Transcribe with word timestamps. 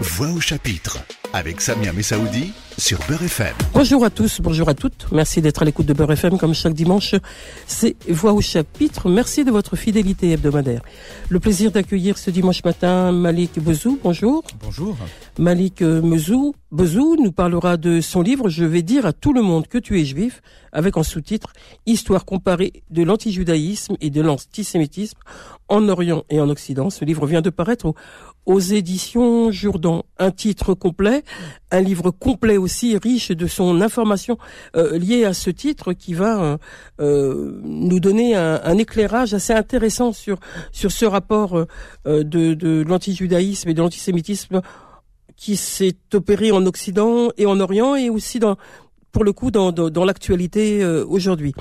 Voix 0.00 0.30
au 0.30 0.40
chapitre 0.40 0.96
avec 1.34 1.60
Samia 1.60 1.92
Messaoudi 1.92 2.52
sur 2.78 2.98
Beurre 3.06 3.24
FM. 3.24 3.54
Bonjour 3.74 4.02
à 4.02 4.08
tous, 4.08 4.40
bonjour 4.40 4.70
à 4.70 4.74
toutes. 4.74 5.06
Merci 5.12 5.42
d'être 5.42 5.60
à 5.60 5.66
l'écoute 5.66 5.84
de 5.84 5.92
Beurre 5.92 6.12
FM 6.12 6.38
comme 6.38 6.54
chaque 6.54 6.72
dimanche. 6.72 7.14
C'est 7.66 7.96
Voix 8.08 8.32
au 8.32 8.40
chapitre. 8.40 9.10
Merci 9.10 9.44
de 9.44 9.50
votre 9.50 9.76
fidélité 9.76 10.32
hebdomadaire. 10.32 10.80
Le 11.28 11.38
plaisir 11.38 11.70
d'accueillir 11.70 12.16
ce 12.16 12.30
dimanche 12.30 12.64
matin 12.64 13.12
Malik 13.12 13.62
Bezou. 13.62 13.98
Bonjour. 14.02 14.42
Bonjour. 14.62 14.96
Malik 15.38 15.82
Mezou, 15.82 16.54
Bezou 16.72 17.16
nous 17.22 17.32
parlera 17.32 17.76
de 17.76 18.00
son 18.00 18.22
livre 18.22 18.48
Je 18.48 18.64
vais 18.64 18.82
dire 18.82 19.04
à 19.04 19.12
tout 19.12 19.34
le 19.34 19.42
monde 19.42 19.66
que 19.66 19.78
tu 19.78 20.00
es 20.00 20.04
juif 20.06 20.40
avec 20.72 20.96
en 20.96 21.02
sous-titre 21.02 21.52
Histoire 21.84 22.24
comparée 22.24 22.82
de 22.90 23.02
l'antijudaïsme 23.02 23.96
et 24.00 24.08
de 24.08 24.22
l'antisémitisme 24.22 25.18
en 25.68 25.88
Orient 25.88 26.24
et 26.30 26.40
en 26.40 26.48
Occident. 26.48 26.90
Ce 26.90 27.04
livre 27.04 27.26
vient 27.26 27.42
de 27.42 27.50
paraître 27.50 27.86
au, 27.86 27.94
aux 28.46 28.60
éditions 28.60 29.50
Jourdan. 29.50 30.04
Un 30.18 30.30
titre 30.30 30.74
complet, 30.74 31.22
un 31.70 31.80
livre 31.80 32.10
complet 32.10 32.56
aussi 32.56 32.96
riche 32.96 33.30
de 33.30 33.46
son 33.46 33.80
information 33.80 34.38
euh, 34.76 34.98
liée 34.98 35.24
à 35.24 35.34
ce 35.34 35.50
titre 35.50 35.92
qui 35.92 36.14
va 36.14 36.42
euh, 36.42 36.56
euh, 37.00 37.60
nous 37.62 38.00
donner 38.00 38.34
un, 38.34 38.78
éclairage 38.78 39.34
assez 39.34 39.52
intéressant 39.52 40.12
sur 40.12 40.38
sur 40.72 40.90
ce 40.90 41.04
rapport 41.04 41.66
de, 42.06 42.22
de 42.22 42.84
l'antijudaïsme 42.86 43.68
et 43.68 43.74
de 43.74 43.82
l'antisémitisme 43.82 44.62
qui 45.36 45.56
s'est 45.56 45.96
opéré 46.14 46.50
en 46.50 46.64
Occident 46.66 47.30
et 47.36 47.46
en 47.46 47.60
Orient 47.60 47.94
et 47.94 48.08
aussi 48.08 48.38
dans 48.38 48.56
pour 49.12 49.24
le 49.24 49.32
coup 49.32 49.50
dans, 49.50 49.72
dans, 49.72 49.90
dans 49.90 50.04
l'actualité 50.04 50.84
aujourd'hui. 50.84 51.54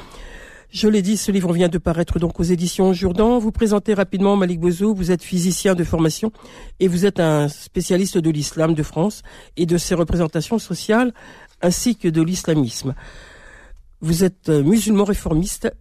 Je 0.72 0.88
l'ai 0.88 1.02
dit, 1.02 1.18
ce 1.18 1.32
livre 1.32 1.52
vient 1.52 1.68
de 1.68 1.80
paraître 1.80 2.20
donc 2.20 2.40
aux 2.40 2.44
éditions 2.44 2.94
Jourdan. 2.94 3.40
Vous 3.40 3.52
présentez 3.52 3.96
rapidement 3.96 4.36
Malik 4.36 4.59
Bozo, 4.59 4.94
vous 4.94 5.09
êtes 5.09 5.23
physicien 5.23 5.73
de 5.73 5.84
formation 5.84 6.32
et 6.80 6.88
vous 6.88 7.08
êtes 7.08 7.20
un 7.20 7.48
spécialiste 7.48 8.20
de 8.20 8.30
l'islam 8.30 8.76
de 8.76 8.84
France 8.84 9.23
et 9.58 9.66
de 9.66 9.80
ses 9.80 9.95
représentations 9.95 10.59
sociales 10.59 11.12
ainsi 11.64 11.95
que 11.95 12.08
de 12.08 12.22
l'islamisme. 12.22 12.94
Vous 14.02 14.23
êtes 14.23 14.50
musulman 14.50 15.06
réformiste 15.06 15.73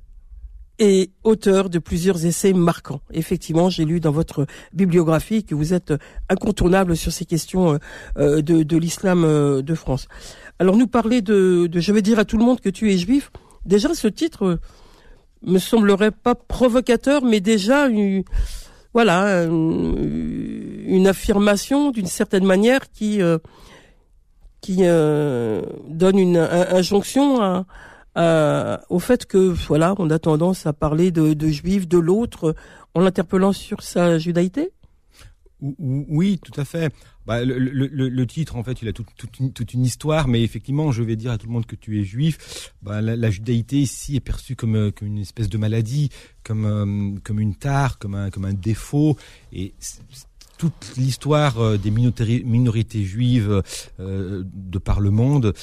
et 0.79 1.11
auteur 1.23 1.69
de 1.69 1.79
plusieurs 1.79 2.25
essais 2.25 2.55
marquants. 2.55 3.03
Effectivement, 3.13 3.69
j'ai 3.69 3.85
lu 3.85 4.01
dans 4.01 4.13
votre 4.13 4.47
bibliographie 4.73 5.45
que 5.45 5.55
vous 5.55 5.75
êtes 5.75 5.93
incontournable 6.31 6.97
sur 6.97 7.13
ces 7.13 7.27
questions 7.27 7.79
euh, 8.17 8.41
de, 8.41 8.63
de 8.63 8.77
l'islam 8.79 9.25
euh, 9.25 9.61
de 9.61 9.75
France. 9.75 10.09
Alors 10.59 10.79
nous 10.79 10.87
parler 10.87 11.21
de 11.21 11.69
je 11.75 11.93
vais 11.93 12.01
dire 12.01 12.19
à 12.19 12.25
tout 12.25 12.39
le 12.39 12.45
monde 12.45 12.61
que 12.61 12.71
tu 12.71 12.91
es 12.91 12.97
juif. 12.97 13.31
Déjà, 13.67 13.95
ce 13.95 14.09
titre, 14.09 14.59
me 15.43 15.59
semblerait 15.59 16.11
pas 16.11 16.35
provocateur, 16.35 17.25
mais 17.25 17.41
déjà 17.41 17.87
une, 17.87 18.25
voilà 18.93 19.45
une, 19.45 21.07
affirmation 21.07 21.91
d'une 21.91 22.07
certaine 22.07 22.45
manière 22.45 22.91
qui 22.91 23.23
euh, 23.23 23.39
qui 24.61 24.79
euh, 24.83 25.63
donne 25.89 26.19
une 26.19 26.37
injonction 26.37 27.65
au 28.17 28.99
fait 28.99 29.27
que 29.27 29.39
voilà 29.39 29.95
on 29.99 30.11
a 30.11 30.19
tendance 30.19 30.67
à 30.67 30.73
parler 30.73 31.11
de, 31.13 31.35
de 31.35 31.87
de 31.87 31.99
l'autre 31.99 32.55
en 32.95 33.01
l'interpellant 33.01 33.53
sur 33.53 33.83
sa 33.83 34.19
judaïté. 34.19 34.73
Oui, 35.61 36.39
tout 36.43 36.59
à 36.61 36.65
fait. 36.65 36.93
Bah, 37.27 37.45
le, 37.45 37.59
le, 37.59 37.87
le, 37.87 38.27
titre, 38.27 38.57
en 38.57 38.63
fait, 38.63 38.81
il 38.81 38.89
a 38.89 38.93
toute, 38.93 39.09
une, 39.41 39.53
toute, 39.53 39.75
une, 39.75 39.85
histoire, 39.85 40.29
mais 40.29 40.43
effectivement, 40.43 40.93
je 40.93 41.03
vais 41.03 41.17
dire 41.17 41.33
à 41.33 41.39
tout 41.39 41.47
le 41.47 41.53
monde 41.53 41.67
que 41.67 41.77
tu 41.77 42.01
es 42.01 42.05
juif. 42.05 42.73
Bah, 42.83 43.01
la, 43.01 43.17
la 43.17 43.31
judaïté 43.31 43.77
ici 43.77 44.17
est 44.17 44.21
perçue 44.21 44.55
comme, 44.55 44.77
euh, 44.77 44.91
comme 44.91 45.09
une 45.09 45.19
espèce 45.19 45.49
de 45.49 45.59
maladie, 45.59 46.11
comme, 46.45 46.65
euh, 46.65 47.19
comme 47.25 47.41
une 47.41 47.57
tare, 47.57 47.99
comme 47.99 48.15
un, 48.15 48.31
comme 48.31 48.45
un 48.45 48.55
défaut. 48.55 49.17
Et 49.53 49.75
toute 50.59 50.95
l'histoire 50.97 51.59
euh, 51.59 51.77
des 51.77 51.91
minorités, 51.91 52.45
minorités 52.45 53.05
juives 53.05 53.63
de 53.99 54.79
par 54.79 55.01
le 55.01 55.11
monde 55.11 55.55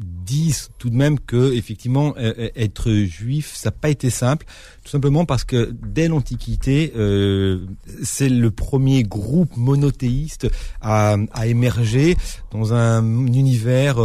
disent 0.00 0.70
tout 0.78 0.90
de 0.90 0.96
même 0.96 1.18
que 1.18 1.52
effectivement 1.52 2.14
euh, 2.16 2.32
euh, 2.38 2.48
être 2.56 2.90
juif 2.92 3.52
ça 3.54 3.68
n'a 3.68 3.76
pas 3.76 3.90
été 3.90 4.10
simple 4.10 4.46
tout 4.84 4.90
simplement 4.90 5.24
parce 5.24 5.44
que 5.44 5.74
dès 5.82 6.08
l'antiquité 6.08 6.92
euh, 6.96 7.66
c'est 8.02 8.28
le 8.28 8.50
premier 8.50 9.02
groupe 9.02 9.56
monothéiste 9.56 10.48
à, 10.80 11.16
à 11.32 11.46
émerger 11.46 12.16
dans 12.50 12.72
un 12.72 13.26
univers 13.26 13.98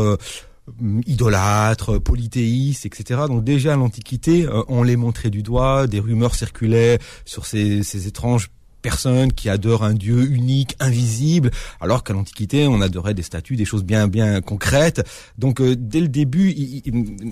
idolâtre, 1.06 2.00
polythéiste, 2.00 2.88
etc. 2.88 3.22
Donc 3.28 3.44
déjà 3.44 3.74
à 3.74 3.76
l'Antiquité, 3.76 4.48
on 4.68 4.82
les 4.82 4.96
montrait 4.96 5.30
du 5.30 5.44
doigt, 5.44 5.86
des 5.86 6.00
rumeurs 6.00 6.34
circulaient 6.34 6.98
sur 7.24 7.46
ces, 7.46 7.84
ces 7.84 8.08
étranges 8.08 8.50
personne 8.86 9.34
qui 9.34 9.50
adore 9.50 9.84
un 9.84 9.96
Dieu 9.96 10.32
unique, 10.32 10.76
invisible, 10.80 11.50
alors 11.82 12.04
qu'à 12.04 12.14
l'Antiquité, 12.14 12.68
on 12.68 12.82
adorait 12.82 13.16
des 13.16 13.24
statues, 13.24 13.56
des 13.56 13.66
choses 13.66 13.84
bien 13.84 14.08
bien 14.08 14.42
concrètes. 14.42 15.02
Donc 15.40 15.60
euh, 15.60 15.76
dès 15.76 16.02
le 16.02 16.08
début, 16.08 16.54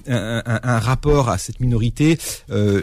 un, 0.08 0.80
rapport 0.80 1.30
à 1.30 1.38
cette 1.38 1.60
minorité 1.60 2.18
euh, 2.50 2.82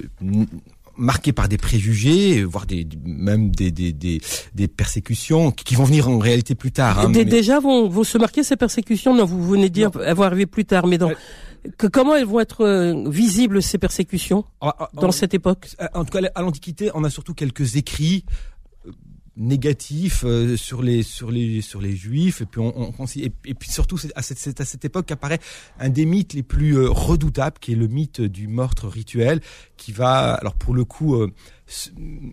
marqué 0.96 1.32
par 1.32 1.48
des 1.48 1.58
préjugés, 1.58 2.44
voire 2.44 2.64
des, 2.64 2.86
même 3.04 3.50
des, 3.50 3.72
des, 3.72 3.92
des, 3.92 4.20
des, 4.54 4.68
persécutions 4.68 5.50
qui 5.50 5.74
vont 5.74 5.84
venir 5.84 6.08
en 6.08 6.18
réalité 6.18 6.54
plus 6.54 6.70
tard. 6.70 7.00
Hein, 7.00 7.10
Déjà 7.10 7.58
vont, 7.58 7.88
vont 7.88 8.04
se 8.04 8.18
marquer 8.18 8.44
ces 8.44 8.54
persécutions. 8.54 9.16
Non, 9.16 9.24
vous 9.24 9.44
venez 9.48 9.68
de 9.68 9.74
dire 9.74 9.90
elles 10.06 10.14
vont 10.14 10.22
arriver 10.22 10.46
plus 10.46 10.64
tard, 10.64 10.86
mais 10.86 10.96
dans 10.96 11.10
que, 11.76 11.86
comment 11.86 12.14
elles 12.14 12.26
vont 12.26 12.40
être 12.40 12.64
euh, 12.64 13.08
visibles 13.08 13.62
ces 13.62 13.78
persécutions 13.78 14.44
ah, 14.60 14.74
ah, 14.78 14.88
dans 14.94 15.12
cette 15.12 15.34
époque? 15.34 15.68
En 15.94 16.04
tout 16.04 16.18
cas, 16.18 16.28
à 16.34 16.42
l'Antiquité, 16.42 16.90
on 16.94 17.04
a 17.04 17.10
surtout 17.10 17.34
quelques 17.34 17.76
écrits 17.76 18.24
négatif 19.40 20.22
euh, 20.24 20.56
sur 20.56 20.82
les 20.82 21.02
sur 21.02 21.30
les 21.30 21.62
sur 21.62 21.80
les 21.80 21.96
juifs 21.96 22.42
et 22.42 22.46
puis 22.46 22.60
on, 22.60 22.92
on 22.98 23.06
et, 23.16 23.30
puis 23.30 23.70
surtout 23.70 23.98
à 24.14 24.22
cette, 24.22 24.60
à 24.60 24.64
cette 24.64 24.84
époque 24.84 25.06
qu'apparaît 25.06 25.40
un 25.78 25.88
des 25.88 26.04
mythes 26.04 26.34
les 26.34 26.42
plus 26.42 26.76
euh, 26.76 26.90
redoutables 26.90 27.56
qui 27.58 27.72
est 27.72 27.76
le 27.76 27.88
mythe 27.88 28.20
du 28.20 28.48
meurtre 28.48 28.86
rituel 28.86 29.40
qui 29.78 29.92
va 29.92 30.34
alors 30.34 30.54
pour 30.54 30.74
le 30.74 30.84
coup 30.84 31.14
euh, 31.14 31.32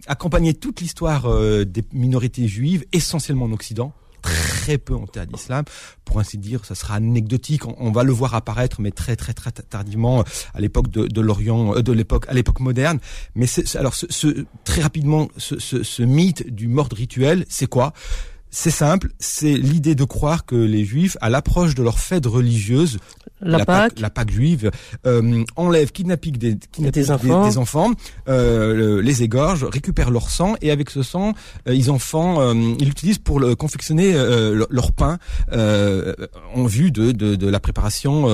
accompagner 0.08 0.54
toute 0.54 0.82
l'histoire 0.82 1.28
des 1.64 1.84
minorités 1.94 2.48
juives 2.48 2.86
essentiellement 2.92 3.46
en 3.46 3.52
Occident 3.52 3.94
très 4.22 4.78
peu 4.78 4.96
en 4.96 5.08
terre 5.08 5.28
d'islam. 5.28 5.66
Pour 6.06 6.20
ainsi 6.20 6.38
dire, 6.38 6.66
ça 6.66 6.76
sera 6.76 6.96
anecdotique. 6.96 7.66
On, 7.66 7.92
va 7.92 8.04
le 8.04 8.12
voir 8.12 8.36
apparaître, 8.36 8.82
mais 8.82 8.92
très 8.92 9.16
très 9.16 9.34
très 9.34 9.52
tardivement 9.52 10.24
à 10.54 10.60
l'époque 10.60 10.90
de, 10.90 11.22
l'Orient, 11.22 11.76
euh, 11.76 11.82
de 11.82 11.92
l'époque 11.92 12.26
à 12.28 12.34
l'époque 12.34 12.60
moderne. 12.60 13.00
Mais 13.36 13.48
alors 13.76 13.96
très 14.64 14.82
rapidement, 14.82 15.30
ce 15.38 16.04
mythe 16.04 16.54
du 16.54 16.68
mort 16.68 16.90
rituel, 16.92 17.46
c'est 17.50 17.68
quoi? 17.68 17.94
C'est 18.50 18.72
simple, 18.72 19.10
c'est 19.20 19.56
l'idée 19.56 19.94
de 19.94 20.06
croire 20.06 20.46
que 20.46 20.56
les 20.56 20.86
Juifs, 20.86 21.18
à 21.20 21.30
l'approche 21.30 21.76
de 21.76 21.84
leur 21.84 22.00
fête 22.00 22.26
religieuse, 22.26 22.98
la, 23.42 23.66
Pâque. 23.66 24.00
la 24.00 24.10
Pâque 24.10 24.32
juive, 24.32 24.72
euh, 25.06 25.44
enlèvent, 25.56 25.92
kidnappent 25.92 26.28
des, 26.28 26.56
des 26.56 27.12
enfants, 27.58 27.92
euh, 28.28 29.02
les 29.02 29.24
égorgent, 29.24 29.66
récupèrent 29.66 30.12
leur 30.12 30.30
sang 30.30 30.56
et 30.62 30.72
avec 30.72 30.90
ce 30.90 31.04
sang, 31.04 31.34
euh, 31.68 31.74
ils 31.74 31.92
enfants, 31.92 32.42
euh, 32.42 32.54
ils 32.80 32.86
l'utilisent 32.86 33.20
pour 33.20 33.40
le, 33.40 33.56
confectionner 33.56 34.14
euh, 34.14 34.66
leur 34.70 34.92
pain 34.92 35.20
en 35.52 36.66
vue 36.66 36.92
de, 36.92 37.12
de, 37.12 37.36
de 37.36 37.50
la 37.50 37.60
préparation 37.60 38.28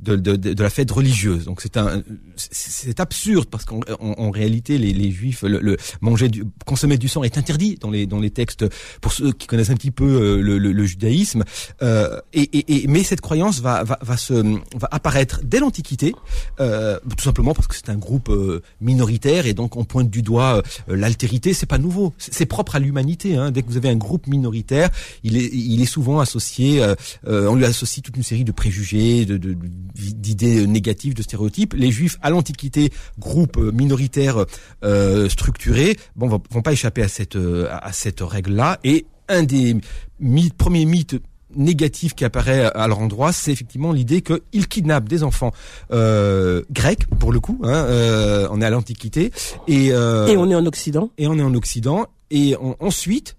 de, 0.00 0.16
de, 0.16 0.36
de, 0.36 0.62
la 0.62 0.70
fête 0.70 0.90
religieuse. 0.90 1.44
Donc 1.44 1.60
c'est 1.60 1.76
un, 1.76 2.02
c'est 2.36 3.00
absurde 3.00 3.48
parce 3.50 3.64
qu'en 3.64 3.80
en, 3.98 4.30
réalité 4.30 4.78
les, 4.78 4.92
les 4.92 5.10
juifs 5.10 5.42
le, 5.42 5.58
le, 5.60 5.76
manger 6.00 6.28
du 6.28 6.44
consommer 6.66 6.98
du 6.98 7.08
sang 7.08 7.24
est 7.24 7.36
interdit 7.36 7.76
dans 7.80 7.90
les 7.90 8.06
dans 8.06 8.20
les 8.20 8.30
textes 8.30 8.64
pour 9.00 9.12
ceux 9.12 9.32
qui 9.32 9.46
connaissent 9.46 9.70
un 9.70 9.76
petit 9.76 9.90
peu 9.90 10.04
euh, 10.04 10.40
le, 10.40 10.58
le, 10.58 10.84
judaïsme. 10.84 11.44
Euh, 11.82 12.20
et, 12.32 12.42
et, 12.42 12.84
et, 12.84 12.86
mais 12.86 13.02
cette 13.02 13.20
croyance 13.20 13.60
va 13.60 13.82
va, 13.82 13.98
va 14.00 14.16
se 14.16 14.34
va 14.34 14.88
apparaître 14.90 15.40
dès 15.44 15.58
l'Antiquité, 15.58 16.14
euh, 16.60 16.98
tout 17.16 17.24
simplement 17.24 17.54
parce 17.54 17.66
que 17.66 17.74
c'est 17.74 17.88
un 17.88 17.96
groupe 17.96 18.28
euh, 18.28 18.62
minoritaire 18.80 19.46
et 19.46 19.54
donc 19.54 19.76
on 19.76 19.84
pointe 19.84 20.10
du 20.10 20.22
doigt 20.22 20.62
euh, 20.88 20.96
l'altérité. 20.96 21.52
C'est 21.54 21.66
pas 21.66 21.78
nouveau, 21.78 22.14
c'est 22.18 22.46
propre 22.46 22.76
à 22.76 22.78
l'humanité. 22.78 23.36
Hein. 23.36 23.50
Dès 23.50 23.62
que 23.62 23.68
vous 23.68 23.76
avez 23.76 23.88
un 23.88 23.96
groupe 23.96 24.26
minoritaire, 24.26 24.90
il 25.24 25.36
est 25.36 25.50
il 25.52 25.82
est 25.82 25.86
souvent 25.86 26.20
associé, 26.20 26.82
on 27.26 27.54
lui 27.54 27.64
associe 27.64 28.02
toute 28.02 28.16
une 28.16 28.22
série 28.22 28.44
de 28.44 28.52
préjugés, 28.52 29.24
de, 29.24 29.36
de 29.36 29.56
d'idées 29.94 30.66
négatives, 30.66 31.14
de 31.14 31.22
stéréotypes. 31.22 31.74
Les 31.74 31.90
juifs 31.90 32.16
à 32.22 32.30
l'Antiquité, 32.30 32.90
groupe 33.18 33.56
minoritaire 33.56 34.44
euh, 34.84 35.28
structuré, 35.28 35.96
bon, 36.16 36.28
vont, 36.28 36.42
vont 36.50 36.62
pas 36.62 36.72
échapper 36.72 37.02
à 37.02 37.08
cette 37.08 37.36
euh, 37.36 37.68
à 37.70 37.92
cette 37.92 38.20
règle-là. 38.20 38.78
Et 38.84 39.06
un 39.28 39.42
des 39.42 39.76
mythes, 40.20 40.54
premiers 40.54 40.84
mythes 40.84 41.16
négatifs 41.54 42.14
qui 42.14 42.24
apparaît 42.24 42.70
à 42.74 42.86
leur 42.88 42.98
endroit, 42.98 43.32
c'est 43.32 43.52
effectivement 43.52 43.92
l'idée 43.92 44.22
qu'ils 44.22 44.68
kidnappent 44.68 45.08
des 45.08 45.22
enfants 45.22 45.52
euh, 45.92 46.62
grecs, 46.70 47.06
pour 47.18 47.32
le 47.32 47.40
coup. 47.40 47.58
Hein, 47.62 47.86
euh, 47.88 48.48
on 48.50 48.60
est 48.60 48.64
à 48.64 48.70
l'Antiquité 48.70 49.32
et 49.66 49.92
euh, 49.92 50.26
et 50.26 50.36
on 50.36 50.50
est 50.50 50.54
en 50.54 50.66
Occident. 50.66 51.10
Et 51.18 51.26
on 51.26 51.38
est 51.38 51.42
en 51.42 51.54
Occident. 51.54 52.06
Et 52.30 52.54
ensuite, 52.80 53.37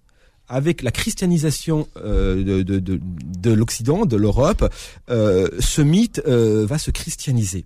avec 0.50 0.82
la 0.82 0.92
christianisation 0.92 1.88
euh, 1.98 2.44
de, 2.44 2.64
de, 2.64 2.80
de, 2.80 3.00
de 3.00 3.52
l'Occident, 3.52 4.06
de 4.06 4.18
l'Europe, 4.18 4.66
euh, 5.10 5.48
ce 5.60 5.82
mythe 5.82 6.22
euh, 6.28 6.66
va 6.66 6.78
se 6.78 6.92
christianiser. 6.92 7.66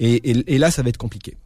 Et, 0.00 0.30
et, 0.30 0.54
et, 0.54 0.58
là, 0.58 0.70
ça 0.70 0.82
va 0.82 0.88
être 0.88 0.98
compliqué. 0.98 1.36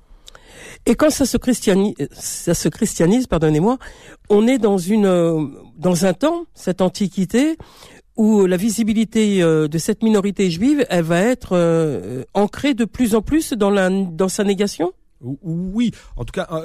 Et 0.86 0.94
quand 0.94 1.10
ça 1.10 1.26
se 1.26 1.36
christianise, 1.36 1.94
ça 2.12 2.54
se 2.54 2.68
christianise, 2.68 3.26
pardonnez-moi, 3.26 3.78
on 4.30 4.48
est 4.48 4.58
dans 4.58 4.78
une 4.78 5.52
dans 5.76 6.06
un 6.06 6.12
temps, 6.12 6.46
cette 6.54 6.80
antiquité, 6.80 7.56
où 8.16 8.46
la 8.46 8.56
visibilité 8.56 9.40
de 9.42 9.78
cette 9.78 10.02
minorité 10.02 10.50
juive, 10.50 10.84
elle 10.90 11.04
va 11.04 11.20
être 11.20 12.26
ancrée 12.34 12.74
de 12.74 12.84
plus 12.84 13.14
en 13.14 13.22
plus 13.22 13.52
dans 13.52 13.70
la 13.70 13.90
dans 13.90 14.28
sa 14.28 14.42
négation? 14.42 14.92
Oui, 15.22 15.92
en 16.16 16.24
tout 16.24 16.32
cas, 16.32 16.62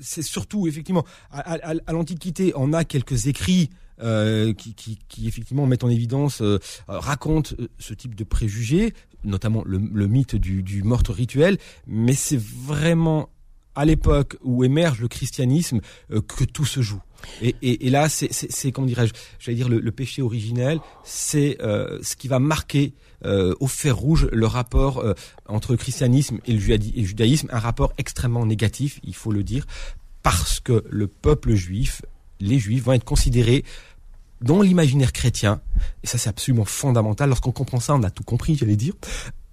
c'est 0.00 0.22
surtout 0.22 0.66
effectivement 0.66 1.04
à, 1.30 1.92
l'Antiquité, 1.92 2.52
on 2.56 2.72
a 2.72 2.84
quelques 2.84 3.26
écrits 3.26 3.70
qui, 4.00 4.98
qui, 5.08 5.28
effectivement 5.28 5.66
mettent 5.66 5.84
en 5.84 5.90
évidence, 5.90 6.42
racontent 6.88 7.54
ce 7.78 7.94
type 7.94 8.14
de 8.14 8.24
préjugés, 8.24 8.94
notamment 9.24 9.62
le, 9.64 10.06
mythe 10.06 10.36
du, 10.36 10.62
du 10.62 10.82
rituel, 11.08 11.58
mais 11.86 12.14
c'est 12.14 12.40
vraiment 12.40 13.28
à 13.74 13.84
l'époque 13.84 14.36
où 14.42 14.64
émerge 14.64 15.00
le 15.00 15.08
christianisme 15.08 15.80
euh, 16.10 16.20
que 16.20 16.44
tout 16.44 16.64
se 16.64 16.80
joue. 16.80 17.00
Et, 17.40 17.54
et, 17.62 17.86
et 17.86 17.90
là, 17.90 18.08
c'est, 18.08 18.72
comment 18.72 18.86
dirais-je, 18.86 19.12
j'allais 19.38 19.56
dire 19.56 19.68
le, 19.68 19.92
péché 19.92 20.22
originel, 20.22 20.80
c'est 21.04 21.56
euh, 21.62 22.00
ce 22.02 22.16
qui 22.16 22.26
va 22.26 22.40
marquer 22.40 22.94
euh, 23.24 23.54
au 23.60 23.68
fer 23.68 23.96
rouge 23.96 24.28
le 24.32 24.46
rapport 24.46 25.04
entre 25.46 25.70
le 25.70 25.78
christianisme 25.78 26.40
et 26.46 26.52
le 26.52 26.58
judaïsme, 26.58 27.48
un 27.52 27.60
rapport 27.60 27.92
extrêmement 27.96 28.44
négatif, 28.44 28.98
il 29.04 29.14
faut 29.14 29.30
le 29.30 29.44
dire, 29.44 29.66
parce 30.24 30.58
que 30.58 30.84
le 30.90 31.06
peuple 31.06 31.54
juif, 31.54 32.02
les 32.40 32.58
juifs 32.58 32.82
vont 32.82 32.92
être 32.92 33.04
considérés 33.04 33.64
dans 34.40 34.60
l'imaginaire 34.60 35.12
chrétien, 35.12 35.60
et 36.02 36.08
ça 36.08 36.18
c'est 36.18 36.28
absolument 36.28 36.64
fondamental, 36.64 37.28
lorsqu'on 37.28 37.52
comprend 37.52 37.78
ça, 37.78 37.94
on 37.94 38.02
a 38.02 38.10
tout 38.10 38.24
compris, 38.24 38.56
j'allais 38.56 38.74
dire, 38.74 38.94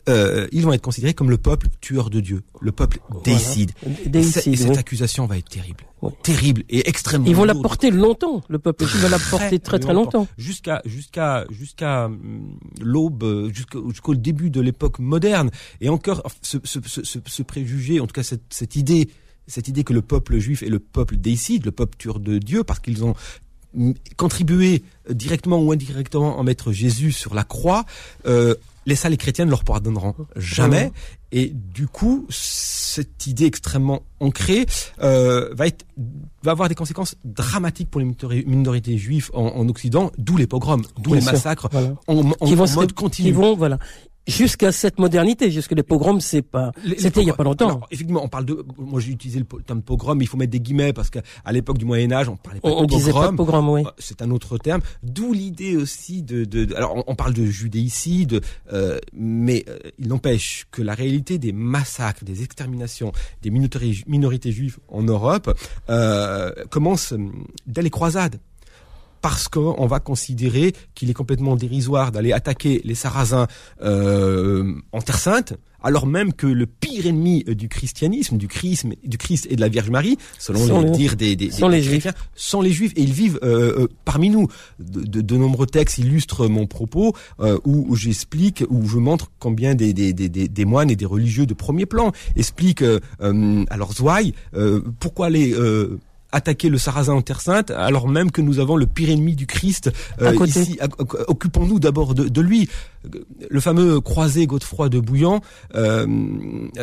euh, 0.10 0.48
ils 0.52 0.64
vont 0.64 0.74
être 0.74 0.82
considérés 0.82 1.14
comme 1.14 1.30
le 1.30 1.38
peuple 1.38 1.68
tueur 1.82 2.10
de 2.10 2.20
Dieu, 2.20 2.42
le 2.62 2.72
peuple 2.72 3.00
décide. 3.24 3.72
Et, 4.14 4.24
cette 4.24 4.78
accusation 4.78 5.26
va 5.26 5.38
être 5.38 5.50
terrible, 5.50 5.86
terrible 6.24 6.64
et 6.70 6.90
extrêmement. 6.90 7.28
Ils 7.28 7.36
vont 7.36 7.46
la 7.46 7.56
porter 7.56 7.92
longtemps. 7.92 8.42
Le 8.50 8.60
peuple 8.60 8.86
juif 8.86 9.02
va 9.02 9.10
la 9.10 9.20
porter 9.20 9.60
très 9.60 9.80
très 9.80 9.94
longtemps. 9.94 10.28
Jusqu'à 10.38 10.82
jusqu'à 10.86 11.46
jusqu'à 11.50 12.06
hum, 12.06 12.58
l'aube, 12.82 13.52
jusqu'au 13.54 14.16
début 14.16 14.50
de 14.50 14.62
l'époque 14.62 15.00
moderne. 15.00 15.52
Et 15.82 15.90
encore, 15.90 16.24
ce, 16.42 16.58
ce, 16.64 16.80
ce, 16.86 17.20
ce, 17.26 17.44
préjugé, 17.44 18.00
en 18.00 18.08
tout 18.08 18.14
cas 18.14 18.24
cette, 18.24 18.44
cette 18.50 18.76
idée 18.76 19.10
cette 19.48 19.68
idée 19.68 19.84
que 19.84 19.94
le 19.94 20.02
peuple 20.02 20.38
juif 20.38 20.64
est 20.64 20.70
le 20.70 20.80
peuple 20.80 21.18
décide, 21.18 21.66
le 21.66 21.72
peuple 21.72 21.98
tueur 21.98 22.20
de 22.20 22.38
Dieu, 22.38 22.64
parce 22.64 22.80
qu'ils 22.80 23.04
ont 23.04 23.16
hum, 23.76 23.94
contribué 24.16 24.84
directement 25.10 25.62
ou 25.62 25.72
indirectement 25.72 26.40
à 26.40 26.44
mettre 26.44 26.72
Jésus 26.72 27.12
sur 27.12 27.34
la 27.34 27.44
croix, 27.44 27.86
euh, 28.26 28.56
les 28.90 28.96
ça 28.96 29.08
les 29.08 29.18
chrétiens 29.18 29.46
ne 29.46 29.52
leur 29.52 29.64
pardonneront 29.64 30.16
jamais. 30.36 30.92
Et 31.32 31.54
du 31.54 31.88
coup, 31.88 32.26
cette 32.30 33.28
idée 33.28 33.46
extrêmement 33.46 34.02
ancrée 34.20 34.66
euh, 35.02 35.54
va 35.54 35.68
être 35.68 35.86
va 36.44 36.52
avoir 36.52 36.70
des 36.70 36.76
conséquences 36.76 37.16
dramatiques 37.24 37.90
pour 37.90 38.02
les 38.02 38.44
minorités 38.46 38.98
juives 38.98 39.30
en, 39.34 39.68
Occident, 39.70 40.12
d'où 40.18 40.38
les 40.38 40.48
pogroms, 40.48 40.86
d'où 40.98 41.14
les 41.14 41.22
massacres 41.22 41.70
en, 42.08 42.24
mode 42.24 42.94
continu. 42.94 43.32
vont, 43.32 43.56
voilà, 43.56 43.78
jusqu'à 44.30 44.72
cette 44.72 45.00
modernité, 45.00 45.52
jusque 45.52 45.72
les 45.72 45.84
pogroms, 45.84 46.20
c'est 46.20 46.42
pas, 46.42 46.72
c'était 46.98 47.22
il 47.22 47.28
y 47.28 47.32
a 47.32 47.34
pas 47.34 47.44
longtemps. 47.44 47.82
effectivement, 47.92 48.24
on 48.24 48.30
parle 48.30 48.46
de, 48.46 48.66
moi 48.78 49.00
j'ai 49.00 49.12
utilisé 49.12 49.40
le 49.40 49.46
terme 49.64 49.82
pogrom, 49.82 50.18
mais 50.18 50.26
il 50.26 50.28
faut 50.28 50.38
mettre 50.38 50.52
des 50.52 50.60
guillemets 50.60 50.94
parce 50.94 51.10
qu'à 51.10 51.22
l'époque 51.52 51.78
du 51.78 51.86
Moyen 51.86 52.12
Âge, 52.12 52.30
on 52.30 52.36
parlait 52.38 52.60
pas 52.60 52.70
on, 52.70 52.82
de 52.84 52.88
pogrom. 52.88 52.98
Disait 53.00 53.12
pas 53.12 53.32
de 53.32 53.36
pogrom, 53.36 53.70
oui. 53.70 53.84
C'est 53.98 54.22
un 54.22 54.32
autre 54.32 54.58
terme. 54.58 54.82
D'où 55.04 55.34
l'idée 55.34 55.76
aussi 55.76 56.22
de, 56.22 56.46
de, 56.46 56.74
alors 56.76 57.04
on, 57.08 57.16
parle 57.16 57.34
de 57.34 57.46
judéicide, 57.46 58.42
euh, 58.72 59.00
mais 59.14 59.66
euh, 59.68 59.80
il 59.98 60.08
n'empêche 60.08 60.68
que 60.72 60.82
la 60.82 60.94
réalité 60.94 61.38
des 61.38 61.52
massacres, 61.52 62.24
des 62.24 62.44
exterminations 62.44 63.12
des 63.42 63.50
minorités, 63.50 64.04
minorités 64.08 64.52
juives 64.52 64.78
en 64.88 65.04
Europe 65.04 65.58
euh, 65.90 66.52
commence 66.70 67.14
dès 67.68 67.82
les 67.82 67.90
croisades 67.90 68.40
parce 69.22 69.48
qu'on 69.48 69.86
va 69.86 70.00
considérer 70.00 70.74
qu'il 70.96 71.10
est 71.10 71.14
complètement 71.14 71.56
dérisoire 71.56 72.12
d'aller 72.12 72.34
attaquer 72.34 72.82
les 72.84 72.96
Sarrasins 72.96 73.48
euh, 73.82 74.74
en 74.92 75.02
Terre 75.02 75.20
Sainte, 75.20 75.54
alors 75.82 76.08
même 76.08 76.34
que 76.34 76.46
le 76.46 76.66
pire 76.66 77.06
ennemi 77.06 77.44
du 77.46 77.70
christianisme, 77.70 78.38
du 78.38 78.50
Christ, 78.50 78.86
du 79.06 79.18
Christ 79.18 79.48
et 79.50 79.56
de 79.56 79.62
la 79.62 79.70
Vierge 79.70 79.90
Marie, 79.90 80.18
selon 80.38 80.82
les, 80.82 80.90
dires 80.92 81.16
des, 81.16 81.38
des, 81.38 81.52
les 81.70 81.82
chrétiens, 81.82 82.14
sont 82.36 82.62
les 82.62 82.72
Juifs 82.72 82.92
et 82.98 83.02
ils 83.02 83.14
vivent 83.14 83.40
euh, 83.44 83.84
euh, 83.84 83.88
parmi 84.04 84.30
nous. 84.30 84.50
De, 84.80 85.22
de, 85.22 85.38
nombreux 85.38 85.68
textes 85.68 85.98
illustrent 85.98 86.48
mon 86.48 86.68
propos 86.68 87.16
où, 87.64 87.96
j'explique, 87.96 88.66
où 88.70 88.88
je 88.88 88.98
montre 88.98 89.32
combien 89.40 89.74
des, 89.74 89.94
des, 89.94 90.14
des, 90.14 90.66
moines 90.66 90.90
et 90.90 90.98
des 90.98 91.06
religieux 91.06 91.46
de 91.46 91.54
premier 91.54 91.86
plan 91.86 92.12
expliquent 92.36 92.84
à 92.84 93.78
leurs 93.78 94.02
ouailles 94.02 94.34
pourquoi 95.00 95.30
les 95.30 95.56
attaquer 96.32 96.70
le 96.70 96.78
Sarrasin 96.78 97.14
en 97.14 97.22
Terre 97.22 97.42
Sainte, 97.42 97.72
alors 97.72 98.08
même 98.08 98.32
que 98.32 98.42
nous 98.42 98.60
avons 98.60 98.76
le 98.76 98.86
pire 98.86 99.10
ennemi 99.10 99.36
du 99.36 99.48
Christ 99.48 99.92
euh, 100.22 100.34
ici. 100.46 100.80
Occupons-nous 101.28 101.80
d'abord 101.80 102.14
de, 102.14 102.42
lui. 102.42 102.70
Le 103.50 103.60
fameux 103.60 104.02
croisé 104.02 104.46
Godefroy 104.46 104.90
de 104.90 105.00
Bouillon, 105.00 105.42
euh, 105.76 106.06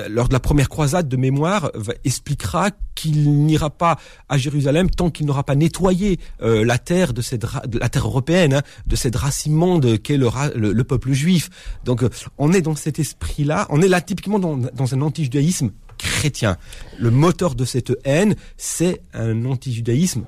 lors 0.08 0.28
de 0.28 0.32
la 0.32 0.40
première 0.40 0.68
croisade 0.68 1.08
de 1.08 1.16
mémoire, 1.16 1.70
expliquera 2.04 2.70
qu'il 2.94 3.44
n'ira 3.44 3.70
pas 3.70 3.98
à 4.28 4.38
Jérusalem 4.38 4.90
tant 4.90 5.10
qu'il 5.10 5.26
n'aura 5.26 5.44
pas 5.44 5.54
nettoyé 5.54 6.18
euh, 6.42 6.64
la 6.64 6.78
terre 6.78 7.12
de 7.12 7.20
cette 7.20 7.46
la 7.80 7.88
terre 7.88 8.06
européenne, 8.06 8.54
hein, 8.54 8.62
de 8.86 8.96
cette 8.96 9.16
race 9.16 9.46
immonde 9.46 10.00
qu'est 10.02 10.16
le, 10.16 10.28
le, 10.54 10.84
peuple 10.84 11.12
juif. 11.12 11.50
Donc, 11.84 12.04
on 12.38 12.52
est 12.52 12.62
dans 12.62 12.74
cet 12.74 12.98
esprit-là. 12.98 13.66
On 13.70 13.82
est 13.82 13.88
là 13.88 14.00
typiquement 14.00 14.38
dans, 14.38 14.56
dans 14.56 14.94
un 14.94 15.02
anti-judaïsme 15.02 15.70
chrétien. 15.98 16.56
Le 16.98 17.10
moteur 17.10 17.54
de 17.54 17.64
cette 17.64 17.92
haine, 18.04 18.34
c'est 18.56 19.00
un 19.12 19.44
anti-judaïsme 19.44 20.24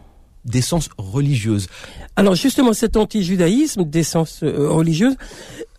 d'essence 0.49 0.89
religieuse. 0.99 1.69
Alors 2.17 2.35
justement, 2.35 2.73
cet 2.73 2.97
anti-judaïsme 2.97 3.85
d'essence 3.85 4.43
euh, 4.43 4.69
religieuse, 4.69 5.17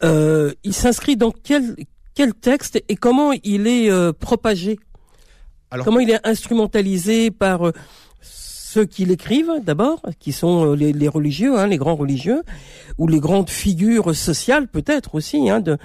euh, 0.04 0.54
il 0.64 0.74
s'inscrit 0.74 1.18
dans 1.18 1.32
quel, 1.32 1.76
quel 2.14 2.34
texte 2.34 2.82
et 2.88 2.96
comment 2.96 3.32
il 3.44 3.68
est 3.68 3.90
euh, 3.90 4.14
propagé? 4.14 4.80
Alors, 5.72 5.86
Comment 5.86 6.00
il 6.00 6.10
est 6.10 6.26
instrumentalisé 6.26 7.30
par 7.30 7.72
ceux 8.22 8.86
qui 8.86 9.06
l'écrivent 9.06 9.52
d'abord, 9.64 10.02
qui 10.20 10.32
sont 10.32 10.74
les, 10.74 11.08
religieux, 11.08 11.60
hein, 11.60 11.68
les 11.68 11.78
grands 11.78 11.96
religieux, 11.96 12.42
ou 12.98 13.08
les 13.08 13.20
grandes 13.20 13.52
figures 13.52 14.16
sociales 14.16 14.68
peut-être 14.68 15.14
aussi 15.14 15.48
hein, 15.48 15.60
de, 15.60 15.78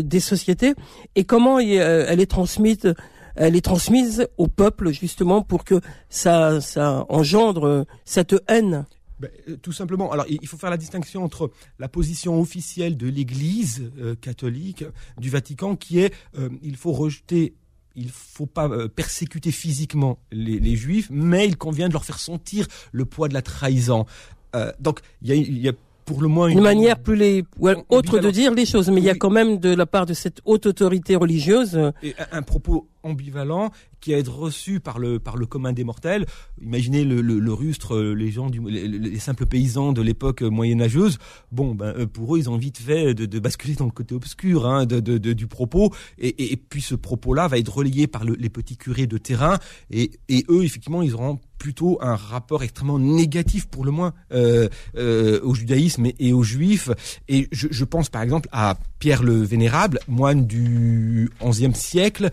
des 0.00 0.18
sociétés, 0.18 0.74
et 1.14 1.22
comment 1.22 1.60
elle 1.60 2.20
est 2.20 2.30
transmise 2.30 2.94
elle 3.36 3.56
est 3.56 3.64
transmise 3.64 4.28
au 4.36 4.48
peuple 4.48 4.92
justement 4.92 5.42
pour 5.42 5.64
que 5.64 5.80
ça, 6.08 6.60
ça 6.60 7.06
engendre 7.08 7.86
cette 8.04 8.34
haine 8.48 8.86
ben, 9.20 9.30
euh, 9.48 9.56
tout 9.60 9.72
simplement. 9.72 10.10
Alors, 10.12 10.24
il 10.28 10.46
faut 10.48 10.56
faire 10.56 10.70
la 10.70 10.78
distinction 10.78 11.22
entre 11.22 11.50
la 11.78 11.88
position 11.88 12.40
officielle 12.40 12.96
de 12.96 13.06
l'Église 13.06 13.92
euh, 14.00 14.14
catholique 14.14 14.84
du 15.18 15.28
Vatican, 15.28 15.76
qui 15.76 16.00
est 16.00 16.14
euh, 16.38 16.48
il 16.62 16.76
faut 16.76 16.92
rejeter 16.92 17.54
il 17.96 18.08
faut 18.08 18.46
pas 18.46 18.88
persécuter 18.88 19.50
physiquement 19.50 20.20
les, 20.30 20.76
juifs, 20.76 21.08
mais 21.10 21.48
il 21.48 21.56
convient 21.56 21.88
de 21.88 21.92
leur 21.92 22.04
faire 22.04 22.20
sentir 22.20 22.68
le 22.92 23.04
poids 23.04 23.26
de 23.26 23.34
la 23.34 23.42
trahison. 23.42 24.06
donc, 24.78 25.00
il 25.22 25.28
y 25.28 25.32
a, 25.32 25.34
il 25.34 25.58
y 25.58 25.68
a 25.68 25.72
pour 26.04 26.22
le 26.22 26.28
moins 26.28 26.48
une, 26.48 26.60
manière 26.60 27.00
plus 27.00 27.16
les 27.16 27.44
autre 27.88 28.20
de 28.20 28.30
dire 28.30 28.54
les 28.54 28.64
choses, 28.64 28.90
mais 28.90 29.00
il 29.00 29.04
y 29.04 29.10
a 29.10 29.16
quand 29.16 29.28
même 29.28 29.58
de 29.58 29.74
la 29.74 29.86
part 29.86 30.06
de 30.06 30.14
cette 30.14 30.40
haute 30.44 30.66
autorité 30.66 31.16
religieuse 31.16 31.92
et 32.04 32.14
un, 32.30 32.42
propos 32.42 32.86
ambivalent 33.02 33.70
qui 34.00 34.14
a 34.14 34.18
être 34.18 34.34
reçu 34.34 34.80
par 34.80 34.98
le 34.98 35.18
par 35.18 35.36
le 35.36 35.46
commun 35.46 35.72
des 35.72 35.84
mortels. 35.84 36.26
Imaginez 36.60 37.04
le, 37.04 37.20
le, 37.20 37.52
rustre, 37.52 37.94
euh, 37.94 38.14
les 38.14 38.30
gens 38.30 38.50
du 38.50 38.60
les, 38.60 39.18
simples 39.18 39.46
paysans 39.46 39.92
de 39.92 40.02
l'époque 40.02 40.42
moyenâgeuse. 40.42 41.18
Bon, 41.52 41.74
ben 41.74 41.94
euh, 41.96 42.06
pour 42.06 42.34
eux, 42.34 42.38
ils 42.38 42.50
ont 42.50 42.56
vite 42.56 42.78
fait 42.78 43.14
de, 43.14 43.26
de 43.26 43.38
basculer 43.38 43.74
dans 43.74 43.84
le 43.84 43.90
côté 43.90 44.14
obscur 44.14 44.66
hein, 44.66 44.86
de, 44.86 45.00
de, 45.00 45.32
du 45.32 45.46
propos, 45.46 45.92
et, 46.18 46.52
et, 46.52 46.56
puis 46.56 46.82
ce 46.82 46.94
propos-là 46.94 47.48
va 47.48 47.58
être 47.58 47.74
relayé 47.74 48.06
par 48.06 48.24
les 48.24 48.48
petits 48.48 48.76
curés 48.76 49.06
de 49.06 49.18
terrain, 49.18 49.58
et, 49.90 50.10
et 50.28 50.44
eux, 50.48 50.64
effectivement, 50.64 51.02
ils 51.02 51.14
auront 51.14 51.38
plutôt 51.58 51.98
un 52.00 52.16
rapport 52.16 52.62
extrêmement 52.62 52.98
négatif 52.98 53.66
pour 53.66 53.84
le 53.84 53.90
moins 53.90 54.14
euh, 54.32 54.68
au 55.42 55.54
judaïsme 55.54 56.06
et, 56.18 56.32
aux 56.32 56.42
juifs. 56.42 56.88
Et 57.28 57.48
je, 57.52 57.84
pense 57.84 58.08
par 58.08 58.22
exemple 58.22 58.48
à 58.50 58.78
Pierre 58.98 59.22
le 59.22 59.42
Vénérable, 59.42 60.00
moine 60.08 60.46
du 60.46 61.30
XIe 61.44 61.74
siècle, 61.74 62.30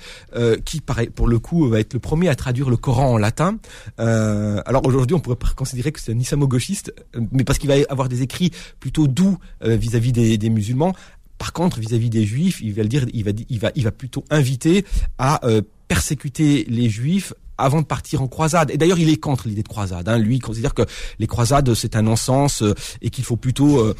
qui 0.65 0.81
pour 0.81 1.27
le 1.27 1.39
coup 1.39 1.67
va 1.67 1.79
être 1.79 1.93
le 1.93 1.99
premier 1.99 2.29
à 2.29 2.35
traduire 2.35 2.69
le 2.69 2.77
Coran 2.77 3.13
en 3.13 3.17
latin. 3.17 3.57
Euh, 3.99 4.61
alors 4.65 4.85
aujourd'hui 4.85 5.15
on 5.15 5.19
pourrait 5.19 5.37
considérer 5.55 5.91
que 5.91 5.99
c'est 5.99 6.11
un 6.11 6.19
islamo-gauchiste, 6.19 6.93
mais 7.31 7.43
parce 7.43 7.59
qu'il 7.59 7.69
va 7.69 7.75
avoir 7.89 8.09
des 8.09 8.21
écrits 8.21 8.51
plutôt 8.79 9.07
doux 9.07 9.37
euh, 9.63 9.75
vis-à-vis 9.75 10.11
des, 10.11 10.37
des, 10.37 10.49
musulmans. 10.49 10.93
Par 11.37 11.53
contre, 11.53 11.79
vis-à-vis 11.79 12.09
des 12.09 12.25
juifs, 12.25 12.61
il 12.61 12.73
va 12.73 12.81
le 12.81 12.89
dire, 12.89 13.05
il 13.13 13.23
va, 13.23 13.31
il 13.49 13.59
va, 13.59 13.71
il 13.75 13.83
va 13.83 13.91
plutôt 13.91 14.23
inviter 14.31 14.85
à 15.19 15.45
euh, 15.45 15.61
persécuter 15.87 16.65
les 16.67 16.89
juifs 16.89 17.33
avant 17.57 17.81
de 17.81 17.85
partir 17.85 18.21
en 18.21 18.27
croisade. 18.27 18.71
Et 18.71 18.77
d'ailleurs, 18.77 18.99
il 18.99 19.09
est 19.09 19.17
contre 19.17 19.47
l'idée 19.47 19.63
de 19.63 19.67
croisade. 19.67 20.07
Hein. 20.07 20.17
Lui, 20.17 20.35
il 20.35 20.41
considère 20.41 20.73
que 20.73 20.83
les 21.19 21.27
croisades, 21.27 21.73
c'est 21.73 21.95
un 21.95 22.03
non-sens 22.03 22.61
euh, 22.61 22.73
et 23.01 23.09
qu'il 23.09 23.23
faut 23.23 23.37
plutôt 23.37 23.79
euh, 23.79 23.93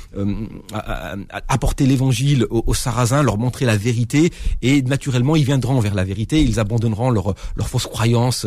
apporter 1.48 1.86
l'évangile 1.86 2.46
aux, 2.50 2.74
Sarrasins, 2.74 3.24
leur 3.24 3.38
montrer 3.38 3.66
la 3.66 3.78
vérité. 3.78 4.32
Et 4.62 4.82
naturellement, 4.82 5.36
ils 5.36 5.46
viendront 5.46 5.80
vers 5.80 5.96
la 5.96 6.04
vérité. 6.04 6.42
Ils 6.42 6.60
abandonneront 6.60 7.10
leur, 7.10 7.34
leur 7.56 7.68
fausse 7.68 7.88
croyance 7.88 8.46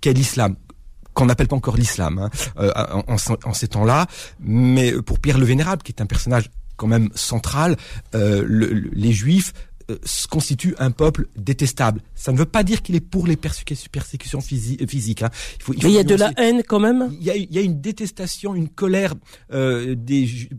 qu'est 0.00 0.12
l'islam 0.12 0.56
qu'on 1.14 1.26
n'appelle 1.26 1.48
pas 1.48 1.56
encore 1.56 1.76
l'islam 1.76 2.18
hein, 2.56 3.02
en, 3.08 3.54
ces 3.54 3.68
temps-là. 3.68 4.06
Mais 4.40 4.92
pour 5.00 5.18
Pierre 5.18 5.38
le 5.38 5.46
Vénérable, 5.46 5.82
qui 5.82 5.92
est 5.92 6.02
un 6.02 6.06
personnage 6.06 6.50
quand 6.76 6.86
même 6.86 7.08
central, 7.14 7.76
les 8.12 9.12
Juifs 9.12 9.52
euh, 9.90 9.98
constitue 10.30 10.74
un 10.78 10.90
peuple 10.90 11.28
détestable. 11.36 12.02
Ça 12.14 12.32
ne 12.32 12.38
veut 12.38 12.44
pas 12.44 12.62
dire 12.62 12.82
qu'il 12.82 12.94
est 12.94 13.00
pour 13.00 13.26
les 13.26 13.36
persécutions 13.36 14.40
physiques. 14.40 15.22
Hein. 15.22 15.30
Il 15.58 15.62
faut, 15.62 15.72
il 15.74 15.84
Mais 15.84 15.90
il 15.90 15.94
y 15.94 15.98
a 15.98 16.04
de 16.04 16.14
la 16.14 16.32
haine 16.36 16.62
quand 16.66 16.80
même. 16.80 17.08
Il 17.20 17.24
y 17.24 17.30
a, 17.30 17.36
il 17.36 17.52
y 17.52 17.58
a 17.58 17.60
une 17.60 17.80
détestation, 17.80 18.54
une 18.54 18.68
colère 18.68 19.14
euh, 19.52 19.94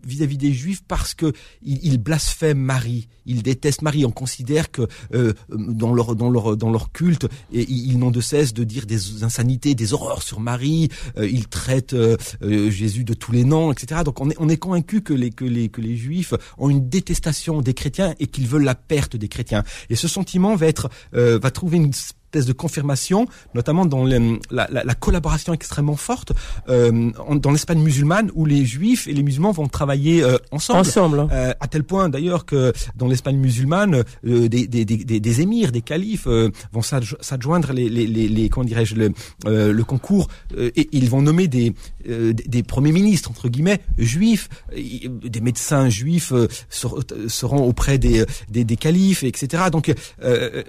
vis-à-vis 0.06 0.38
des 0.38 0.54
Juifs 0.54 0.82
parce 0.88 1.14
que 1.14 1.34
ils, 1.62 1.98
blasphèment 1.98 2.62
Marie, 2.62 3.08
ils 3.26 3.44
détestent 3.44 3.82
Marie. 3.82 4.06
On 4.06 4.12
considère 4.12 4.72
que 4.72 4.88
euh, 5.14 5.34
dans 5.50 5.94
leur 5.94 6.16
dans 6.16 6.30
leur 6.30 6.56
dans 6.56 6.72
leur 6.72 6.92
culte, 6.92 7.28
et, 7.52 7.70
ils 7.70 8.00
n'ont 8.00 8.12
de 8.12 8.22
cesse 8.22 8.54
de 8.54 8.64
dire 8.64 8.86
des 8.86 9.24
insanités, 9.24 9.76
des 9.76 9.94
horreurs 9.94 10.24
sur 10.24 10.40
Marie. 10.40 10.90
Euh, 11.18 11.28
ils 11.28 11.48
traitent 11.48 11.96
Jésus 12.42 13.04
de 13.04 13.14
tous 13.14 13.32
les 13.32 13.44
noms, 13.44 13.72
etc. 13.72 14.02
Donc 14.06 14.22
on 14.22 14.30
est 14.30 14.36
on 14.40 14.50
est 14.50 14.58
convaincu 14.58 15.02
que 15.02 15.14
les 15.14 15.32
que 15.32 15.46
les 15.46 15.70
que 15.70 15.82
les 15.82 15.98
Juifs 15.98 16.34
ont 16.58 16.70
une 16.70 16.88
détestation 16.88 17.62
des 17.62 17.74
chrétiens 17.74 18.16
et 18.20 18.28
qu'ils 18.28 18.48
veulent 18.48 18.64
la 18.64 18.76
perte 18.76 19.17
des 19.18 19.28
chrétiens. 19.28 19.64
Et 19.90 19.96
ce 19.96 20.08
sentiment 20.08 20.56
va 20.56 20.68
être 20.68 20.90
euh, 21.16 21.40
va 21.42 21.52
trouver 21.52 21.78
une 21.78 21.92
espèce 22.28 22.46
de 22.46 22.54
confirmation, 22.54 23.26
notamment 23.56 23.86
dans 23.86 24.04
la, 24.04 24.20
la, 24.52 24.68
la, 24.70 24.96
collaboration 24.96 25.54
extrêmement 25.54 25.96
forte 25.96 26.34
euh, 26.68 27.12
dans 27.36 27.52
l'Espagne 27.52 27.80
musulmane 27.80 28.32
où 28.36 28.46
les 28.46 28.66
juifs 28.66 29.08
et 29.08 29.14
les 29.14 29.24
musulmans 29.24 29.52
vont 29.52 29.68
travailler 29.68 30.24
euh, 30.24 30.38
ensemble. 30.52 30.80
Ensemble. 30.80 31.28
Euh, 31.32 31.54
à 31.60 31.68
tel 31.68 31.86
point 31.86 32.10
d'ailleurs 32.10 32.46
que 32.46 32.74
dans 32.98 33.08
l'Espagne 33.08 33.38
musulmane, 33.38 34.04
des, 34.24 34.50
des, 34.50 34.68
des, 34.68 35.20
des, 35.20 35.42
émirs, 35.42 35.72
des 35.72 35.82
califes 35.82 36.28
vont 36.28 36.82
s'adjoindre 36.82 37.72
les, 37.72 37.88
les, 37.88 38.08
les, 38.08 38.28
les, 38.28 38.50
comment 38.50 38.66
dirais-je 38.66 38.96
le, 38.96 39.14
le 39.46 39.84
concours 39.84 40.28
et 40.58 40.90
ils 40.92 41.10
vont 41.10 41.22
nommer 41.22 41.48
des, 41.48 41.74
des 42.06 42.64
premiers 42.64 42.92
ministres 42.92 43.30
entre 43.30 43.48
guillemets 43.48 43.80
juifs, 43.98 44.50
des 44.76 45.42
médecins 45.42 45.88
juifs 45.88 46.34
seront 46.70 47.64
auprès 47.64 47.98
des, 47.98 48.26
des, 48.50 48.66
des 48.66 48.76
califes, 48.76 49.24
etc. 49.24 49.64
Donc 49.72 49.94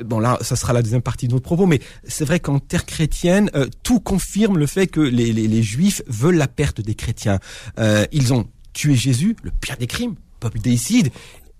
bon 0.04 0.20
là, 0.20 0.38
ça 0.42 0.54
sera 0.54 0.72
la 0.72 0.82
deuxième 0.82 1.02
partie 1.02 1.26
de 1.26 1.32
notre 1.32 1.47
mais 1.56 1.80
c'est 2.04 2.24
vrai 2.24 2.40
qu'en 2.40 2.58
terre 2.58 2.86
chrétienne, 2.86 3.50
euh, 3.54 3.66
tout 3.82 4.00
confirme 4.00 4.58
le 4.58 4.66
fait 4.66 4.86
que 4.86 5.00
les, 5.00 5.32
les, 5.32 5.62
Juifs 5.62 6.02
veulent 6.06 6.36
la 6.36 6.48
perte 6.48 6.80
des 6.80 6.94
chrétiens. 6.94 7.38
Euh, 7.78 8.06
ils 8.12 8.32
ont 8.32 8.46
tué 8.72 8.94
Jésus, 8.94 9.36
le 9.42 9.50
pire 9.50 9.76
des 9.76 9.86
crimes, 9.86 10.14
peuple 10.40 10.58
déicide, 10.58 11.10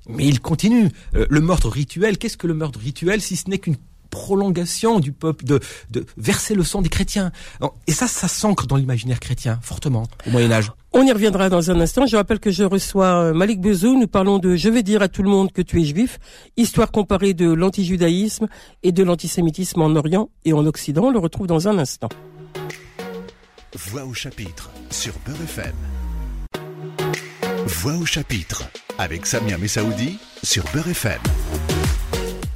mais 0.09 0.27
ils 0.27 0.41
continuent. 0.41 0.89
Euh, 1.15 1.27
le 1.29 1.41
meurtre 1.41 1.69
rituel, 1.69 2.19
qu'est-ce 2.19 2.37
que 2.37 2.47
le 2.47 2.55
meurtre 2.55 2.79
rituel 2.79 3.21
si 3.21 3.37
ce 3.37 3.49
n'est 3.51 3.59
qu'une 3.59 3.77
prolongation 4.11 5.01
du 5.01 5.13
peuple, 5.13 5.45
de, 5.45 5.61
de 5.91 6.07
verser 6.17 6.55
le 6.55 6.65
sang 6.65 6.81
des 6.81 6.89
chrétiens? 6.89 7.33
Et 7.87 7.93
ça, 7.93 8.09
ça 8.09 8.29
s'ancre 8.29 8.67
dans 8.67 8.77
l'imaginaire 8.77 9.21
chrétien 9.21 9.59
fortement 9.63 10.07
au 10.27 10.31
Moyen 10.31 10.51
Âge. 10.51 10.73
On 10.93 11.03
y 11.03 11.13
reviendra 11.13 11.49
dans 11.49 11.71
un 11.71 11.81
instant. 11.81 12.07
Je 12.07 12.17
rappelle 12.17 12.41
que 12.41 12.51
je 12.51 12.65
reçois 12.65 13.25
euh, 13.25 13.35
Malik 13.35 13.61
Bezou. 13.61 13.99
Nous 13.99 14.07
parlons 14.07 14.39
de 14.39 14.57
Je 14.57 14.69
vais 14.69 14.83
dire 14.83 15.03
à 15.03 15.09
tout 15.09 15.23
le 15.23 15.29
monde 15.29 15.53
que 15.53 15.63
tu 15.63 15.81
es 15.81 15.85
juif, 15.85 16.19
histoire 16.57 16.91
comparée 16.91 17.35
de 17.35 17.53
l'antijudaïsme 17.53 18.49
et 18.83 18.93
de 18.93 19.03
l'antisémitisme 19.05 19.83
en 19.83 19.95
Orient 19.97 20.31
et 20.45 20.53
en 20.53 20.65
Occident. 20.67 21.05
On 21.05 21.11
le 21.11 21.19
retrouve 21.19 21.47
dans 21.47 21.69
un 21.69 21.79
instant. 21.79 22.09
Voix 23.75 24.05
au 24.05 24.15
chapitre 24.15 24.71
sur 24.91 25.13
Beurre 25.27 25.43
FM. 25.43 25.75
Voix 27.67 27.97
au 27.97 28.07
chapitre 28.07 28.65
avec 28.97 29.27
Samia 29.27 29.59
Messaoudi 29.59 30.19
sur 30.43 30.65
Beurre 30.73 30.89
FM. 30.89 31.21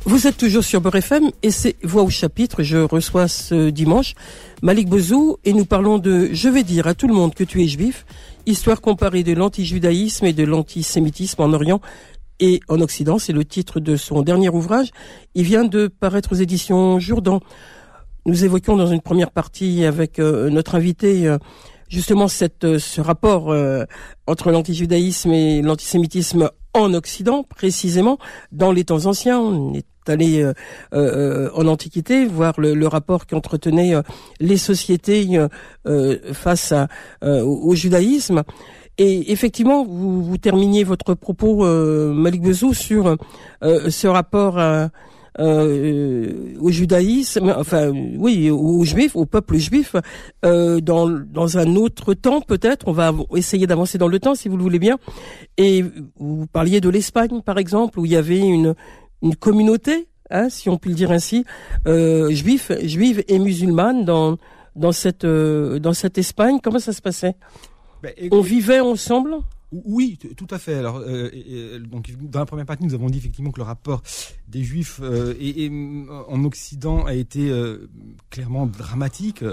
Vous 0.05 0.27
êtes 0.27 0.37
toujours 0.37 0.65
sur 0.65 0.81
Beurre 0.81 0.97
FM 0.97 1.31
et 1.45 1.53
c'est 1.53 1.77
Voix 1.85 2.03
au 2.03 2.11
chapitre. 2.11 2.65
Je 2.65 2.79
reçois 2.79 3.29
ce 3.29 3.71
dimanche 3.71 4.15
Malik 4.61 4.89
Bezou 4.89 5.37
et 5.45 5.53
nous 5.53 5.65
parlons 5.65 5.99
de 5.99 6.29
Je 6.33 6.49
vais 6.49 6.65
dire 6.65 6.89
à 6.89 6.95
tout 6.95 7.07
le 7.07 7.15
monde 7.15 7.35
que 7.35 7.45
tu 7.45 7.63
es 7.63 7.69
juif, 7.69 8.05
histoire 8.45 8.81
comparée 8.81 9.23
de 9.23 9.33
l'antijudaïsme 9.33 10.27
et 10.27 10.33
de 10.33 10.43
l'antisémitisme 10.43 11.43
en 11.43 11.53
Orient 11.53 11.81
et 12.41 12.59
en 12.69 12.81
Occident. 12.81 13.21
C'est 13.21 13.33
le 13.33 13.45
titre 13.45 13.79
de 13.79 13.95
son 13.95 14.23
dernier 14.23 14.49
ouvrage. 14.49 14.91
Il 15.37 15.45
vient 15.45 15.65
de 15.65 15.87
paraître 15.87 16.33
aux 16.33 16.37
éditions 16.37 16.99
Jourdan. 16.99 17.41
Nous 18.27 18.45
évoquions 18.45 18.77
dans 18.77 18.89
une 18.89 19.03
première 19.03 19.31
partie 19.31 19.85
avec 19.85 20.19
euh, 20.19 20.51
notre 20.51 20.75
invité 20.75 21.29
euh, 21.29 21.39
justement 21.89 22.27
euh, 22.65 22.79
ce 22.81 23.01
rapport 23.01 23.55
entre 24.27 24.51
l'antijudaïsme 24.51 25.31
et 25.31 25.63
l'antisémitisme 25.63 26.51
en 26.75 26.95
Occident, 26.95 27.45
précisément, 27.45 28.19
dans 28.51 28.73
les 28.73 28.85
temps 28.85 29.07
anciens. 29.07 29.73
Allé 30.09 30.43
euh, 30.43 30.53
euh, 30.95 31.51
en 31.55 31.67
Antiquité 31.67 32.27
voir 32.27 32.55
le, 32.59 32.87
rapport 32.87 33.27
qu'entretenaient 33.27 33.95
euh, 33.95 34.03
les 34.41 34.57
sociétés 34.57 35.39
face 36.33 36.73
à, 36.73 36.89
au, 37.23 37.75
judaïsme. 37.75 38.43
Et 38.99 39.33
effectivement, 39.33 39.85
vous, 39.85 40.23
vous 40.23 40.39
terminiez 40.39 40.85
votre 40.85 41.15
propos, 41.15 41.65
Malik 42.13 42.43
Bezou, 42.43 42.75
sur 42.75 43.17
ce 43.63 44.07
rapport 44.07 44.59
au 45.39 46.71
judaïsme, 46.71 47.55
enfin 47.57 47.91
oui, 47.91 48.51
aux 48.51 48.85
juifs, 48.85 49.17
au 49.17 49.25
peuple 49.25 49.57
juif, 49.57 49.97
dans, 50.43 51.09
dans 51.09 51.59
un 51.59 51.77
autre 51.77 52.15
temps 52.15 52.41
peut-être. 52.41 52.87
On 52.89 52.93
va 52.93 53.13
essayer 53.35 53.67
d'avancer 53.67 53.99
dans 53.99 54.09
le 54.09 54.21
temps, 54.21 54.35
si 54.35 54.49
vous 54.49 54.57
le 54.57 54.63
voulez 54.63 54.79
bien. 54.79 54.99
Et 55.57 55.85
vous 56.19 56.47
parliez 56.47 56.81
de 56.81 56.89
l'Espagne, 56.89 57.41
par 57.45 57.59
exemple, 57.59 57.99
où 57.99 58.05
il 58.05 58.13
y 58.13 58.17
avait 58.17 58.41
une, 58.41 58.75
une 59.23 59.37
communauté, 59.37 60.09
hein, 60.31 60.49
si 60.49 60.69
on 60.69 60.79
peut 60.79 60.89
le 60.89 60.95
dire 60.95 61.11
ainsi, 61.11 61.45
euh, 61.87 62.31
juive, 62.31 62.79
juive 62.83 63.25
et 63.29 63.39
musulmane 63.39 64.05
dans 64.05 64.39
dans 64.75 64.93
cette 64.93 65.25
euh, 65.25 65.79
dans 65.79 65.93
cette 65.93 66.19
Espagne. 66.19 66.59
Comment 66.63 66.79
ça 66.79 66.93
se 66.93 67.03
passait? 67.03 67.37
Ben, 68.03 68.13
On 68.31 68.41
vivait 68.41 68.81
ensemble? 68.81 69.37
oui, 69.73 70.19
tout 70.37 70.47
à 70.51 70.59
fait. 70.59 70.75
Alors, 70.75 70.99
euh, 70.99 71.79
donc, 71.81 72.13
dans 72.21 72.41
la 72.41 72.47
première 72.47 72.67
partie, 72.67 72.85
nous 72.85 72.95
avons 72.95 73.09
dit 73.09 73.19
effectivement 73.19 73.51
que 73.51 73.59
le 73.59 73.65
rapport 73.65 74.03
des 74.49 74.63
Juifs 74.63 75.01
euh, 75.03 75.35
et, 75.41 75.71
en 76.29 76.45
Occident 76.45 77.05
a 77.07 77.15
été 77.15 77.49
euh, 77.49 77.89
clairement 78.31 78.67
dramatique, 78.67 79.45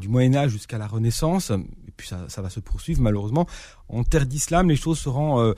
du 0.00 0.08
Moyen 0.08 0.34
Âge 0.34 0.52
jusqu'à 0.52 0.78
la 0.78 0.86
Renaissance. 0.86 1.50
Et 1.50 1.92
puis 1.96 2.08
ça, 2.08 2.24
ça, 2.28 2.40
va 2.40 2.50
se 2.50 2.60
poursuivre 2.60 3.02
malheureusement. 3.02 3.46
En 3.88 4.04
terre 4.04 4.26
d'islam, 4.26 4.68
les 4.68 4.76
choses 4.76 4.98
seront 4.98 5.54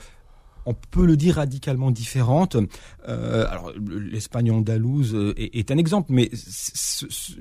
on 0.65 0.73
peut 0.73 1.05
le 1.05 1.17
dire 1.17 1.35
radicalement 1.35 1.91
différente. 1.91 2.57
Euh, 3.07 3.45
alors 3.49 3.71
l'Espagne 3.79 4.51
andalouse 4.51 5.15
euh, 5.15 5.33
est, 5.37 5.71
un 5.71 5.77
exemple, 5.77 6.11
mais 6.11 6.29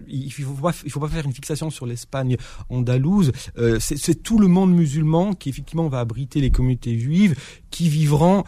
il 0.09 0.27
il 0.27 0.91
faut 0.91 1.01
pas 1.01 1.09
faire 1.09 1.27
une 1.27 1.33
fixation 1.33 1.71
sur 1.71 1.87
l'Espagne 1.87 2.37
andalouse. 2.69 3.33
Euh, 3.59 3.79
c'est 3.81 4.23
tout 4.23 4.39
le 4.39 4.49
monde 4.49 4.73
musulman 4.75 5.35
qui 5.35 5.49
effectivement 5.49 5.89
va 5.89 6.01
abriter 6.01 6.41
les 6.41 6.51
communautés 6.51 6.99
juives 6.99 7.37
qui 7.71 7.89
vivront 7.89 8.45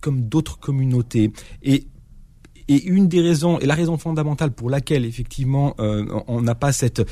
comme 0.00 0.28
d'autres 0.28 0.58
communautés 0.58 1.32
et 1.62 1.86
une 2.68 3.08
des 3.08 3.20
raisons, 3.20 3.58
et 3.58 3.66
la 3.66 3.74
raison 3.74 3.98
fondamentale 3.98 4.50
pour 4.50 4.70
laquelle 4.70 5.04
effectivement 5.04 5.74
on 5.78 6.40
n'a 6.40 6.54
pas 6.54 6.72
cette 6.72 7.02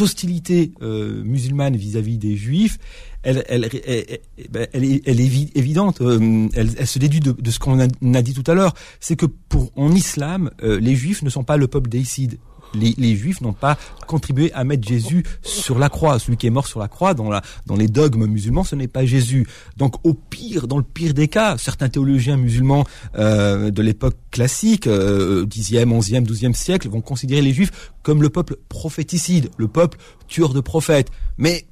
hostilité 0.00 0.72
musulmane 0.80 1.76
vis-à-vis 1.76 2.18
des 2.18 2.36
juifs, 2.36 2.78
elle, 3.22 3.44
elle, 3.48 3.68
elle, 3.86 4.18
ben, 4.50 4.66
elle, 4.72 4.84
est, 4.84 5.02
elle 5.06 5.20
est 5.20 5.56
évidente. 5.56 6.00
Euh, 6.00 6.48
elle, 6.54 6.86
se 6.86 6.98
déduit 6.98 7.20
de, 7.20 7.32
de 7.32 7.50
ce 7.50 7.58
qu'on 7.58 7.78
a, 7.78 8.22
dit 8.22 8.34
tout 8.34 8.50
à 8.50 8.54
l'heure. 8.54 8.74
C'est 9.00 9.16
que 9.16 9.26
pour 9.26 9.72
en 9.76 9.92
islam, 9.92 10.50
euh, 10.62 10.80
les 10.80 10.96
juifs 10.96 11.22
ne 11.22 11.30
sont 11.30 11.44
pas 11.44 11.56
le 11.56 11.68
peuple 11.68 11.88
déicide. 11.88 12.38
Les, 12.74 12.94
les, 12.96 13.14
juifs 13.16 13.42
n'ont 13.42 13.52
pas 13.52 13.76
contribué 14.06 14.50
à 14.54 14.64
mettre 14.64 14.88
Jésus 14.88 15.24
sur 15.42 15.78
la 15.78 15.90
croix. 15.90 16.18
Celui 16.18 16.38
qui 16.38 16.46
est 16.46 16.50
mort 16.50 16.66
sur 16.66 16.80
la 16.80 16.88
croix, 16.88 17.12
dans, 17.12 17.28
la, 17.28 17.42
dans 17.66 17.76
les 17.76 17.86
dogmes 17.86 18.24
musulmans, 18.26 18.64
ce 18.64 18.74
n'est 18.74 18.88
pas 18.88 19.04
Jésus. 19.04 19.46
Donc 19.76 19.96
au 20.04 20.14
pire, 20.14 20.66
dans 20.66 20.78
le 20.78 20.82
pire 20.82 21.12
des 21.12 21.28
cas, 21.28 21.58
certains 21.58 21.90
théologiens 21.90 22.38
musulmans 22.38 22.84
euh, 23.18 23.70
de 23.70 23.82
l'époque 23.82 24.16
classique, 24.30 24.86
euh, 24.86 25.44
10e, 25.44 25.84
11e, 25.84 26.26
12e 26.26 26.54
siècle, 26.54 26.88
vont 26.88 27.02
considérer 27.02 27.42
les 27.42 27.52
juifs 27.52 27.92
comme 28.02 28.22
le 28.22 28.30
peuple 28.30 28.56
prophéticide, 28.70 29.50
le 29.58 29.68
peuple 29.68 29.98
tueur 30.26 30.54
de 30.54 30.60
prophètes. 30.60 31.10
Mais 31.36 31.66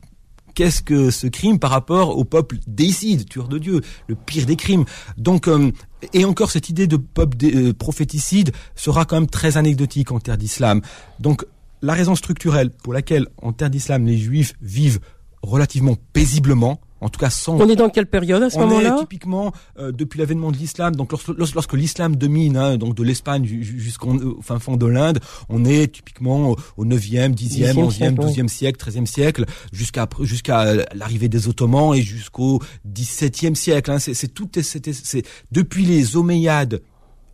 qu'est-ce 0.54 0.82
que 0.82 1.10
ce 1.10 1.26
crime 1.26 1.58
par 1.58 1.70
rapport 1.70 2.16
au 2.16 2.24
peuple 2.24 2.58
décide, 2.66 3.28
tueur 3.28 3.48
de 3.48 3.58
Dieu, 3.58 3.80
le 4.08 4.14
pire 4.14 4.46
des 4.46 4.56
crimes? 4.56 4.84
Donc, 5.16 5.48
euh, 5.48 5.72
et 6.12 6.24
encore 6.24 6.50
cette 6.50 6.68
idée 6.68 6.86
de 6.86 6.96
peuple 6.96 7.36
euh, 7.44 7.72
prophéticide 7.72 8.52
sera 8.74 9.04
quand 9.04 9.16
même 9.16 9.30
très 9.30 9.56
anecdotique 9.56 10.12
en 10.12 10.20
terre 10.20 10.38
d'islam. 10.38 10.80
Donc, 11.18 11.44
la 11.82 11.94
raison 11.94 12.14
structurelle 12.14 12.70
pour 12.70 12.92
laquelle 12.92 13.26
en 13.40 13.52
terre 13.52 13.70
d'islam 13.70 14.06
les 14.06 14.18
juifs 14.18 14.54
vivent 14.60 15.00
relativement 15.42 15.96
paisiblement, 16.12 16.80
en 17.00 17.08
tout 17.08 17.18
cas 17.18 17.30
sans. 17.30 17.60
On 17.60 17.68
est 17.68 17.76
dans 17.76 17.88
quelle 17.88 18.06
période 18.06 18.42
à 18.42 18.50
ce 18.50 18.58
moment-là 18.58 18.96
Typiquement 19.00 19.52
euh, 19.78 19.92
depuis 19.92 20.18
l'avènement 20.18 20.50
de 20.50 20.56
l'islam, 20.56 20.96
donc 20.96 21.12
lorsque, 21.12 21.54
lorsque 21.54 21.72
l'islam 21.74 22.16
domine, 22.16 22.56
hein, 22.56 22.76
donc 22.76 22.94
de 22.94 23.02
l'Espagne 23.02 23.44
jusqu'au 23.44 24.40
fin 24.42 24.58
fond 24.58 24.76
de 24.76 24.86
l'Inde, 24.86 25.20
on 25.48 25.64
est 25.64 25.92
typiquement 25.92 26.54
au 26.76 26.84
9e, 26.84 27.34
10e, 27.34 27.74
11e, 27.74 28.14
12e 28.14 28.48
siècle, 28.48 28.84
13e 28.84 29.06
siècle, 29.06 29.44
jusqu'à 29.72 30.08
jusqu'à 30.20 30.74
l'arrivée 30.94 31.28
des 31.28 31.48
Ottomans 31.48 31.94
et 31.94 32.02
jusqu'au 32.02 32.60
17e 32.88 33.54
siècle. 33.54 33.90
Hein. 33.90 33.98
C'est 33.98 34.34
tout, 34.34 34.48
c'est 34.60 35.22
depuis 35.52 35.84
les 35.84 36.16
Omeyyades 36.16 36.80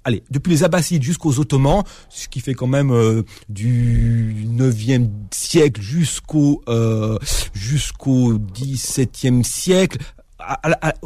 allez, 0.06 0.22
depuis 0.30 0.50
les 0.50 0.64
Abbassides 0.64 1.02
jusqu'aux 1.02 1.38
Ottomans, 1.40 1.82
ce 2.08 2.28
qui 2.28 2.40
fait 2.40 2.54
quand 2.54 2.68
même 2.68 2.92
euh, 2.92 3.22
du 3.48 4.46
9e 4.48 5.08
siècle 5.32 5.80
jusqu'au 5.82 6.62
euh, 6.68 7.18
jusqu'au 7.52 8.38
17e 8.38 9.42
siècle, 9.42 9.98
à, 10.38 10.96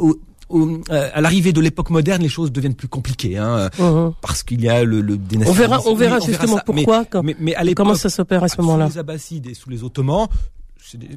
l'arrivée 1.19 1.51
de 1.51 1.61
l'époque 1.61 1.89
moderne, 1.89 2.21
les 2.21 2.29
choses 2.29 2.51
deviennent 2.51 2.75
plus 2.75 2.87
compliquées, 2.87 3.37
hein, 3.37 3.69
parce 4.21 4.43
qu'il 4.43 4.61
y 4.61 4.69
a 4.69 4.83
le, 4.83 5.01
le 5.01 5.17
On 5.47 5.51
verra, 5.51 5.79
on 5.85 5.95
verra 5.95 6.19
justement 6.19 6.59
pourquoi. 6.63 7.05
Mais, 7.23 7.35
mais, 7.39 7.73
comment 7.73 7.95
ça 7.95 8.09
s'opère 8.09 8.43
à 8.43 8.49
ce 8.49 8.61
moment-là. 8.61 8.87
Sous 8.87 8.93
les 8.93 8.99
Abbassides 8.99 9.47
et 9.47 9.53
sous 9.55 9.69
les 9.69 9.83
Ottomans, 9.83 10.27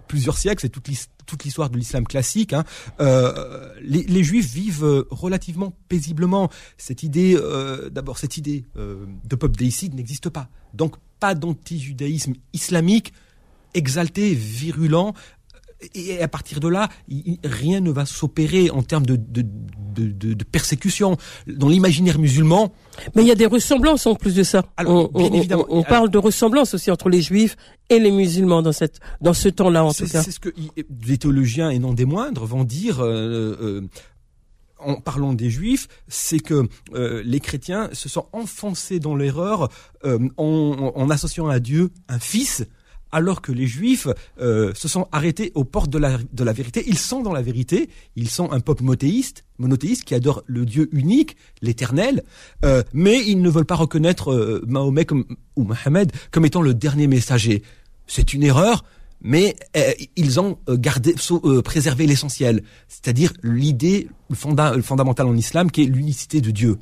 plusieurs 0.09 0.39
siècles, 0.39 0.61
c'est 0.61 0.69
toute 0.69 1.45
l'histoire 1.45 1.71
de 1.71 1.77
l'islam 1.77 2.07
classique. 2.07 2.53
Hein. 2.53 2.65
Euh, 3.01 3.73
les, 3.81 4.25
Juifs 4.25 4.53
vivent 4.53 4.85
euh, 4.85 5.07
relativement 5.11 5.73
paisiblement. 5.89 6.51
Cette 6.79 7.03
idée, 7.03 7.37
euh, 7.37 7.91
d'abord, 7.91 8.19
cette 8.19 8.37
idée 8.37 8.65
de 8.77 9.37
peuple 9.37 9.57
déicide 9.57 9.95
n'existe 9.95 10.29
pas. 10.29 10.49
Donc, 10.73 10.97
pas 11.21 11.35
d'anti-judaïsme 11.35 12.35
islamique 12.53 13.13
exalté, 13.75 14.35
virulent, 14.35 15.15
et 15.95 16.23
à 16.23 16.29
partir 16.29 16.61
de 16.61 16.69
là, 16.69 16.89
rien 17.45 17.81
ne 17.81 17.91
va 17.91 18.07
s'opérer 18.07 18.71
en 18.71 18.83
termes 18.83 19.07
de, 19.07 19.17
de, 19.17 19.43
de, 19.43 20.35
de, 20.35 20.45
persécution. 20.45 21.17
Dans 21.47 21.69
l'imaginaire 21.69 22.19
musulman. 22.19 22.73
Mais 23.15 23.23
il 23.23 23.29
y 23.29 23.31
a 23.31 23.35
des 23.35 23.47
ressemblances 23.47 24.07
en 24.07 24.15
plus 24.15 24.35
de 24.35 24.43
ça. 24.43 24.65
Alors, 24.77 25.11
on, 25.15 25.19
bien 25.19 25.33
évidemment, 25.33 25.67
on, 25.69 25.83
parle 25.83 26.11
de 26.11 26.19
ressemblances 26.19 26.75
aussi 26.75 26.91
entre 26.91 27.09
les 27.09 27.23
juifs 27.23 27.57
et 27.91 27.99
les 27.99 28.11
musulmans 28.11 28.63
dans 28.63 28.73
cette 28.73 29.01
dans 29.21 29.35
ce 29.35 29.49
temps-là 29.49 29.85
en 29.85 29.93
tout 29.93 30.07
cas. 30.07 30.23
C'est 30.23 30.31
ce 30.31 30.41
que 30.41 30.51
les 31.07 31.19
théologiens 31.19 31.71
et 31.71 31.79
non 31.79 31.93
des 31.93 32.05
moindres 32.05 32.47
vont 32.47 32.65
dire. 32.65 33.01
Euh, 33.01 33.57
euh, 33.61 33.89
en 34.81 34.97
parlant 34.97 35.33
des 35.33 35.49
juifs, 35.49 35.89
c'est 36.09 36.41
que 36.41 36.69
euh, 36.93 37.23
les 37.25 37.41
chrétiens 37.41 37.89
se 37.95 38.11
sont 38.11 38.27
enfoncés 38.33 39.01
dans 39.01 39.17
l'erreur 39.17 39.71
en, 40.05 40.29
en, 40.37 41.11
associant 41.11 41.49
à 41.49 41.59
Dieu 41.59 41.91
un 42.09 42.19
fils 42.19 42.67
alors 43.15 43.41
que 43.41 43.53
les 43.53 43.67
Juifs 43.67 44.09
euh, 44.41 44.73
se 44.75 44.89
sont 44.89 45.07
arrêtés 45.13 45.53
aux 45.55 45.65
portes 45.65 45.89
de 45.89 45.99
la, 45.99 46.53
vérité. 46.53 46.85
Ils 46.87 46.99
sont 46.99 47.23
dans 47.23 47.33
la 47.33 47.43
vérité, 47.43 47.89
ils 48.17 48.29
sont 48.29 48.51
un 48.51 48.61
peuple 48.61 48.83
monothéiste, 48.83 49.45
monothéiste 49.59 50.05
qui 50.05 50.15
adore 50.15 50.43
le 50.47 50.67
Dieu 50.67 50.89
unique, 50.93 51.37
l'éternel, 51.63 52.25
euh, 52.65 52.83
mais 52.93 53.25
ils 53.25 53.41
ne 53.41 53.49
veulent 53.49 53.65
pas 53.65 53.77
reconnaître 53.77 54.33
euh, 54.33 54.65
Mahomet 54.67 55.07
ou 55.57 55.63
Mohamed 55.63 56.11
comme 56.33 56.45
étant 56.45 56.61
le 56.61 56.75
dernier 56.75 57.07
messager. 57.07 57.63
C'est 58.09 58.35
une 58.35 58.43
erreur, 58.43 58.85
mais 59.23 59.57
ils 60.17 60.39
ont 60.39 60.59
gardé, 60.69 61.15
préservé 61.65 62.07
l'essentiel, 62.07 62.63
c'est-à-dire 62.89 63.33
l'idée 63.43 64.09
fondamentale 64.35 65.27
en 65.27 65.37
islam 65.37 65.71
qui 65.71 65.85
est 65.85 65.87
l'unicité 65.87 66.43
de 66.43 66.51
Dieu 66.51 66.77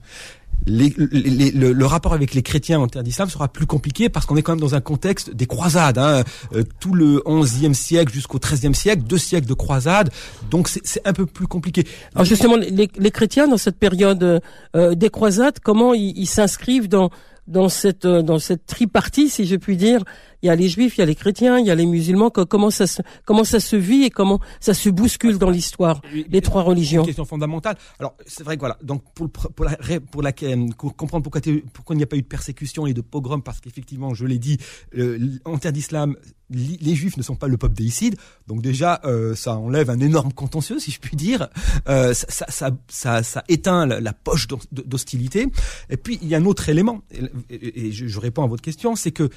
le, 0.67 1.85
rapport 1.85 2.13
avec 2.15 2.35
les 2.35 2.43
chrétiens 2.43 2.81
en 2.81 2.87
terre 2.87 3.03
d'islam 3.03 3.29
sera 3.29 3.49
plus 3.49 3.67
compliqué 3.67 4.09
parce 4.09 4.27
qu'on 4.27 4.37
est 4.37 4.43
quand 4.43 4.53
même 4.53 4.61
dans 4.61 4.75
un 4.75 4.81
contexte 4.81 5.35
des 5.35 5.47
croisades. 5.47 5.99
Hein. 5.99 6.25
Euh, 6.55 6.63
tout 6.81 6.95
le 6.95 7.23
11e 7.27 7.75
siècle 7.75 8.13
jusqu'au 8.13 8.39
13e 8.39 8.75
siècle, 8.75 9.03
deux 9.03 9.19
siècles 9.19 9.47
de 9.47 9.55
croisades, 9.55 10.11
donc 10.51 10.69
c'est 10.69 11.07
un 11.07 11.13
peu 11.13 11.27
plus 11.27 11.47
compliqué. 11.47 11.87
Alors 12.15 12.25
justement, 12.25 12.57
les, 12.57 12.91
les 12.97 13.11
chrétiens 13.11 13.49
dans 13.49 13.57
cette 13.57 13.77
période 13.77 14.41
euh, 14.77 14.95
des 14.95 15.11
croisades, 15.11 15.59
comment 15.63 15.95
ils 15.95 16.27
s'inscrivent 16.27 16.89
dans 16.89 17.11
dans 17.47 17.69
cette 17.69 18.05
euh, 18.05 18.23
dans 18.23 18.39
cette 18.39 18.67
tripartie, 18.67 19.29
si 19.29 19.47
je 19.47 19.57
puis 19.57 19.77
dire. 19.77 20.05
Il 20.43 20.47
y 20.47 20.51
a 20.51 20.57
les 20.57 20.69
juifs, 20.69 20.97
il 20.97 21.01
y 21.01 21.03
a 21.03 21.07
les 21.07 21.15
chrétiens, 21.15 21.59
il 21.59 21.67
y 21.67 21.71
a 21.71 21.75
les 21.75 21.87
musulmans. 21.87 22.31
Comment 22.31 22.71
ça 22.71 22.87
se 22.87 23.03
comment 23.25 23.45
ça 23.45 23.61
se 23.61 23.77
vit 23.77 24.05
et 24.05 24.11
comment 24.11 24.41
ça 24.61 24.75
se 24.75 24.89
bouscule 24.89 25.39
dans 25.39 25.51
l'histoire 25.51 26.01
les 26.29 26.41
trois 26.41 26.63
religions. 26.63 27.03
Une 27.03 27.07
question 27.07 27.25
fondamentale. 27.25 27.77
Alors 27.99 28.17
c'est 28.27 28.43
vrai 28.43 28.57
que 28.57 28.61
voilà. 28.61 28.79
Donc 28.83 29.03
pour 29.15 29.31
pour 29.31 29.65
la 29.65 29.77
pour, 30.01 30.23
la, 30.23 30.33
pour 30.77 30.97
comprendre 30.97 31.23
pourquoi 31.23 31.41
pourquoi 31.73 31.95
il 31.95 31.99
n'y 31.99 32.05
a 32.05 32.07
pas 32.07 32.17
eu 32.17 32.23
de 32.23 32.27
persécution 32.27 32.87
et 32.87 32.95
de 32.95 33.01
pogrom 33.01 33.43
parce 33.43 33.61
qu'effectivement 33.61 34.15
je 34.15 34.27
l'ai 34.27 34.39
dit 34.39 34.59
euh, 34.97 35.19
en 35.45 35.59
terre 35.59 35.73
d'islam 35.73 36.17
les 36.53 36.95
juifs 36.95 37.17
ne 37.17 37.23
sont 37.23 37.37
pas 37.37 37.49
le 37.49 37.57
peuple 37.57 37.75
déicide, 37.75 38.17
donc 38.47 38.63
déjà 38.63 39.01
euh, 39.05 39.35
ça 39.35 39.57
enlève 39.57 39.91
un 39.91 40.01
énorme 40.01 40.33
contentieux, 40.33 40.79
si 40.79 40.91
je 40.91 41.01
puis 41.01 41.17
dire. 41.17 41.49
Euh, 41.89 42.15
ça, 42.15 42.47
ça, 42.49 42.71
ça, 42.89 43.23
ça, 43.23 43.45
éteint 43.49 43.87
la, 43.87 44.13
poche 44.13 44.47
d'hostilité. 44.71 45.47
Et 45.91 45.97
puis 45.97 46.19
il 46.23 46.29
y 46.29 46.35
a 46.35 46.39
un 46.39 46.45
autre 46.45 46.69
élément, 46.69 47.03
et, 47.51 47.93
je, 47.93 48.21
réponds 48.21 48.45
à 48.45 48.47
votre 48.47 48.63
question, 48.63 48.95
c'est 48.97 49.11
que 49.11 49.25
euh, 49.25 49.29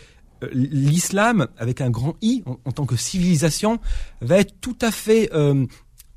l'islam, 0.54 1.48
avec 1.58 1.82
un 1.82 1.90
grand 1.90 2.16
I, 2.22 2.44
en, 2.46 2.72
tant 2.72 2.86
que 2.86 2.96
civilisation, 2.96 3.80
va 4.22 4.38
être 4.38 4.54
tout 4.62 4.78
à 4.82 4.92
fait 4.92 5.30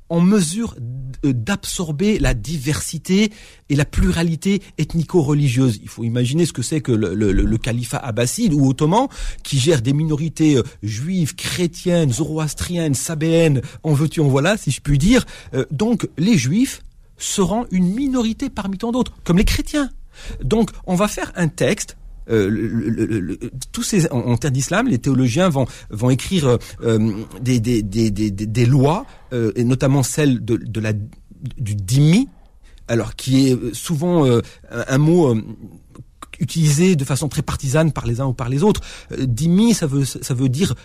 en 0.09 0.21
mesure 0.21 0.75
d'absorber 1.23 2.19
la 2.19 2.33
diversité 2.33 3.31
et 3.69 3.75
la 3.75 3.85
pluralité 3.85 4.61
ethnico-religieuse. 4.77 5.79
Il 5.81 5.87
faut 5.87 6.03
imaginer 6.03 6.45
ce 6.45 6.53
que 6.53 6.61
c'est 6.61 6.81
que 6.81 6.91
le, 6.91 7.13
le, 7.13 7.57
califat 7.57 7.97
abbasside 7.97 8.53
ou 8.53 8.67
ottoman 8.67 9.07
qui 9.43 9.59
gère 9.59 9.81
des 9.81 9.93
minorités 9.93 10.57
euh, 10.57 10.63
juives, 10.81 11.35
chrétiennes, 11.35 12.11
zoroastriennes, 12.11 12.95
sabéennes, 12.95 13.61
en 13.83 13.93
veux-tu, 13.93 14.21
en 14.21 14.27
voilà, 14.27 14.57
si 14.57 14.71
je 14.71 14.81
puis 14.81 14.97
dire. 14.97 15.25
Euh, 15.53 15.65
donc 15.71 16.07
les 16.17 16.37
juifs 16.37 16.81
seront 17.17 17.67
une 17.69 17.93
minorité 17.93 18.49
parmi 18.49 18.77
tant 18.77 18.91
d'autres, 18.91 19.13
comme 19.23 19.37
les 19.37 19.45
chrétiens. 19.45 19.89
Donc 20.43 20.71
on 20.87 20.95
va 20.95 21.07
faire 21.07 21.31
un 21.35 21.49
texte 21.49 21.97
euh, 22.29 23.37
tous 23.71 23.83
ces 23.83 24.09
en, 24.11 24.37
termes 24.37 24.53
d'islam, 24.53 24.87
les 24.87 24.99
théologiens 24.99 25.49
vont 25.49 25.65
vont 25.89 26.09
écrire 26.09 26.57
euh, 26.81 27.23
des, 27.41 27.59
des, 27.59 27.81
des, 27.81 28.11
des, 28.11 28.31
des 28.31 28.65
lois 28.65 29.05
euh, 29.33 29.51
et 29.55 29.63
notamment 29.63 30.03
celle 30.03 30.43
de, 30.43 30.57
de 30.57 30.79
la 30.79 30.93
du 30.93 31.75
dhimmi, 31.75 32.27
alors 32.87 33.15
qui 33.15 33.47
est 33.47 33.73
souvent 33.73 34.25
un, 34.71 34.97
mot 34.97 35.33
utilisé 36.39 36.97
de 36.97 37.05
façon 37.05 37.29
très 37.29 37.41
partisane 37.41 37.93
par 37.93 38.05
les 38.05 38.19
uns 38.19 38.25
ou 38.25 38.33
par 38.33 38.49
les 38.49 38.61
autres. 38.61 38.81
Dhimmi, 39.17 39.73
ça 39.73 39.87
veut 39.87 40.03
ça 40.03 40.33
veut 40.33 40.49
dire 40.49 40.75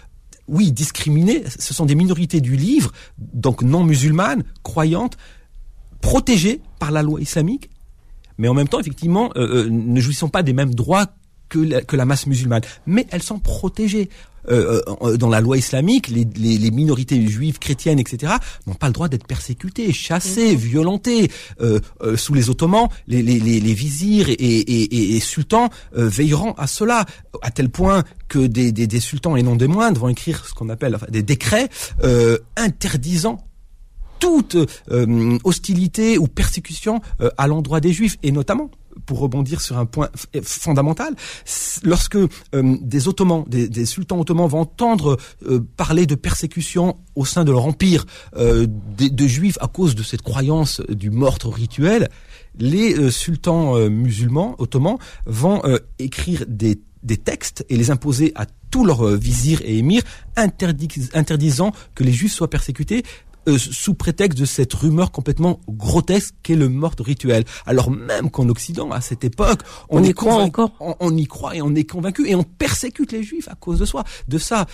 oui, 0.47 0.71
discriminer, 0.71 1.43
ce 1.59 1.75
sont 1.75 1.87
des 1.87 1.95
minorités 1.95 2.41
du 2.41 2.55
livre, 2.55 2.93
donc 3.19 3.63
non 3.63 3.83
musulmanes, 3.83 4.45
croyantes, 4.63 5.17
protégées 6.01 6.61
par 6.79 6.93
la 6.93 7.03
loi 7.03 7.21
islamique, 7.21 7.71
mais 8.37 8.47
en 8.47 8.55
même 8.55 8.69
temps, 8.69 8.79
effectivement, 8.79 9.33
ne 9.35 10.01
jouissant 10.01 10.29
pas 10.29 10.43
des 10.43 10.53
mêmes 10.53 10.75
droits 10.75 11.07
que 11.49 11.59
la, 11.59 11.83
que 11.83 11.97
la 11.97 12.05
masse 12.05 12.27
musulmane. 12.27 12.63
Mais 12.87 13.07
elles 13.11 13.23
sont 13.23 13.39
protégées. 13.39 14.09
Euh, 14.49 14.83
euh, 15.01 15.17
dans 15.17 15.31
la 15.31 15.41
loi 15.41 15.57
islamique, 15.57 16.09
les, 16.09 16.27
les, 16.37 16.59
les, 16.59 16.71
minorités 16.71 17.27
juives, 17.27 17.59
chrétiennes, 17.59 17.99
etc., 17.99 18.35
n'ont 18.67 18.75
pas 18.75 18.89
le 18.89 18.93
droit 18.93 19.09
d'être 19.09 19.27
persécutées, 19.27 19.91
chassées, 19.93 20.53
mhm. 20.53 20.59
violentées. 20.59 21.31
Euh, 21.63 21.81
euh, 22.03 22.17
sous 22.17 22.35
les 22.35 22.51
Ottomans, 22.51 22.89
les, 23.07 23.23
les, 23.23 23.39
les 23.39 23.75
vizirs 23.75 24.29
et, 24.29 24.35
et, 24.35 25.17
et, 25.17 25.21
sultans 25.21 25.71
euh, 25.97 26.09
veilleront 26.09 26.53
à 26.59 26.67
cela, 26.67 27.07
à 27.41 27.51
tel 27.51 27.71
point 27.71 28.05
que 28.29 28.39
des, 28.39 28.71
des, 28.71 28.87
des, 28.87 29.01
sultans 29.01 29.37
et 29.37 29.43
non 29.43 29.57
des 29.57 29.67
moindres 29.67 30.01
vont 30.01 30.09
écrire 30.09 30.45
ce 30.47 30.53
qu'on 30.53 30.69
appelle 30.69 30.95
enfin, 30.97 31.07
des 31.09 31.23
décrets 31.23 31.69
interdisant 32.57 33.39
toute 34.19 34.57
hostilité 35.45 36.19
ou 36.19 36.27
persécution 36.29 37.01
à 37.37 37.47
l'endroit 37.47 37.81
des 37.81 37.93
juifs, 37.93 38.17
et 38.23 38.33
notamment 38.33 38.71
pour 39.07 39.19
rebondir 39.19 39.61
sur 39.61 39.79
un 39.79 39.87
point 39.87 40.09
fondamental, 40.43 41.15
lorsque 41.83 42.17
euh, 42.17 42.29
des 42.53 43.09
Ottomans, 43.09 43.45
des, 43.49 43.87
sultans 43.87 44.21
ottomans 44.21 44.49
vont 44.49 44.61
entendre 44.61 45.19
euh, 45.47 45.61
parler 45.77 46.07
de 46.07 46.15
persécution 46.15 46.97
au 47.15 47.25
sein 47.25 47.45
de 47.45 47.53
leur 47.53 47.67
empire 47.67 48.07
euh, 48.37 48.67
de, 48.99 49.27
juifs 49.27 49.59
à 49.61 49.69
cause 49.69 49.95
de 49.95 50.03
cette 50.03 50.23
croyance 50.23 50.81
du 50.89 51.11
meurtre 51.11 51.49
rituel, 51.49 52.09
les 52.59 53.11
sultans 53.11 53.77
musulmans 53.89 54.55
ottomans 54.59 54.99
vont 55.27 55.63
écrire 55.99 56.45
des, 56.47 56.81
des 57.03 57.17
textes 57.17 57.65
et 57.69 57.77
les 57.77 57.91
imposer 57.91 58.33
à 58.37 58.47
tous 58.71 58.85
leurs 58.85 59.07
vizirs 59.17 59.61
et 59.65 59.79
émirs 59.79 60.03
interdisant 60.37 61.73
que 61.97 62.05
les 62.05 62.13
juifs 62.13 62.33
soient 62.33 62.51
persécutés 62.51 63.03
euh, 63.49 63.59
sous 63.59 63.95
prétexte 63.95 64.39
de 64.39 64.45
cette 64.45 64.73
rumeur 64.73 65.13
complètement 65.13 65.61
grotesque 65.69 66.35
qu'est 66.43 66.57
le 66.57 66.69
meurtre 66.69 67.03
rituel. 67.05 67.45
Alors 67.67 67.91
même 67.91 68.31
qu'en 68.31 68.49
Occident, 68.49 68.91
à 68.91 69.01
cette 69.01 69.25
époque, 69.25 69.61
on, 69.89 70.03
y 70.03 70.13
croit 70.13 70.35
encore. 70.35 70.73
On, 71.01 71.17
y 71.17 71.27
croit 71.27 71.57
et 71.57 71.63
on 71.63 71.75
est 71.75 71.85
convaincu 71.85 72.29
et 72.29 72.35
on 72.35 72.43
persécute 72.43 73.13
les 73.13 73.23
juifs 73.23 73.49
à 73.49 73.55
cause 73.55 73.79
de 73.79 73.85
soi, 73.85 74.05
de 74.29 74.39
ça. 74.39 74.67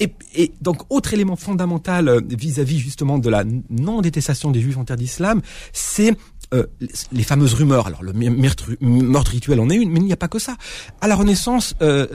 Et, 0.00 0.12
et, 0.34 0.52
donc, 0.60 0.82
autre 0.90 1.14
élément 1.14 1.36
fondamental 1.36 2.08
euh, 2.08 2.20
vis-à-vis 2.28 2.78
justement 2.78 3.18
de 3.18 3.28
la 3.30 3.44
non-détestation 3.70 4.50
des 4.50 4.60
juifs 4.60 4.78
en 4.78 4.84
terre 4.84 4.96
d'islam, 4.96 5.42
c'est 5.72 6.16
euh, 6.54 6.66
les 7.12 7.22
fameuses 7.22 7.54
rumeurs. 7.54 7.86
Alors, 7.86 8.02
le 8.02 8.12
meurtre, 8.12 8.70
rituel 9.30 9.60
en 9.60 9.70
est 9.70 9.76
une, 9.76 9.90
mais 9.90 10.00
il 10.00 10.04
n'y 10.04 10.12
a 10.12 10.16
pas 10.16 10.28
que 10.28 10.38
ça. 10.38 10.56
À 11.00 11.08
la 11.08 11.14
Renaissance, 11.14 11.74
euh, 11.82 12.06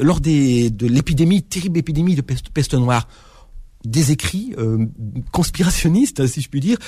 lors 0.00 0.20
des, 0.20 0.70
de 0.70 0.86
l'épidémie, 0.86 1.42
terrible 1.42 1.78
épidémie 1.78 2.14
de 2.14 2.20
peste, 2.20 2.50
peste 2.50 2.74
noire, 2.74 3.08
des 3.90 4.12
écrits 4.12 4.54
conspirationnistes, 5.32 6.26
si 6.26 6.40
je 6.40 6.48
puis 6.48 6.60
dire, 6.60 6.78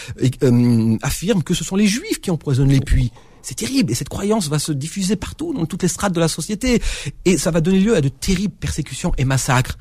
affirment 1.02 1.42
que 1.42 1.54
ce 1.54 1.64
sont 1.64 1.76
les 1.76 1.86
Juifs 1.86 2.20
qui 2.20 2.30
empoisonnent 2.30 2.70
les 2.70 2.80
puits. 2.80 3.12
C'est 3.42 3.54
terrible 3.54 3.90
et 3.92 3.94
cette 3.94 4.08
croyance 4.08 4.48
va 4.48 4.58
se 4.58 4.72
diffuser 4.72 5.16
partout 5.16 5.54
dans 5.54 5.64
toutes 5.64 5.82
les 5.82 5.88
strates 5.88 6.12
de 6.12 6.20
la 6.20 6.28
société 6.28 6.82
et 7.24 7.38
ça 7.38 7.50
va 7.50 7.60
donner 7.60 7.80
lieu 7.80 7.96
à 7.96 8.00
de 8.00 8.08
terribles 8.08 8.54
persécutions 8.58 9.12
et 9.16 9.24
massacres. 9.24 9.78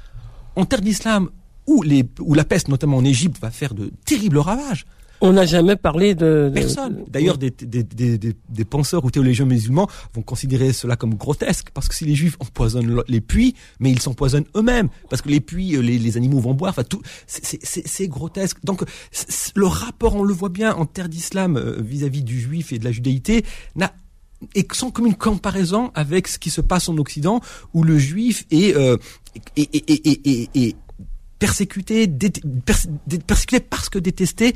En 0.55 0.65
terre 0.65 0.81
d'islam, 0.81 1.29
où, 1.65 1.83
où 2.19 2.33
la 2.33 2.43
peste, 2.45 2.69
notamment 2.69 2.97
en 2.97 3.05
Égypte, 3.05 3.41
va 3.41 3.51
faire 3.51 3.73
de 3.73 3.91
terribles 4.05 4.37
ravages, 4.37 4.85
on 5.21 5.33
n'a 5.33 5.45
jamais 5.45 5.75
parlé 5.75 6.15
de... 6.15 6.51
Personne. 6.53 7.03
D'ailleurs, 7.07 7.37
des, 7.37 7.51
des, 7.51 7.83
des, 7.83 8.17
des, 8.17 8.65
penseurs 8.65 9.03
ou 9.03 9.11
théologiens 9.11 9.45
musulmans 9.45 9.87
vont 10.13 10.21
considérer 10.21 10.73
cela 10.73 10.95
comme 10.95 11.15
grotesque, 11.15 11.69
parce 11.73 11.87
que 11.87 11.95
si 11.95 12.05
les 12.05 12.15
juifs 12.15 12.37
empoisonnent 12.39 13.01
les 13.07 13.21
puits, 13.21 13.55
mais 13.79 13.91
ils 13.91 13.99
s'empoisonnent 13.99 14.45
eux-mêmes, 14.55 14.89
parce 15.09 15.21
que 15.21 15.29
les 15.29 15.39
puits, 15.39 15.75
euh, 15.75 15.81
les, 15.81 15.97
les 15.97 16.17
animaux 16.17 16.39
vont 16.39 16.53
boire, 16.53 16.71
enfin 16.71 16.83
tout, 16.83 17.01
c'est 17.25 18.07
grotesque. 18.07 18.57
Donc, 18.63 18.83
le 19.55 19.65
rapport, 19.65 20.15
on 20.15 20.23
le 20.23 20.33
voit 20.33 20.49
bien 20.49 20.73
en 20.73 20.85
terre 20.85 21.09
d'islam 21.09 21.57
euh, 21.57 21.81
vis-à-vis 21.81 22.23
du 22.23 22.39
juif 22.39 22.71
et 22.71 22.79
de 22.79 22.83
la 22.83 22.91
judaïté, 22.91 23.43
n'a 23.75 23.93
et 24.53 24.67
sans 24.71 24.91
comme 24.91 25.07
une 25.07 25.15
comparaison 25.15 25.91
avec 25.95 26.27
ce 26.27 26.37
qui 26.37 26.51
se 26.51 26.61
passe 26.61 26.89
en 26.89 26.97
Occident, 26.97 27.41
où 27.73 27.83
le 27.83 27.97
juif 27.97 28.45
est, 28.51 28.75
euh, 28.75 28.97
est, 29.55 29.75
est, 29.75 30.07
est, 30.07 30.49
est 30.55 30.75
persécuté, 31.39 32.07
persécuté 33.25 33.59
parce 33.59 33.89
que 33.89 33.99
détesté 33.99 34.55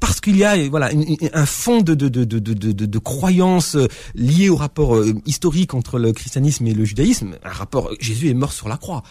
parce 0.00 0.20
qu'il 0.20 0.36
y 0.36 0.44
a 0.44 0.68
voilà 0.68 0.90
un 1.32 1.46
fond 1.46 1.82
de, 1.82 1.94
de, 1.94 2.08
de, 2.08 2.24
de, 2.24 2.72
de 2.72 2.98
croyances 2.98 3.76
euh, 3.76 3.86
liées 4.14 4.48
au 4.48 4.56
rapport 4.56 4.96
euh, 4.96 5.14
historique 5.26 5.74
entre 5.74 5.98
le 5.98 6.12
christianisme 6.12 6.66
et 6.66 6.74
le 6.74 6.84
judaïsme. 6.84 7.36
Un 7.44 7.50
rapport, 7.50 7.90
Jésus 8.00 8.30
est 8.30 8.34
mort 8.34 8.52
sur 8.52 8.68
la 8.68 8.78
croix, 8.78 9.02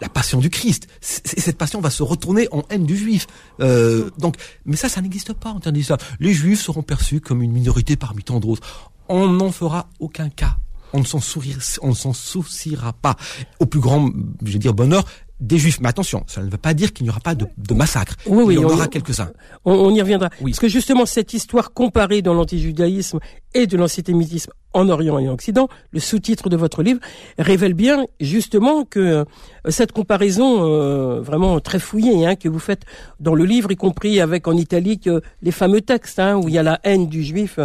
la 0.00 0.08
passion 0.08 0.40
du 0.40 0.50
Christ. 0.50 0.88
cette 1.00 1.56
passion 1.56 1.80
va 1.80 1.90
se 1.90 2.02
retourner 2.02 2.48
en 2.50 2.64
haine 2.70 2.84
du 2.84 2.96
juif. 2.96 3.26
Euh, 3.60 4.10
donc, 4.18 4.36
mais 4.66 4.76
ça, 4.76 4.88
ça 4.88 5.00
n'existe 5.00 5.32
pas 5.32 5.50
en 5.50 5.60
termes 5.60 5.76
d'histoire. 5.76 5.98
Les 6.18 6.34
juifs 6.34 6.60
seront 6.60 6.82
perçus 6.82 7.20
comme 7.20 7.42
une 7.42 7.52
minorité 7.52 7.96
parmi 7.96 8.24
tant 8.24 8.40
d'autres. 8.40 8.90
On 9.08 9.28
n'en 9.28 9.52
fera 9.52 9.88
aucun 10.00 10.28
cas 10.28 10.56
on 10.94 11.00
ne 11.00 11.94
s'en 11.94 12.12
souciera 12.12 12.92
pas. 12.92 13.16
Au 13.60 13.66
plus 13.66 13.80
grand, 13.80 14.10
je 14.44 14.52
vais 14.52 14.58
dire, 14.58 14.74
bonheur 14.74 15.04
des 15.42 15.58
juifs. 15.58 15.80
Mais 15.80 15.88
attention, 15.88 16.24
ça 16.26 16.42
ne 16.42 16.48
veut 16.48 16.56
pas 16.56 16.72
dire 16.72 16.92
qu'il 16.92 17.04
n'y 17.04 17.10
aura 17.10 17.20
pas 17.20 17.34
de, 17.34 17.46
de 17.58 17.74
massacre. 17.74 18.16
Oui, 18.26 18.44
oui, 18.44 18.54
Il 18.54 18.60
y 18.60 18.64
en 18.64 18.68
aura 18.68 18.86
quelques-uns. 18.86 19.30
On, 19.64 19.94
y 19.94 20.00
reviendra. 20.00 20.30
Oui. 20.40 20.52
Parce 20.52 20.60
que 20.60 20.68
justement, 20.68 21.04
cette 21.04 21.34
histoire 21.34 21.72
comparée 21.72 22.22
dans 22.22 22.32
l'antijudaïsme 22.32 23.18
et 23.52 23.66
de 23.66 23.76
l'antisémitisme 23.76 24.52
en 24.74 24.88
Orient 24.88 25.18
et 25.18 25.28
en 25.28 25.32
Occident, 25.32 25.68
le 25.92 26.00
sous-titre 26.00 26.48
de 26.48 26.56
votre 26.56 26.82
livre 26.82 27.00
révèle 27.38 27.74
bien 27.74 28.06
justement 28.20 28.84
que 28.84 29.00
euh, 29.00 29.24
cette 29.68 29.92
comparaison 29.92 30.64
euh, 30.64 31.20
vraiment 31.20 31.60
très 31.60 31.78
fouillée 31.78 32.26
hein, 32.26 32.36
que 32.36 32.48
vous 32.48 32.58
faites 32.58 32.82
dans 33.20 33.34
le 33.34 33.44
livre, 33.44 33.70
y 33.70 33.76
compris 33.76 34.20
avec 34.20 34.48
en 34.48 34.56
italique 34.56 35.06
euh, 35.06 35.20
les 35.42 35.52
fameux 35.52 35.80
textes 35.80 36.18
hein, 36.18 36.36
où 36.36 36.48
il 36.48 36.54
y 36.54 36.58
a 36.58 36.62
la 36.62 36.80
haine 36.84 37.08
du 37.08 37.22
juif 37.22 37.58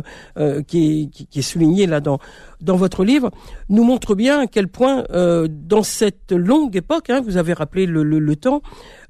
qui, 0.67 1.09
est, 1.13 1.25
qui, 1.29 1.39
est 1.39 1.41
soulignée 1.41 1.87
là 1.87 1.99
dans 1.99 2.19
dans 2.59 2.75
votre 2.75 3.03
livre, 3.03 3.29
nous 3.69 3.83
montre 3.83 4.15
bien 4.15 4.41
à 4.41 4.47
quel 4.47 4.67
point 4.67 5.03
dans 5.47 5.83
cette 5.83 6.31
longue 6.31 6.75
époque, 6.75 7.09
hein, 7.09 7.21
vous 7.23 7.37
avez 7.37 7.53
rappelé 7.53 7.85
le, 7.85 8.03
le, 8.03 8.19
le 8.19 8.35
temps, 8.35 8.61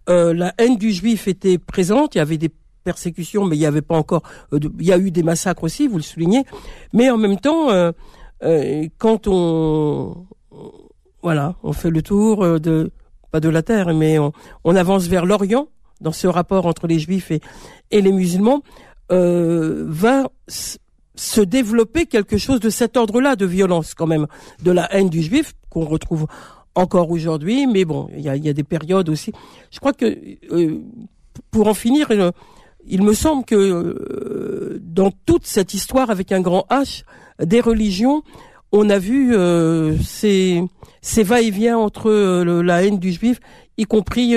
la 0.08 0.54
haine 0.58 0.78
du 0.78 0.92
juif 0.92 1.28
était 1.28 1.58
présente. 1.58 2.16
Il 2.16 2.18
y 2.18 2.22
avait 2.22 2.38
des 2.38 2.52
persécutions, 2.88 3.44
mais 3.44 3.58
il 3.58 3.60
n'y 3.60 3.66
avait 3.66 3.82
pas 3.82 3.98
encore. 3.98 4.24
Euh, 4.54 4.60
il 4.80 4.86
y 4.86 4.94
a 4.94 4.98
eu 4.98 5.12
des 5.12 5.22
massacres 5.22 5.66
aussi, 5.66 5.90
vous 5.90 5.98
le 5.98 6.04
soulignez. 6.04 6.46
Mais 6.94 7.10
en 7.10 7.18
même 7.18 7.38
temps, 7.38 7.70
euh, 7.70 7.92
euh, 8.44 8.88
quand 8.98 9.28
on 9.28 10.26
voilà, 11.22 11.56
on 11.64 11.74
fait 11.74 11.90
le 11.90 12.02
tour 12.02 12.62
de 12.62 12.92
pas 13.32 13.42
de 13.42 13.50
la 13.50 13.62
terre, 13.62 13.94
mais 13.94 14.18
on, 14.20 14.76
avance 14.84 15.08
vers 15.08 15.26
l'Orient 15.26 15.68
dans 16.00 16.14
ce 16.14 16.28
rapport 16.28 16.66
entre 16.66 16.88
les 16.88 17.00
Juifs 17.00 17.32
et, 17.32 17.42
les 17.92 18.14
musulmans, 18.14 18.62
va 19.10 20.30
se 21.16 21.42
développer 21.42 22.06
quelque 22.06 22.38
chose 22.38 22.62
de 22.62 22.70
cet 22.70 22.96
ordre-là 22.96 23.36
de 23.36 23.46
violence 23.46 23.94
quand 23.96 24.08
même, 24.08 24.28
de 24.64 24.72
la 24.72 24.86
haine 24.94 25.10
du 25.10 25.22
Juif 25.22 25.56
qu'on 25.70 25.86
retrouve 25.86 26.28
encore 26.76 27.10
aujourd'hui, 27.10 27.68
mais 27.68 27.84
bon, 27.84 28.08
il 28.16 28.22
y 28.22 28.30
a, 28.30 28.54
des 28.54 28.64
périodes 28.64 29.10
aussi. 29.10 29.34
Je 29.72 29.80
crois 29.80 29.94
que 29.94 30.08
pour 31.52 31.68
en 31.68 31.74
finir, 31.74 32.08
il 32.88 33.04
me 33.04 33.14
semble 33.14 33.46
que 33.46 33.56
euh, 33.56 34.80
dans 34.82 35.12
toute 35.26 35.46
cette 35.46 35.74
histoire 35.74 36.10
avec 36.10 36.32
un 36.32 36.42
grand 36.42 36.66
H 36.70 37.04
des 37.44 37.62
religions, 37.62 38.24
on 38.72 38.90
a 38.90 38.98
vu 38.98 39.36
euh, 39.36 39.98
ces, 40.00 40.64
ces 41.02 41.24
va-et-vient 41.24 41.78
entre 41.78 42.10
euh, 42.10 42.62
la 42.62 42.84
haine 42.84 43.00
du 43.00 43.12
juif, 43.12 43.40
y 43.78 43.84
compris 43.86 44.36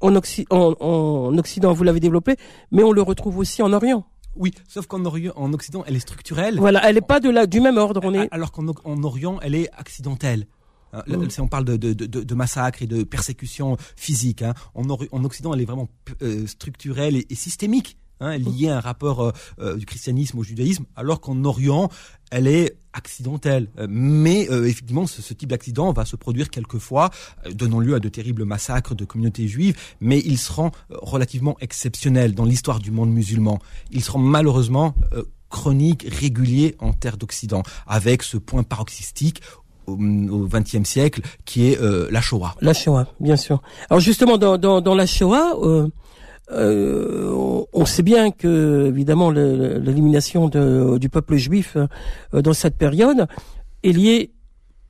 en, 0.00 0.12
en, 0.50 1.38
Occident, 1.38 1.72
vous 1.72 1.84
l'avez 1.84 2.00
développé, 2.00 2.36
mais 2.72 2.82
on 2.82 2.92
le 2.92 3.02
retrouve 3.02 3.38
aussi 3.38 3.62
en 3.62 3.72
Orient. 3.72 4.04
Oui, 4.36 4.52
sauf 4.66 4.86
qu'en 4.86 5.04
Orient, 5.04 5.32
en 5.36 5.52
Occident, 5.52 5.84
elle 5.86 5.94
est 5.94 6.00
structurelle. 6.00 6.58
Voilà, 6.58 6.80
elle 6.88 6.96
n'est 6.96 7.00
pas 7.00 7.20
de 7.20 7.30
la, 7.30 7.46
du 7.46 7.60
même 7.60 7.78
ordre. 7.78 8.00
On 8.02 8.12
est... 8.14 8.26
Alors 8.32 8.50
qu'en 8.50 9.02
Orient, 9.04 9.38
elle 9.42 9.54
est 9.54 9.70
accidentelle. 9.76 10.46
Hein, 10.94 11.02
mm. 11.06 11.30
Si 11.30 11.40
on 11.40 11.48
parle 11.48 11.64
de, 11.64 11.76
de, 11.76 11.92
de, 11.92 12.22
de, 12.22 12.34
massacres 12.34 12.82
et 12.82 12.86
de 12.86 13.02
persécutions 13.02 13.76
physiques, 13.96 14.42
hein, 14.42 14.54
en, 14.74 14.88
en, 14.88 15.24
Occident, 15.24 15.52
elle 15.54 15.60
est 15.60 15.66
vraiment 15.66 15.88
euh, 16.22 16.46
structurelle 16.46 17.16
et, 17.16 17.34
systémique. 17.34 17.98
Hein, 18.20 18.38
liée 18.38 18.68
à 18.68 18.76
un 18.76 18.80
rapport 18.80 19.20
euh, 19.20 19.32
euh, 19.58 19.76
du 19.76 19.86
christianisme 19.86 20.38
au 20.38 20.44
judaïsme, 20.44 20.84
alors 20.94 21.20
qu'en 21.20 21.42
Orient, 21.44 21.90
elle 22.30 22.46
est 22.46 22.78
accidentelle. 22.92 23.68
Mais 23.88 24.42
effectivement, 24.44 25.08
ce, 25.08 25.34
type 25.34 25.48
d'accident 25.48 25.92
va 25.92 26.04
se 26.04 26.14
produire 26.14 26.48
quelquefois, 26.48 27.10
donnant 27.50 27.80
lieu 27.80 27.96
à 27.96 27.98
de 27.98 28.08
terribles 28.08 28.44
massacres 28.44 28.94
de 28.94 29.04
communautés 29.04 29.48
juives, 29.48 29.76
mais 30.00 30.20
ils 30.20 30.38
seront 30.38 30.70
relativement 30.90 31.56
exceptionnels 31.60 32.36
dans 32.36 32.44
l'histoire 32.44 32.78
du 32.78 32.92
monde 32.92 33.10
musulman. 33.10 33.58
Ils 33.90 34.04
seront 34.04 34.20
malheureusement 34.20 34.94
chroniques, 35.54 36.04
réguliers 36.08 36.74
en 36.80 36.92
terre 36.92 37.16
d'Occident, 37.16 37.62
avec 37.86 38.24
ce 38.24 38.36
point 38.36 38.64
paroxystique 38.64 39.40
au 39.86 40.46
XXe 40.46 40.88
siècle, 40.88 41.20
qui 41.44 41.70
est 41.70 41.80
euh, 41.80 42.08
la 42.10 42.20
Shoah. 42.20 42.54
La 42.60 42.74
Shoah, 42.74 43.06
bien 43.20 43.36
sûr. 43.36 43.60
Alors 43.90 44.00
justement, 44.00 44.38
dans, 44.38 44.58
dans, 44.58 44.80
dans 44.80 44.94
la 44.94 45.06
Shoah, 45.06 45.54
euh, 45.62 45.88
euh, 46.52 47.64
on 47.72 47.84
sait 47.86 48.02
bien 48.02 48.30
que 48.30 48.86
évidemment 48.88 49.30
l'élimination 49.30 50.48
du 50.48 51.08
peuple 51.08 51.36
juif 51.36 51.76
dans 52.32 52.52
cette 52.52 52.76
période 52.76 53.26
est 53.82 53.92
liée 53.92 54.32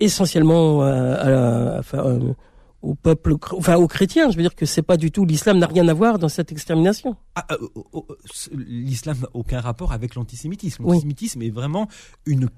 essentiellement 0.00 0.82
à, 0.82 0.90
à, 0.90 1.78
enfin, 1.78 2.18
au 2.84 2.94
peuple, 2.94 3.34
enfin 3.56 3.76
aux 3.76 3.88
chrétiens. 3.88 4.30
Je 4.30 4.36
veux 4.36 4.42
dire 4.42 4.54
que 4.54 4.66
c'est 4.66 4.82
pas 4.82 4.96
du 4.96 5.10
tout 5.10 5.24
l'islam 5.24 5.58
n'a 5.58 5.66
rien 5.66 5.88
à 5.88 5.94
voir 5.94 6.18
dans 6.18 6.28
cette 6.28 6.52
extermination. 6.52 7.16
Ah, 7.34 7.46
l'islam 8.52 9.16
n'a 9.22 9.28
aucun 9.32 9.60
rapport 9.60 9.92
avec 9.92 10.14
l'antisémitisme. 10.14 10.84
L'antisémitisme 10.84 11.42
est 11.42 11.50
vraiment 11.50 11.88
une 12.26 12.48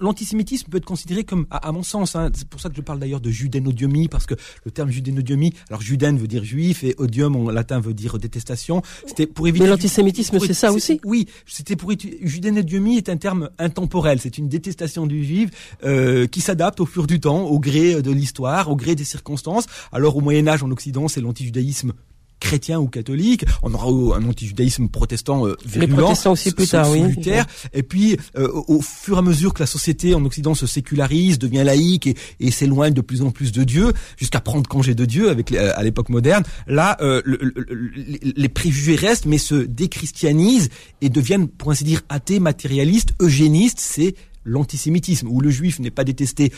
L'antisémitisme 0.00 0.70
peut 0.70 0.78
être 0.78 0.84
considéré 0.84 1.24
comme, 1.24 1.46
à, 1.50 1.72
mon 1.72 1.82
sens, 1.82 2.16
hein, 2.16 2.30
c'est 2.34 2.48
pour 2.48 2.60
ça 2.60 2.68
que 2.68 2.76
je 2.76 2.80
parle 2.80 2.98
d'ailleurs 2.98 3.20
de 3.20 3.30
judénodiomie, 3.30 4.08
parce 4.08 4.26
que 4.26 4.34
le 4.64 4.70
terme 4.70 4.90
judénodiomie, 4.90 5.54
alors 5.68 5.82
judène 5.82 6.18
veut 6.18 6.28
dire 6.28 6.44
juif 6.44 6.84
et 6.84 6.94
odium 6.98 7.36
en 7.36 7.50
latin 7.50 7.80
veut 7.80 7.94
dire 7.94 8.18
détestation. 8.18 8.82
C'était 9.06 9.26
pour 9.26 9.48
éviter. 9.48 9.64
Mais 9.64 9.70
l'antisémitisme, 9.70 10.38
c'est 10.38 10.54
ça 10.54 10.72
aussi. 10.72 11.00
Oui, 11.04 11.26
c'était 11.46 11.76
pour 11.76 11.92
judénodiomie 12.22 12.96
est 12.96 13.08
un 13.08 13.16
terme 13.16 13.50
intemporel. 13.58 14.20
C'est 14.20 14.38
une 14.38 14.48
détestation 14.48 15.06
du 15.06 15.24
juif 15.24 15.50
euh, 15.84 16.26
qui 16.26 16.40
s'adapte 16.40 16.80
au 16.80 16.86
fur 16.86 17.06
du 17.06 17.20
temps, 17.20 17.44
au 17.44 17.58
gré 17.58 18.02
de 18.02 18.10
l'histoire, 18.10 18.70
au 18.70 18.76
gré 18.76 18.94
des 18.94 19.04
circonstances. 19.04 19.66
Alors 19.92 20.16
au 20.16 20.20
Moyen 20.20 20.46
Âge 20.48 20.62
en 20.62 20.70
Occident, 20.70 21.08
c'est 21.08 21.20
l'antijudaïsme 21.20 21.92
chrétien 22.42 22.80
ou 22.80 22.88
catholique. 22.88 23.44
On 23.62 23.72
aura 23.72 24.16
un 24.16 24.28
antijudaïsme 24.28 24.88
protestant 24.88 25.46
euh, 25.46 25.56
virulent. 25.64 25.96
Les 25.96 26.02
protestants 26.02 26.32
aussi 26.32 26.50
plus 26.50 26.66
tard, 26.66 26.90
oui. 26.90 27.02
Et 27.72 27.82
puis, 27.82 28.16
euh, 28.36 28.48
au 28.66 28.82
fur 28.82 29.16
et 29.16 29.18
à 29.18 29.22
mesure 29.22 29.54
que 29.54 29.60
la 29.60 29.66
société 29.66 30.14
en 30.14 30.24
Occident 30.24 30.54
se 30.54 30.66
sécularise, 30.66 31.38
devient 31.38 31.62
laïque 31.64 32.08
et, 32.08 32.16
et 32.40 32.50
s'éloigne 32.50 32.92
de 32.92 33.00
plus 33.00 33.22
en 33.22 33.30
plus 33.30 33.52
de 33.52 33.62
Dieu, 33.62 33.92
jusqu'à 34.16 34.40
prendre 34.40 34.68
congé 34.68 34.94
de 34.94 35.04
Dieu 35.04 35.30
avec 35.30 35.52
euh, 35.52 35.72
à 35.76 35.82
l'époque 35.84 36.08
moderne, 36.08 36.42
là, 36.66 36.96
euh, 37.00 37.22
les 38.36 38.48
préjugés 38.48 38.96
restent, 38.96 39.26
mais 39.26 39.38
se 39.38 39.54
déchristianisent 39.54 40.68
et 41.00 41.08
deviennent, 41.08 41.48
pour 41.48 41.70
ainsi 41.70 41.84
dire, 41.84 42.02
athées, 42.08 42.40
matérialistes, 42.40 43.14
eugénistes. 43.20 43.78
C'est 43.78 44.14
l'antisémitisme, 44.44 45.28
où 45.28 45.40
le 45.40 45.50
juif 45.50 45.78
n'est 45.78 45.92
pas 45.92 46.02
détesté 46.02 46.52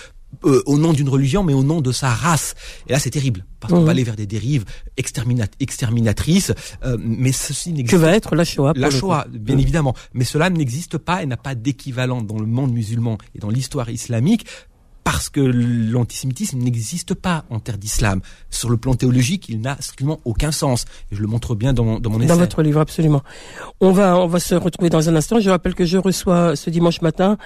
euh, 0.45 0.63
au 0.67 0.79
nom 0.79 0.93
d'une 0.93 1.09
religion, 1.09 1.43
mais 1.43 1.55
au 1.55 1.63
nom 1.63 1.81
de 1.81 1.93
sa 1.93 2.09
race. 2.09 2.55
Et 2.89 2.93
là, 2.93 2.99
c'est 2.99 3.11
terrible, 3.11 3.45
parce 3.61 3.73
qu'on 3.73 3.81
va 3.81 3.85
mhm. 3.85 3.91
aller 3.91 4.05
vers 4.05 4.17
des 4.17 4.27
dérives 4.27 4.65
exterminatrices. 4.97 6.53
Euh, 6.85 6.97
mais 7.01 7.33
ceci 7.33 7.73
n'existe. 7.73 7.91
Que 7.91 7.97
va 7.97 8.13
être 8.13 8.35
la 8.35 8.45
Shoah 8.45 8.73
La 8.77 8.91
Shoah, 8.91 9.27
bien 9.31 9.55
mhm. 9.55 9.61
évidemment. 9.61 9.95
Mais 10.13 10.25
cela 10.25 10.51
n'existe 10.51 10.99
pas 10.99 11.23
et 11.23 11.27
n'a 11.27 11.37
pas 11.37 11.55
d'équivalent 11.55 12.23
dans 12.23 12.39
le 12.39 12.47
monde 12.47 12.73
musulman 12.73 13.19
et 13.35 13.39
dans 13.39 13.51
l'histoire 13.51 13.91
islamique. 13.91 14.47
Parce 15.05 15.29
que 15.29 15.41
l'antisémitisme 15.41 16.59
n'existe 16.61 17.13
pas 17.13 17.45
en 17.51 17.61
terre 17.61 17.77
d'islam. 17.77 18.23
Sur 18.49 18.71
le 18.71 18.79
plan 18.79 18.95
théologique, 18.95 19.51
il 19.51 19.61
n'a 19.61 19.77
strictement 19.79 20.19
aucun 20.25 20.51
sens. 20.51 20.87
Et 21.13 21.17
je 21.17 21.21
le 21.21 21.27
montre 21.27 21.55
bien 21.55 21.75
dans, 21.75 22.01
dans 22.01 22.09
mon 22.09 22.21
essai. 22.21 22.29
Dans 22.29 22.39
votre 22.39 22.63
livre, 22.63 22.81
absolument. 22.81 23.23
On 23.81 23.93
va, 23.93 24.19
on 24.19 24.27
va 24.27 24.41
se 24.41 24.55
retrouver 24.55 24.89
dans 24.89 25.07
un 25.11 25.15
instant. 25.15 25.41
Je 25.41 25.51
rappelle 25.51 25.75
que 25.75 25.85
je 25.85 25.99
reçois 25.99 26.57
ce 26.57 26.71
dimanche 26.71 27.03
matin 27.03 27.37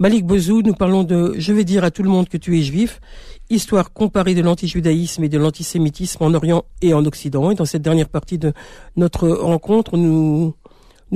Malik 0.00 0.24
Bozou, 0.24 0.62
nous 0.62 0.74
parlons 0.74 1.02
de 1.02 1.34
Je 1.38 1.52
vais 1.52 1.64
dire 1.64 1.82
à 1.82 1.90
tout 1.90 2.04
le 2.04 2.08
monde 2.08 2.28
que 2.28 2.36
tu 2.36 2.56
es 2.56 2.62
juif, 2.62 3.00
histoire 3.50 3.92
comparée 3.92 4.36
de 4.36 4.42
l'antijudaïsme 4.42 5.24
et 5.24 5.28
de 5.28 5.38
l'antisémitisme 5.38 6.22
en 6.22 6.34
Orient 6.34 6.64
et 6.82 6.94
en 6.94 7.04
Occident. 7.04 7.50
Et 7.50 7.56
dans 7.56 7.64
cette 7.64 7.82
dernière 7.82 8.08
partie 8.08 8.38
de 8.38 8.52
notre 8.96 9.28
rencontre, 9.28 9.96
nous, 9.96 10.54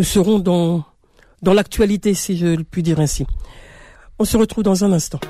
serons 0.02 0.40
dans, 0.40 0.84
dans 1.42 1.54
l'actualité, 1.54 2.12
si 2.14 2.36
je 2.36 2.60
puis 2.60 2.82
dire 2.82 2.98
ainsi. 2.98 3.24
On 4.18 4.24
se 4.24 4.36
retrouve 4.36 4.64
dans 4.64 4.84
un 4.84 4.92
instant. 4.92 5.20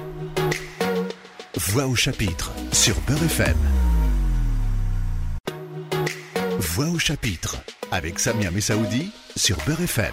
Voix 1.55 1.87
au 1.87 1.95
chapitre 1.95 2.53
sur 2.73 2.95
Beurre 3.07 3.25
FM. 3.25 3.57
Voix 6.59 6.89
au 6.89 6.99
chapitre 6.99 7.57
avec 7.91 8.19
Samia 8.19 8.51
Messaoudi 8.51 9.11
sur 9.37 9.59
Beurre 9.67 9.83
FM. 9.83 10.13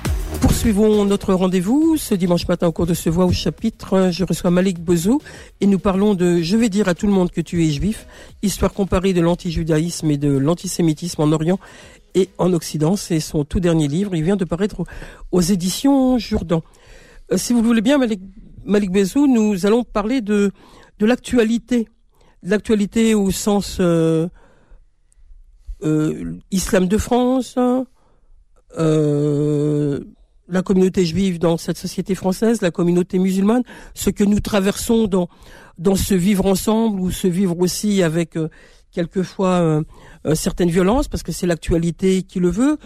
Poursuivons 0.50 1.06
notre 1.06 1.36
rendez-vous. 1.36 1.96
Ce 1.96 2.16
dimanche 2.16 2.48
matin, 2.48 2.66
au 2.66 2.72
cours 2.72 2.88
de 2.88 2.96
ce 2.96 3.12
Voix 3.12 3.26
au 3.26 3.32
chapitre, 3.32 4.10
je 4.12 4.24
reçois 4.24 4.50
Malik 4.50 4.80
Bozou 4.80 5.22
et 5.62 5.68
nous 5.68 5.78
parlons 5.78 6.16
de 6.16 6.42
Je 6.42 6.58
vais 6.58 6.70
dire 6.70 6.88
à 6.88 6.96
tout 6.96 7.06
le 7.06 7.14
monde 7.14 7.30
que 7.30 7.40
tu 7.40 7.64
es 7.64 7.70
juif, 7.70 8.08
histoire 8.42 8.74
comparée 8.74 9.14
de 9.14 9.22
l'antijudaïsme 9.22 10.10
et 10.10 10.18
de 10.18 10.36
l'antisémitisme 10.36 11.22
en 11.22 11.32
Orient 11.34 11.60
et 12.16 12.30
en 12.40 12.52
Occident. 12.52 12.96
C'est 12.96 13.20
son 13.20 13.46
tout 13.46 13.60
dernier 13.60 13.88
livre. 13.88 14.16
Il 14.16 14.24
vient 14.24 14.38
de 14.38 14.44
paraître 14.44 14.86
aux 15.32 15.40
éditions 15.40 16.18
Jourdan. 16.18 16.64
Euh, 17.32 17.38
si 17.38 17.54
vous 17.54 17.62
le 17.62 17.68
voulez 17.68 17.82
bien, 17.82 18.00
Malik, 18.00 18.20
Malik 18.66 18.92
Bezou, 18.92 19.28
nous 19.28 19.68
allons 19.68 19.84
parler 19.84 20.20
de, 20.20 20.52
de 20.98 21.06
l'actualité. 21.06 21.88
L'actualité 22.42 23.14
au 23.14 23.30
sens 23.30 23.78
euh, 23.80 24.28
euh, 25.84 26.40
islam 26.50 26.88
de 26.88 26.98
France, 26.98 27.56
euh, 28.80 30.00
la 30.50 30.62
communauté 30.62 31.06
juive 31.06 31.40
dans 31.40 31.58
cette 31.58 31.78
société 31.78 32.16
française, 32.16 32.62
la 32.62 32.72
communauté 32.72 33.20
musulmane, 33.20 33.64
ce 33.94 34.10
que 34.10 34.24
nous 34.24 34.40
traversons 34.40 35.08
dans 35.08 35.30
dans 35.80 35.96
ce 35.96 36.14
vivre 36.14 36.46
ensemble 36.46 37.00
ou 37.00 37.10
ce 37.10 37.28
vivre 37.28 37.58
aussi 37.58 38.04
avec 38.04 38.36
euh, 38.36 38.50
quelquefois 38.92 39.62
euh, 39.62 39.82
euh, 40.26 40.36
certaines 40.36 40.70
violences, 40.70 41.08
parce 41.08 41.24
que 41.24 41.32
c'est 41.32 41.48
l'actualité 41.48 42.24
qui 42.24 42.40
le 42.40 42.50
veut, 42.50 42.78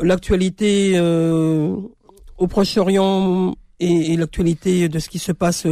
l'actualité 0.00 1.00
au 1.00 2.46
Proche-Orient 2.48 3.54
et, 3.80 4.12
et 4.12 4.16
l'actualité 4.16 4.88
de 4.90 4.98
ce 4.98 5.08
qui 5.08 5.18
se 5.18 5.32
passe 5.32 5.66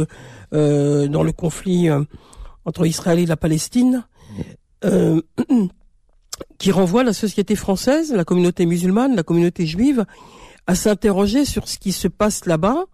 dans 0.51 1.23
le 1.23 1.31
conflit 1.31 1.89
entre 2.63 2.87
Israël 2.87 3.19
et 3.19 3.27
la 3.27 3.37
Palestine. 3.37 4.07
qui 6.57 6.71
renvoie 6.71 7.03
la 7.03 7.13
société 7.13 7.55
française, 7.55 8.11
la 8.13 8.25
communauté 8.25 8.65
musulmane, 8.65 9.15
la 9.15 9.23
communauté 9.23 9.65
juive, 9.65 10.05
à 10.67 10.75
s'interroger 10.75 11.45
sur 11.45 11.67
ce 11.67 11.77
qui 11.77 11.91
se 11.91 12.07
passe 12.07 12.45
là-bas 12.45 12.85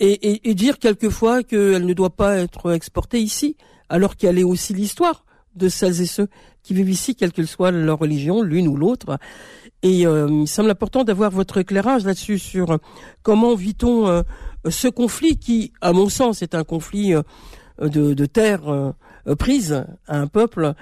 et, 0.00 0.50
et, 0.50 0.54
dire 0.54 0.78
quelquefois 0.78 1.44
qu'elle 1.44 1.86
ne 1.86 1.92
doit 1.92 2.16
pas 2.16 2.36
être 2.38 2.72
exportée 2.72 3.20
ici, 3.20 3.56
alors 3.88 4.16
qu'elle 4.16 4.38
est 4.38 4.44
aussi 4.44 4.74
l'histoire 4.74 5.24
de 5.54 5.68
celles 5.68 6.00
et 6.00 6.06
ceux 6.06 6.28
qui 6.62 6.74
vivent 6.74 6.90
ici, 6.90 7.14
quelle 7.14 7.32
que 7.32 7.44
soit 7.44 7.70
leur 7.70 7.98
religion, 7.98 8.42
l'une 8.42 8.66
ou 8.66 8.76
l'autre. 8.76 9.18
Et 9.82 10.06
euh, 10.06 10.28
il 10.30 10.48
semble 10.48 10.70
important 10.70 11.04
d'avoir 11.04 11.30
votre 11.30 11.58
éclairage 11.58 12.04
là-dessus 12.04 12.38
sur 12.38 12.78
comment 13.22 13.54
vit-on 13.54 14.08
euh, 14.08 14.22
ce 14.68 14.88
conflit 14.88 15.38
qui, 15.38 15.72
à 15.80 15.92
mon 15.92 16.08
sens, 16.08 16.42
est 16.42 16.54
un 16.54 16.64
conflit 16.64 17.14
euh, 17.14 17.22
de, 17.80 18.14
de 18.14 18.26
terre 18.26 18.94
prise 19.38 19.84
à 20.06 20.18
un 20.18 20.26
peuple 20.26 20.74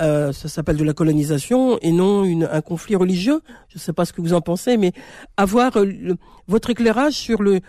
euh, 0.00 0.32
ça 0.32 0.48
s'appelle 0.48 0.76
de 0.76 0.84
la 0.84 0.92
colonisation 0.92 1.78
et 1.80 1.92
non 1.92 2.24
une, 2.24 2.48
un 2.50 2.60
conflit 2.60 2.96
religieux. 2.96 3.40
Je 3.68 3.76
ne 3.76 3.80
sais 3.80 3.92
pas 3.92 4.04
ce 4.04 4.12
que 4.12 4.20
vous 4.20 4.34
en 4.34 4.40
pensez, 4.40 4.76
mais 4.76 4.92
avoir 5.36 5.76
euh, 5.76 6.14
votre 6.48 6.70
éclairage 6.70 7.14
sur 7.14 7.42
le 7.42 7.60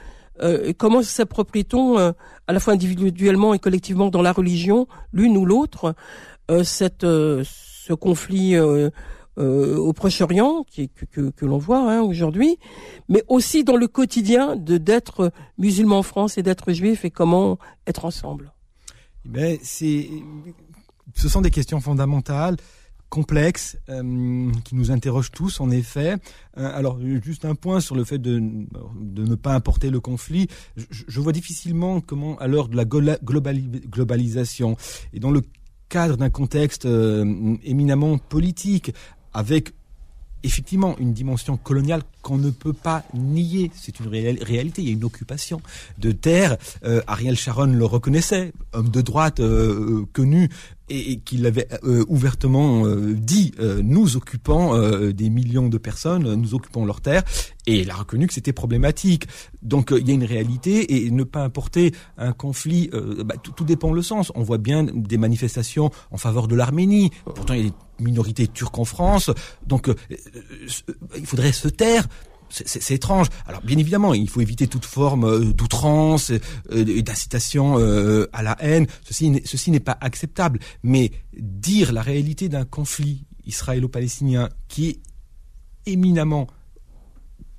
euh, 0.41 0.73
comment 0.77 1.01
s'approprie-t-on 1.01 1.97
à 1.97 2.13
la 2.53 2.59
fois 2.59 2.73
individuellement 2.73 3.53
et 3.53 3.59
collectivement 3.59 4.09
dans 4.09 4.21
la 4.21 4.33
religion, 4.33 4.87
l'une 5.13 5.37
ou 5.37 5.45
l'autre, 5.45 5.95
cette 6.63 7.03
ce 7.03 7.93
conflit 7.93 8.59
au 8.59 9.93
Proche-Orient 9.93 10.65
qui, 10.69 10.89
que, 10.89 11.05
que, 11.05 11.29
que 11.29 11.45
l'on 11.45 11.57
voit 11.57 11.89
hein, 11.89 12.01
aujourd'hui, 12.01 12.57
mais 13.07 13.23
aussi 13.29 13.63
dans 13.63 13.77
le 13.77 13.87
quotidien 13.87 14.57
de 14.57 14.77
d'être 14.77 15.31
musulman 15.57 15.99
en 15.99 16.03
France 16.03 16.37
et 16.37 16.43
d'être 16.43 16.73
juif 16.73 17.05
et 17.05 17.11
comment 17.11 17.57
être 17.87 18.03
ensemble. 18.03 18.51
Ben 19.25 19.57
c'est 19.63 20.09
ce 21.13 21.29
sont 21.29 21.41
des 21.41 21.51
questions 21.51 21.79
fondamentales 21.81 22.57
complexes 23.09 23.77
euh, 23.89 24.51
qui 24.63 24.75
nous 24.75 24.91
interrogent 24.91 25.31
tous 25.31 25.59
en 25.59 25.71
effet. 25.71 26.15
Euh, 26.57 26.77
alors 26.77 26.99
juste 27.23 27.45
un 27.45 27.55
point 27.55 27.79
sur 27.79 27.95
le 27.95 28.03
fait 28.03 28.17
de, 28.17 28.39
de 28.99 29.23
ne 29.23 29.35
pas 29.35 29.53
importer 29.53 29.89
le 29.89 29.99
conflit. 29.99 30.47
Je, 30.75 31.19
vois 31.21 31.31
difficilement 31.31 32.01
comment 32.01 32.37
à 32.39 32.47
l'heure 32.47 32.67
de 32.67 32.75
la 32.75 32.85
globalisation 32.85 34.75
et 35.13 35.19
dans 35.19 35.31
le 35.31 35.41
cadre 35.87 36.17
d'un 36.17 36.29
contexte 36.29 36.85
euh, 36.85 37.55
éminemment 37.63 38.17
politique 38.17 38.91
avec 39.33 39.71
effectivement 40.43 40.95
une 40.99 41.13
dimension 41.13 41.57
coloniale 41.57 42.03
qu'on 42.21 42.37
ne 42.37 42.51
peut 42.51 42.73
pas 42.73 43.03
nier. 43.13 43.71
C'est 43.73 43.99
une 43.99 44.07
réalité. 44.07 44.81
Il 44.81 44.87
y 44.87 44.91
a 44.91 44.93
une 44.93 45.03
occupation 45.03 45.61
de 45.97 46.11
terre. 46.11 46.57
Euh, 46.83 47.01
Ariel 47.07 47.35
Sharon 47.35 47.65
le 47.65 47.85
reconnaissait, 47.85 48.51
homme 48.73 48.89
de 48.89 49.01
droite 49.01 49.41
connu 50.13 50.49
et, 50.89 51.19
qu'il 51.19 51.45
avait 51.45 51.67
euh, 51.83 52.03
ouvertement 52.07 52.85
euh, 52.85 53.13
dit 53.13 53.53
euh, 53.59 53.81
nous 53.83 54.17
occupons 54.17 54.55
des 55.11 55.29
millions 55.29 55.67
de 55.67 55.77
personnes, 55.77 56.33
nous 56.35 56.53
occupons 56.53 56.85
leurs 56.85 57.01
terres, 57.01 57.23
et 57.65 57.79
il 57.81 57.89
a 57.89 57.95
reconnu 57.95 58.27
que 58.27 58.33
c'était 58.33 58.53
problématique. 58.53 59.27
Donc 59.61 59.91
il 59.91 60.07
y 60.07 60.11
a 60.11 60.13
une 60.13 60.23
réalité 60.23 61.05
et 61.05 61.11
ne 61.11 61.23
pas 61.23 61.43
importer 61.43 61.93
un 62.17 62.31
conflit, 62.31 62.89
bah, 63.25 63.35
tout, 63.41 63.51
tout, 63.51 63.63
dépend 63.63 63.91
le 63.91 64.01
sens. 64.01 64.31
On 64.35 64.43
voit 64.43 64.57
bien 64.57 64.83
des 64.83 65.17
manifestations 65.17 65.91
en 66.11 66.17
faveur 66.17 66.47
de 66.47 66.55
l'Arménie. 66.55 67.11
Pourtant 67.23 67.53
il 67.53 67.63
y 67.63 67.67
a 67.67 67.69
des 67.69 68.03
minorités 68.03 68.47
turques 68.47 68.77
en 68.77 68.85
France, 68.85 69.31
donc 69.65 69.89
il 71.17 71.25
faudrait 71.25 71.51
se 71.51 71.67
taire 71.67 72.07
c'est 72.49 72.93
étrange. 72.93 73.27
Alors 73.47 73.61
bien 73.61 73.77
évidemment, 73.77 74.13
il 74.13 74.29
faut 74.29 74.41
éviter 74.41 74.67
toute 74.67 74.85
forme 74.85 75.25
euh, 75.25 75.53
d'outrance 75.53 76.31
euh, 76.71 77.01
d'incitation 77.01 77.79
euh, 77.79 78.29
à 78.33 78.43
la 78.43 78.55
haine. 78.59 78.87
Ceci, 79.03 79.41
ceci 79.45 79.71
n'est 79.71 79.79
pas 79.79 79.97
acceptable. 80.01 80.59
Mais 80.83 81.11
dire 81.37 81.91
la 81.91 82.01
réalité 82.01 82.49
d'un 82.49 82.65
conflit 82.65 83.25
israélo-palestinien 83.45 84.49
qui 84.67 84.89
est 84.89 84.99
éminemment 85.85 86.47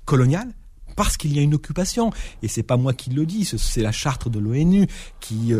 colonial, 0.05 0.53
parce 0.95 1.15
qu'il 1.15 1.33
y 1.33 1.39
a 1.39 1.41
une 1.41 1.53
occupation. 1.53 2.11
Et 2.41 2.47
c'est 2.47 2.63
pas 2.63 2.75
moi 2.75 2.93
qui 2.93 3.09
le 3.11 3.25
dis, 3.25 3.45
c'est 3.45 3.81
la 3.81 3.91
charte 3.91 4.27
de 4.27 4.39
l'ONU 4.39 4.87
qui 5.19 5.53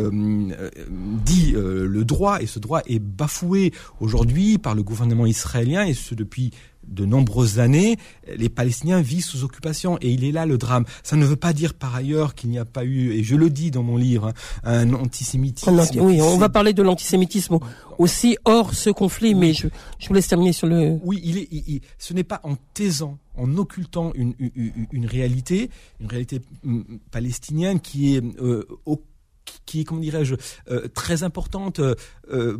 dit 1.25 1.51
le 1.53 2.03
droit, 2.03 2.41
et 2.41 2.47
ce 2.47 2.59
droit 2.59 2.81
est 2.87 2.99
bafoué 2.99 3.71
aujourd'hui 3.99 4.57
par 4.57 4.73
le 4.73 4.83
gouvernement 4.83 5.25
israélien, 5.25 5.85
et 5.85 5.93
ce 5.93 6.15
depuis 6.15 6.51
de 6.87 7.05
nombreuses 7.05 7.59
années, 7.59 7.97
les 8.35 8.49
Palestiniens 8.49 9.01
vivent 9.01 9.23
sous 9.23 9.43
occupation 9.43 9.97
et 10.01 10.11
il 10.11 10.23
est 10.23 10.31
là 10.31 10.45
le 10.45 10.57
drame. 10.57 10.85
Ça 11.03 11.15
ne 11.15 11.25
veut 11.25 11.35
pas 11.35 11.53
dire 11.53 11.73
par 11.73 11.95
ailleurs 11.95 12.35
qu'il 12.35 12.49
n'y 12.49 12.59
a 12.59 12.65
pas 12.65 12.83
eu, 12.83 13.11
et 13.13 13.23
je 13.23 13.35
le 13.35 13.49
dis 13.49 13.71
dans 13.71 13.83
mon 13.83 13.97
livre, 13.97 14.27
hein, 14.27 14.33
un 14.63 14.93
antisémitisme. 14.93 15.81
oui, 15.99 16.21
on 16.21 16.37
va 16.37 16.49
parler 16.49 16.73
de 16.73 16.81
l'antisémitisme 16.81 17.59
aussi 17.97 18.37
hors 18.45 18.73
ce 18.73 18.89
conflit, 18.89 19.35
mais 19.35 19.53
je, 19.53 19.67
je 19.99 20.07
vous 20.07 20.13
laisse 20.13 20.27
terminer 20.27 20.53
sur 20.53 20.67
le. 20.67 20.99
Oui, 21.03 21.21
il 21.23 21.37
est, 21.37 21.81
ce 21.97 22.13
n'est 22.13 22.23
pas 22.23 22.39
en 22.43 22.55
taisant, 22.73 23.17
en 23.35 23.57
occultant 23.57 24.11
une, 24.15 24.33
une, 24.91 25.05
réalité, 25.05 25.69
une 25.99 26.07
réalité 26.07 26.41
mm, 26.63 26.81
palestinienne 27.11 27.79
qui 27.79 28.15
est 28.15 28.23
euh, 28.41 28.65
qui 29.65 29.81
est, 29.81 29.83
comment 29.83 30.01
dirais-je, 30.01 30.35
euh, 30.69 30.87
très 30.87 31.23
importante 31.23 31.79
euh, 31.79 32.57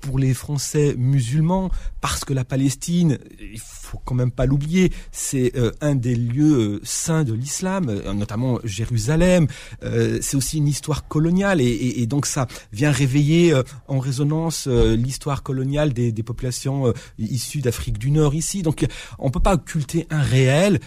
pour 0.00 0.18
les 0.18 0.34
Français 0.34 0.94
musulmans, 0.96 1.70
parce 2.00 2.24
que 2.24 2.32
la 2.32 2.44
Palestine, 2.44 3.18
il 3.40 3.58
faut 3.58 4.00
quand 4.04 4.14
même 4.14 4.30
pas 4.30 4.46
l'oublier, 4.46 4.92
c'est 5.10 5.56
euh, 5.56 5.72
un 5.80 5.94
des 5.94 6.14
lieux 6.14 6.76
euh, 6.76 6.80
saints 6.84 7.24
de 7.24 7.32
l'islam, 7.32 7.88
euh, 7.88 8.12
notamment 8.12 8.58
Jérusalem. 8.64 9.46
c'est 9.82 10.36
aussi 10.36 10.58
une 10.58 10.68
histoire 10.68 11.08
coloniale 11.08 11.60
et, 11.60 12.00
et, 12.00 12.06
donc 12.06 12.26
ça 12.26 12.46
vient 12.72 12.90
réveiller 12.90 13.54
en 13.88 13.98
résonance 13.98 14.66
l'histoire 14.66 15.42
coloniale 15.42 15.92
des, 15.92 16.12
des 16.12 16.22
populations 16.22 16.92
issues 17.18 17.60
d'Afrique 17.60 17.98
du 17.98 18.10
Nord 18.10 18.34
ici. 18.34 18.62
Donc 18.62 18.86
on 19.18 19.30
peut 19.30 19.40
pas 19.40 19.54
occulter 19.54 20.06
un 20.10 20.22
réel. 20.22 20.80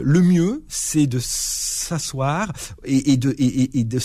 le 0.00 0.20
mieux, 0.20 0.64
c'est 0.68 1.06
de 1.06 1.18
s'asseoir 1.20 2.52
et, 2.84 3.12
et, 3.12 3.16
de, 3.16 3.34
et, 3.38 3.78
et 3.78 3.84
de, 3.84 3.98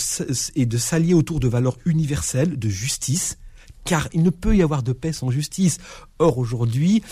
et 0.54 0.66
de 0.66 0.78
s'allier 0.78 1.14
autour 1.14 1.40
de 1.40 1.48
valeurs 1.48 1.78
universelles, 1.84 2.58
de 2.58 2.68
justice 2.68 3.38
car 3.84 4.08
il 4.12 4.22
ne 4.22 4.30
peut 4.30 4.56
y 4.56 4.62
avoir 4.62 4.82
de 4.82 4.92
paix 4.92 5.12
sans 5.12 5.30
justice. 5.30 5.78
Or 6.18 6.38
aujourd'hui, 6.38 7.02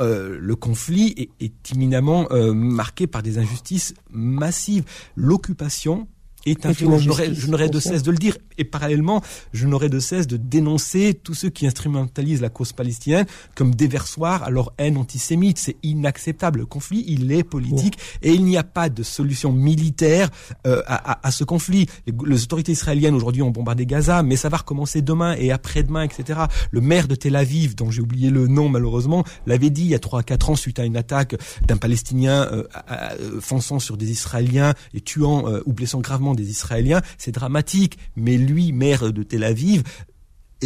euh, 0.00 0.38
le 0.40 0.56
conflit 0.56 1.14
est, 1.16 1.44
est 1.44 1.72
éminemment 1.72 2.26
euh, 2.30 2.52
marqué 2.52 3.06
par 3.06 3.22
des 3.22 3.38
injustices 3.38 3.94
massives. 4.10 4.84
L'occupation 5.16 6.08
est. 6.46 6.72
Je 6.72 7.46
n'aurais 7.46 7.68
de 7.68 7.80
cesse 7.80 8.02
de 8.02 8.10
le 8.10 8.18
dire. 8.18 8.36
Et 8.58 8.64
parallèlement, 8.64 9.22
je 9.52 9.66
n'aurais 9.66 9.88
de 9.88 9.98
cesse 9.98 10.26
de 10.26 10.36
dénoncer 10.36 11.14
tous 11.14 11.34
ceux 11.34 11.50
qui 11.50 11.66
instrumentalisent 11.66 12.40
la 12.40 12.48
cause 12.48 12.72
palestinienne 12.72 13.26
comme 13.54 13.74
déversoir 13.74 14.42
à 14.42 14.50
leur 14.50 14.72
haine 14.78 14.96
antisémite. 14.96 15.58
C'est 15.58 15.76
inacceptable. 15.82 16.60
Le 16.60 16.66
conflit, 16.66 17.04
il 17.06 17.30
est 17.32 17.42
politique 17.42 17.98
et 18.22 18.32
il 18.32 18.44
n'y 18.44 18.56
a 18.56 18.62
pas 18.62 18.88
de 18.88 19.02
solution 19.02 19.52
militaire 19.52 20.30
euh, 20.66 20.82
à, 20.86 21.26
à, 21.26 21.30
ce 21.30 21.44
conflit. 21.44 21.86
Les, 22.06 22.42
autorités 22.42 22.72
israéliennes 22.72 23.14
aujourd'hui 23.14 23.42
ont 23.42 23.50
bombardé 23.50 23.86
Gaza, 23.86 24.22
mais 24.22 24.36
ça 24.36 24.48
va 24.48 24.58
recommencer 24.58 25.02
demain 25.02 25.34
et 25.38 25.50
après-demain, 25.50 26.02
etc. 26.02 26.40
Le 26.70 26.80
maire 26.80 27.08
de 27.08 27.14
Tel 27.14 27.36
Aviv, 27.36 27.74
dont 27.74 27.90
j'ai 27.90 28.02
oublié 28.02 28.30
le 28.30 28.46
nom 28.46 28.68
malheureusement, 28.68 29.24
l'avait 29.46 29.70
dit 29.70 29.82
il 29.82 29.88
y 29.88 29.94
a 29.94 29.98
trois 29.98 30.20
à 30.20 30.22
quatre 30.22 30.50
ans 30.50 30.56
suite 30.56 30.78
à 30.78 30.84
une 30.84 30.96
attaque 30.96 31.36
d'un 31.66 31.76
Palestinien 31.76 32.48
euh, 32.52 32.64
euh, 32.90 33.40
fonçant 33.40 33.78
sur 33.78 33.96
des 33.96 34.10
Israéliens 34.10 34.74
et 34.92 35.00
tuant 35.00 35.44
ou 35.66 35.72
blessant 35.72 36.00
gravement 36.00 36.33
des 36.34 36.50
Israéliens. 36.50 37.02
C'est 37.18 37.32
dramatique, 37.32 37.98
mais 38.16 38.36
lui, 38.36 38.72
maire 38.72 39.12
de 39.12 39.22
Tel 39.22 39.44
Aviv, 39.44 39.82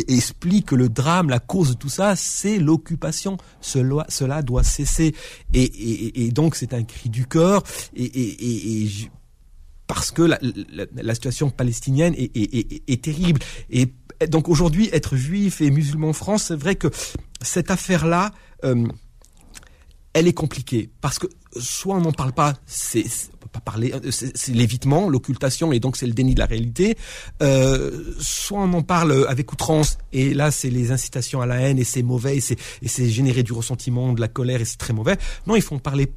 explique 0.06 0.66
que 0.66 0.74
le 0.74 0.88
drame, 0.88 1.28
la 1.28 1.40
cause 1.40 1.70
de 1.70 1.74
tout 1.74 1.88
ça, 1.88 2.14
c'est 2.16 2.58
l'occupation. 2.58 3.36
Cela, 3.60 4.04
cela 4.08 4.42
doit 4.42 4.62
cesser. 4.62 5.14
Et, 5.54 6.30
donc 6.32 6.54
c'est 6.54 6.74
un 6.74 6.84
cri 6.84 7.08
du 7.08 7.26
cœur. 7.26 7.62
Et, 7.96 8.88
parce 9.86 10.10
que 10.10 10.22
la, 10.22 11.14
situation 11.14 11.50
palestinienne 11.50 12.14
est, 12.16 13.02
terrible. 13.02 13.40
Et 13.70 13.92
donc 14.28 14.48
aujourd'hui, 14.48 14.88
être 14.92 15.16
juif 15.16 15.60
et 15.60 15.70
musulman 15.70 16.10
en 16.10 16.12
France, 16.12 16.44
c'est 16.44 16.56
vrai 16.56 16.76
que 16.76 16.88
cette 17.40 17.70
affaire-là, 17.70 18.32
euh, 18.64 18.86
elle 20.12 20.26
est 20.26 20.34
compliquée 20.34 20.90
parce 21.00 21.18
que 21.18 21.26
soit 21.56 21.96
on 21.96 22.00
n'en 22.00 22.12
parle 22.12 22.32
pas, 22.32 22.54
c'est 22.66 23.04
pas 23.48 23.60
parler, 23.60 23.92
euh, 23.92 24.10
c'est 24.10 24.52
l'évitement, 24.52 25.08
l'occultation 25.08 25.72
et 25.72 25.80
donc 25.80 25.96
c'est 25.96 26.06
le 26.06 26.12
déni 26.12 26.34
de 26.34 26.38
la 26.38 26.46
réalité. 26.46 26.96
Euh, 27.42 28.14
soit 28.20 28.60
on 28.60 28.72
en 28.74 28.82
parle 28.82 29.26
avec 29.28 29.52
outrance 29.52 29.98
et 30.12 30.34
là 30.34 30.50
c'est 30.50 30.70
les 30.70 30.92
incitations 30.92 31.40
à 31.40 31.46
la 31.46 31.56
haine 31.56 31.78
et 31.78 31.84
c'est 31.84 32.02
mauvais 32.02 32.36
et 32.36 32.40
c'est 32.40 32.58
et 32.82 32.88
c'est 32.88 33.08
générer 33.08 33.42
du 33.42 33.52
ressentiment, 33.52 34.12
de 34.12 34.20
la 34.20 34.28
colère 34.28 34.60
et 34.60 34.64
c'est 34.64 34.76
très 34.76 34.92
mauvais. 34.92 35.16
Non, 35.46 35.56
il 35.56 35.62
faut 35.62 35.74
en 35.74 35.80
parler 35.80 36.12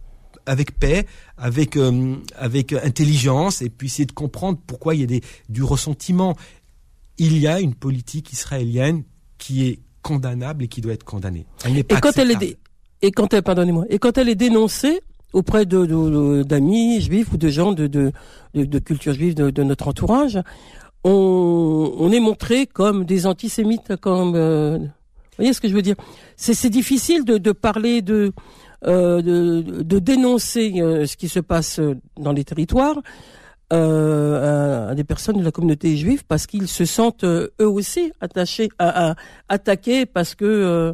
avec 0.45 0.77
paix, 0.77 1.05
avec 1.37 1.77
euh, 1.77 2.15
avec 2.35 2.73
intelligence 2.73 3.61
et 3.61 3.69
puis 3.69 3.87
essayer 3.87 4.05
de 4.05 4.11
comprendre 4.11 4.59
pourquoi 4.65 4.95
il 4.95 5.01
y 5.01 5.03
a 5.03 5.07
des 5.07 5.21
du 5.49 5.63
ressentiment. 5.63 6.35
Il 7.17 7.37
y 7.37 7.47
a 7.47 7.59
une 7.59 7.75
politique 7.75 8.33
israélienne 8.33 9.03
qui 9.37 9.67
est 9.67 9.79
condamnable 10.01 10.63
et 10.63 10.67
qui 10.67 10.81
doit 10.81 10.93
être 10.93 11.03
condamnée. 11.03 11.45
Elle 11.63 11.73
n'est 11.73 11.83
pas 11.83 11.97
et 11.97 12.01
quand 12.01 12.17
elle 12.17 12.31
est 12.31 12.57
et 13.03 13.11
quand 13.11 13.33
elle, 13.33 13.41
pardonnez-moi, 13.41 13.85
et 13.89 13.97
quand 13.97 14.17
elle 14.19 14.29
est 14.29 14.35
dénoncée 14.35 15.01
auprès 15.33 15.65
d'amis 15.65 17.01
juifs 17.01 17.31
ou 17.33 17.37
de 17.37 17.49
gens 17.49 17.71
de, 17.73 18.11
culture 18.79 19.13
juive 19.13 19.35
de, 19.35 19.63
notre 19.63 19.87
entourage, 19.87 20.39
on, 21.03 22.09
est 22.11 22.19
montré 22.19 22.67
comme 22.67 23.05
des 23.05 23.25
antisémites, 23.25 23.95
comme, 23.97 24.35
euh, 24.35 24.77
vous 24.77 24.87
voyez 25.37 25.53
ce 25.53 25.61
que 25.61 25.67
je 25.67 25.73
veux 25.73 25.81
dire? 25.81 25.95
C'est, 26.35 26.69
difficile 26.69 27.23
de, 27.25 27.51
parler 27.51 28.01
de, 28.01 28.33
euh, 28.85 29.83
dénoncer 29.83 30.73
euh, 30.77 31.05
ce 31.05 31.17
qui 31.17 31.29
se 31.29 31.39
passe 31.39 31.79
dans 32.17 32.33
les 32.33 32.43
territoires 32.43 32.99
à, 33.71 34.93
des 34.95 35.05
personnes 35.05 35.37
de 35.37 35.45
la 35.45 35.51
communauté 35.51 35.95
juive 35.95 36.23
parce 36.27 36.45
qu'ils 36.45 36.67
se 36.67 36.83
sentent 36.83 37.23
eux 37.23 37.51
aussi 37.59 38.11
attachés 38.19 38.69
à, 38.79 39.15
attaquer 39.47 40.05
parce 40.05 40.35
que 40.35 40.93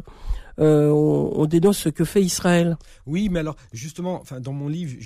euh, 0.58 0.90
on, 0.90 1.46
dénonce 1.46 1.78
ce 1.78 1.88
que 1.88 2.04
fait 2.04 2.22
Israël. 2.22 2.76
Oui, 3.06 3.28
mais 3.30 3.40
alors 3.40 3.56
justement, 3.72 4.20
enfin 4.20 4.40
dans 4.40 4.52
mon 4.52 4.68
livre, 4.68 4.96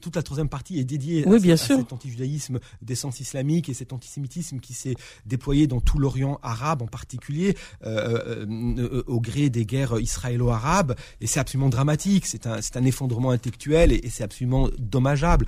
toute 0.00 0.16
la 0.16 0.22
troisième 0.22 0.48
partie 0.48 0.78
est 0.78 0.84
dédiée 0.84 1.26
à, 1.26 1.38
bien 1.38 1.56
cet 1.56 1.92
antijudaïsme 1.92 2.58
d'essence 2.82 3.20
islamique 3.20 3.68
et 3.68 3.74
cet 3.74 3.92
antisémitisme 3.92 4.60
qui 4.60 4.74
s'est 4.74 4.94
déployé 5.26 5.66
dans 5.66 5.80
tout 5.80 5.98
l'Orient 5.98 6.38
arabe 6.42 6.82
en 6.82 6.86
particulier 6.86 7.56
euh, 7.84 8.46
euh, 8.46 9.02
au 9.06 9.20
gré 9.20 9.50
des 9.50 9.64
guerres 9.64 9.98
israélo-arabes. 9.98 10.94
Et 11.20 11.26
c'est 11.26 11.40
absolument 11.40 11.70
dramatique. 11.70 12.26
C'est 12.26 12.46
un, 12.46 12.60
c'est 12.60 12.76
un 12.76 12.84
effondrement 12.84 13.30
intellectuel 13.30 13.92
et, 13.92 14.08
c'est 14.10 14.24
absolument 14.24 14.68
dommageable. 14.78 15.46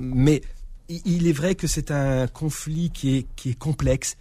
mais 0.00 0.42
il 0.88 1.26
est 1.26 1.32
vrai 1.32 1.54
que 1.54 1.66
c'est 1.66 1.90
un 1.90 2.26
conflit 2.26 2.90
qui 2.90 3.16
est, 3.16 3.26
qui 3.34 3.50
est 3.50 3.58
complexe 3.58 4.16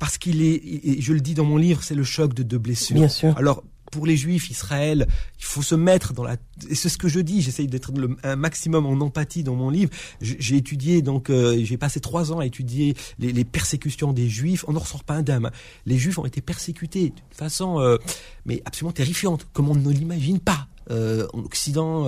parce 0.00 0.16
qu'il 0.16 0.42
est, 0.42 0.60
et 0.64 1.00
je 1.00 1.12
le 1.12 1.20
dis 1.20 1.34
dans 1.34 1.44
mon 1.44 1.58
livre, 1.58 1.82
c'est 1.82 1.94
le 1.94 2.04
choc 2.04 2.32
de 2.32 2.42
deux 2.42 2.58
blessures. 2.58 2.96
Bien 2.96 3.08
sûr. 3.08 3.36
Alors, 3.36 3.62
pour 3.90 4.06
les 4.06 4.16
Juifs, 4.16 4.50
Israël, 4.50 5.06
il 5.38 5.44
faut 5.44 5.62
se 5.62 5.74
mettre 5.74 6.12
dans 6.12 6.24
la. 6.24 6.36
Et 6.68 6.74
c'est 6.74 6.88
ce 6.88 6.98
que 6.98 7.08
je 7.08 7.20
dis. 7.20 7.42
J'essaye 7.42 7.66
d'être 7.66 7.92
un 8.22 8.36
maximum 8.36 8.86
en 8.86 8.92
empathie 9.04 9.42
dans 9.42 9.54
mon 9.54 9.70
livre. 9.70 9.90
J'ai 10.20 10.56
étudié 10.56 11.02
donc, 11.02 11.30
euh, 11.30 11.60
j'ai 11.62 11.76
passé 11.76 12.00
trois 12.00 12.32
ans 12.32 12.38
à 12.38 12.46
étudier 12.46 12.94
les, 13.18 13.44
persécutions 13.44 14.12
des 14.12 14.28
Juifs. 14.28 14.64
On 14.68 14.72
n'en 14.72 14.80
ressort 14.80 15.04
pas 15.04 15.14
indemne. 15.14 15.50
Les 15.86 15.98
Juifs 15.98 16.18
ont 16.18 16.26
été 16.26 16.40
persécutés 16.40 17.10
de 17.10 17.34
façon, 17.34 17.80
euh, 17.80 17.96
mais 18.44 18.62
absolument 18.64 18.92
terrifiante, 18.92 19.48
comme 19.52 19.68
on 19.68 19.74
ne 19.74 19.90
l'imagine 19.90 20.38
pas. 20.38 20.68
Euh, 20.90 21.26
en 21.34 21.40
Occident, 21.40 22.06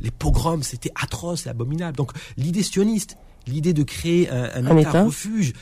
les 0.00 0.10
pogroms, 0.10 0.62
c'était 0.62 0.92
atroce 0.94 1.46
et 1.46 1.50
abominable. 1.50 1.96
Donc 1.96 2.12
l'idée 2.36 2.62
sioniste, 2.62 3.16
l'idée 3.46 3.72
de 3.72 3.82
créer 3.82 4.30
un, 4.30 4.66
un, 4.66 4.76
État 4.76 5.04
refuge, 5.04 5.52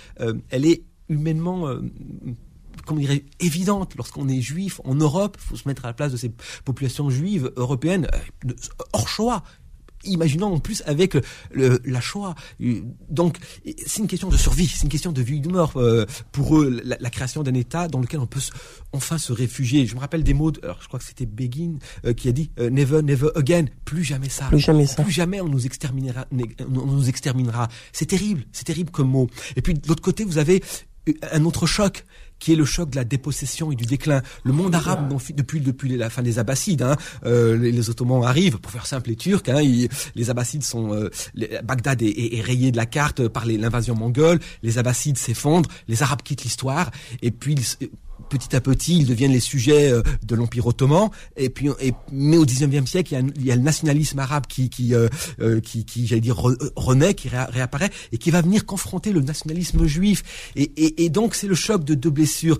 elle 0.50 0.66
est 0.66 0.82
humainement 1.08 1.68
comment 2.86 3.00
dirait, 3.00 3.24
évidente 3.40 3.94
lorsqu'on 3.96 4.28
est 4.28 4.40
juif 4.40 4.80
en 4.84 4.94
Europe. 4.94 5.36
Il 5.40 5.48
faut 5.48 5.56
se 5.56 5.68
mettre 5.68 5.84
à 5.84 5.88
la 5.88 5.94
place 5.94 6.12
de 6.12 6.16
ces 6.16 6.32
populations 6.64 7.10
juives 7.10 7.52
européennes 7.56 8.08
euh, 8.44 8.52
hors 8.92 9.08
Shoah. 9.08 9.42
Imaginons 10.04 10.54
en 10.54 10.60
plus 10.60 10.82
avec 10.86 11.14
le, 11.50 11.78
la 11.84 12.00
Shoah. 12.00 12.34
Donc, 13.10 13.36
c'est 13.86 14.00
une 14.00 14.06
question 14.06 14.30
de 14.30 14.36
survie, 14.38 14.66
c'est 14.66 14.84
une 14.84 14.88
question 14.88 15.12
de 15.12 15.20
vie 15.20 15.34
ou 15.34 15.40
de 15.40 15.50
mort 15.50 15.74
euh, 15.76 16.06
pour 16.32 16.56
eux, 16.56 16.80
la, 16.82 17.10
création 17.10 17.42
d'un 17.42 17.52
État 17.52 17.86
dans 17.86 18.00
lequel 18.00 18.18
on 18.18 18.26
peut 18.26 18.40
enfin 18.92 19.18
se 19.18 19.34
réfugier. 19.34 19.86
Je 19.86 19.94
me 19.94 20.00
rappelle 20.00 20.22
des 20.22 20.32
mots, 20.32 20.52
alors 20.62 20.78
je 20.80 20.88
crois 20.88 20.98
que 20.98 21.04
c'était 21.04 21.26
Begin 21.26 21.74
euh, 22.06 22.14
qui 22.14 22.30
a 22.30 22.32
dit 22.32 22.50
Never, 22.56 23.02
never 23.02 23.28
again, 23.34 23.66
plus 23.84 24.02
jamais 24.02 24.30
ça. 24.30 24.46
Plus 24.46 24.60
jamais 24.60 24.86
ça. 24.86 25.02
Plus 25.02 25.12
jamais 25.12 25.42
on 25.42 25.48
nous 25.48 25.66
exterminera. 25.66 26.26
On 26.32 26.86
nous 26.86 27.10
exterminera. 27.10 27.68
C'est 27.92 28.06
terrible, 28.06 28.44
c'est 28.52 28.64
terrible 28.64 28.90
comme 28.90 29.10
mot. 29.10 29.28
Et 29.56 29.60
puis 29.60 29.74
de 29.74 29.86
l'autre 29.86 30.02
côté, 30.02 30.24
vous 30.24 30.38
avez 30.38 30.62
un 31.30 31.44
autre 31.44 31.66
choc 31.66 32.06
qui 32.40 32.52
est 32.52 32.56
le 32.56 32.64
choc 32.64 32.90
de 32.90 32.96
la 32.96 33.04
dépossession 33.04 33.70
et 33.70 33.76
du 33.76 33.84
déclin. 33.84 34.22
Le 34.42 34.52
monde 34.52 34.74
arabe, 34.74 35.12
depuis 35.36 35.60
depuis 35.60 35.96
la 35.96 36.10
fin 36.10 36.22
des 36.22 36.38
Abbassides, 36.38 36.82
hein, 36.82 36.96
euh, 37.24 37.56
les, 37.56 37.90
Ottomans 37.90 38.24
arrivent, 38.24 38.58
pour 38.58 38.72
faire 38.72 38.86
simple, 38.86 39.10
les 39.10 39.16
Turcs. 39.16 39.48
Hein, 39.48 39.60
les 40.14 40.30
Abbassides 40.30 40.64
sont, 40.64 40.92
euh, 40.92 41.10
Bagdad 41.62 42.02
est, 42.02 42.38
est, 42.38 42.40
rayé 42.40 42.72
de 42.72 42.76
la 42.76 42.86
carte 42.86 43.28
par 43.28 43.46
l'invasion 43.46 43.94
mongole. 43.94 44.40
Les 44.62 44.78
Abbassides 44.78 45.18
s'effondrent, 45.18 45.70
les 45.86 46.02
Arabes 46.02 46.22
quittent 46.22 46.42
l'histoire, 46.42 46.90
et 47.22 47.30
puis 47.30 47.54
petit 48.28 48.54
à 48.54 48.60
petit, 48.60 48.98
ils 48.98 49.06
deviennent 49.06 49.32
les 49.32 49.40
sujets 49.40 49.92
euh, 49.92 50.02
de 50.24 50.34
l'Empire 50.34 50.66
ottoman. 50.66 51.10
Et 51.36 51.50
puis, 51.50 51.68
et, 51.80 51.94
mais 52.12 52.36
au 52.36 52.44
XIXe 52.44 52.88
siècle, 52.88 53.16
il 53.36 53.44
y, 53.44 53.52
a, 53.52 53.56
le 53.56 53.62
nationalisme 53.62 54.18
arabe 54.18 54.46
qui, 54.46 54.70
qui, 54.70 54.94
euh, 54.94 55.08
euh, 55.40 55.60
qui, 55.60 55.84
qui 55.84 56.06
j'allais 56.06 56.20
dire, 56.20 56.36
renaît, 56.76 57.14
qui 57.14 57.28
réapparaît, 57.28 57.90
et 58.12 58.18
qui 58.18 58.30
va 58.30 58.42
venir 58.42 58.66
confronter 58.66 59.12
le 59.12 59.20
nationalisme 59.20 59.86
juif. 59.86 60.52
Et, 60.56 60.62
et, 60.62 61.04
et 61.04 61.08
donc, 61.08 61.34
c'est 61.34 61.46
le 61.46 61.54
choc 61.54 61.84
de 61.84 61.94
deux 61.94 62.10
blessures, 62.10 62.58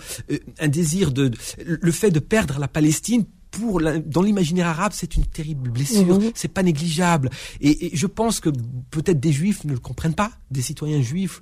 un 0.58 0.68
désir 0.68 1.12
de, 1.12 1.30
le 1.58 1.92
fait 1.92 2.10
de 2.10 2.20
perdre 2.20 2.58
la 2.58 2.68
Palestine 2.68 3.24
pour 3.60 3.80
dans 3.80 4.22
l'imaginaire 4.22 4.68
arabe, 4.68 4.92
c'est 4.94 5.16
une 5.16 5.24
terrible 5.24 5.70
blessure. 5.70 6.20
Mhm. 6.20 6.30
C'est 6.34 6.48
pas 6.48 6.62
négligeable. 6.62 7.30
Et, 7.60 7.90
je 7.92 8.06
pense 8.06 8.40
que 8.40 8.50
peut-être 8.90 9.20
des 9.20 9.32
juifs 9.32 9.64
ne 9.64 9.72
le 9.72 9.78
comprennent 9.78 10.14
pas, 10.14 10.32
des 10.50 10.62
citoyens 10.62 11.02
juifs 11.02 11.40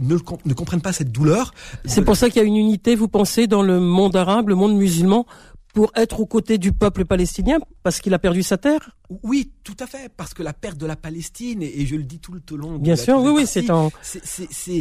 ne, 0.00 0.14
le, 0.14 0.20
ne 0.44 0.54
comprennent 0.54 0.80
pas 0.80 0.92
cette 0.92 1.12
douleur. 1.12 1.52
C'est 1.84 2.02
pour 2.02 2.16
ça 2.16 2.28
qu'il 2.28 2.40
y 2.40 2.44
a 2.44 2.48
une 2.48 2.56
unité, 2.56 2.94
vous 2.94 3.08
pensez, 3.08 3.46
dans 3.46 3.62
le 3.62 3.80
monde 3.80 4.16
arabe, 4.16 4.48
le 4.48 4.54
monde 4.54 4.76
musulman, 4.76 5.26
pour 5.76 5.92
être 5.94 6.20
aux 6.20 6.26
côtés 6.26 6.56
du 6.56 6.72
peuple 6.72 7.04
palestinien 7.04 7.58
parce 7.82 8.00
qu'il 8.00 8.14
a 8.14 8.18
perdu 8.18 8.42
sa 8.42 8.56
terre? 8.56 8.96
Oui, 9.22 9.52
tout 9.62 9.76
à 9.78 9.86
fait, 9.86 10.10
parce 10.16 10.32
que 10.32 10.42
la 10.42 10.54
perte 10.54 10.78
de 10.78 10.86
la 10.86 10.96
Palestine, 10.96 11.62
et, 11.62 11.84
je 11.84 11.96
le 11.96 12.02
dis 12.02 12.18
tout 12.18 12.32
le 12.32 12.56
long. 12.56 12.78
Bien 12.78 12.96
sûr, 12.96 13.18
oui, 13.18 13.30
oui, 13.30 13.46
c'est 13.46 13.68
en, 13.68 13.92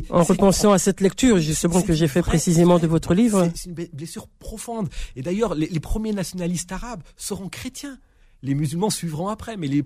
en 0.10 0.24
repensant 0.24 0.72
à 0.72 0.80
cette 0.80 1.02
lecture, 1.02 1.40
justement, 1.40 1.82
que 1.82 1.92
j'ai 1.92 2.08
fait 2.08 2.22
précisément 2.22 2.80
de 2.80 2.88
votre 2.88 3.14
livre. 3.14 3.52
C'est 3.56 3.70
une 3.70 3.76
blessure 3.92 4.30
profonde. 4.40 4.88
Et 5.18 5.22
d'ailleurs, 5.22 5.54
les 5.54 5.82
premiers 5.82 6.14
nationalistes 6.14 6.72
arabes 6.72 7.04
seront 7.18 7.50
chrétiens 7.50 8.00
les 8.42 8.56
musulmans 8.56 8.90
suivront 8.90 9.28
après, 9.28 9.58
mais 9.58 9.68
les, 9.68 9.84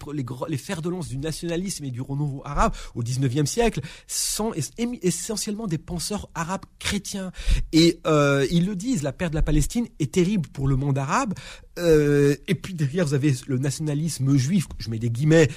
fers 0.58 0.82
de 0.82 0.90
lance 0.90 1.08
du 1.08 1.18
nationalisme 1.18 1.86
et 1.86 1.92
du 1.92 2.02
renouveau 2.02 2.42
arabe 2.46 2.74
au 2.96 3.02
XIXe 3.02 3.50
siècle 3.50 3.82
sont 4.08 4.54
essentiellement 5.02 5.68
des 5.68 5.78
penseurs 5.78 6.30
arabes 6.36 6.66
chrétiens. 6.80 7.32
Et 7.72 8.00
euh, 8.06 8.46
ils 8.52 8.66
le 8.66 8.76
disent, 8.76 9.04
la 9.04 9.14
perte 9.14 9.32
de 9.32 9.36
la 9.36 9.42
Palestine 9.42 9.88
est 10.00 10.14
terrible 10.14 10.50
pour 10.50 10.68
le 10.68 10.76
monde 10.76 10.98
arabe. 10.98 11.34
Euh, 11.78 12.36
et 12.48 12.56
puis 12.56 12.74
derrière, 12.74 13.06
vous 13.06 13.14
avez 13.14 13.34
le 13.48 13.58
nationalisme 13.58 14.36
juif, 14.36 14.66
je 14.80 14.90
mets 14.90 15.00
des 15.00 15.10
guillemets, 15.10 15.48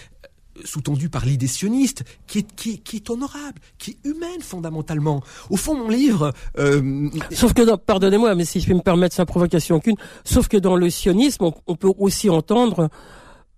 sous-tendu 0.64 1.08
par 1.08 1.24
l'idée 1.24 1.46
sioniste, 1.46 2.04
qui 2.26 2.40
est, 2.40 2.82
qui, 2.82 2.96
est 2.96 3.10
honorable, 3.10 3.60
qui 3.78 3.92
est 3.92 4.08
humaine 4.08 4.40
fondamentalement. 4.40 5.22
Au 5.50 5.56
fond, 5.56 5.74
mon 5.74 5.88
livre... 5.88 6.32
Euh... 6.58 7.08
Sauf 7.30 7.54
que, 7.54 7.76
pardonnez-moi, 7.76 8.34
mais 8.34 8.44
si 8.44 8.60
je 8.60 8.68
peux 8.68 8.74
me 8.74 8.80
permettre 8.80 9.14
sa 9.14 9.26
provocation 9.26 9.76
aucune, 9.76 9.96
sauf 10.24 10.48
que 10.48 10.56
dans 10.56 10.76
le 10.76 10.90
sionisme, 10.90 11.50
on, 11.66 11.76
peut 11.76 11.92
aussi 11.98 12.30
entendre 12.30 12.90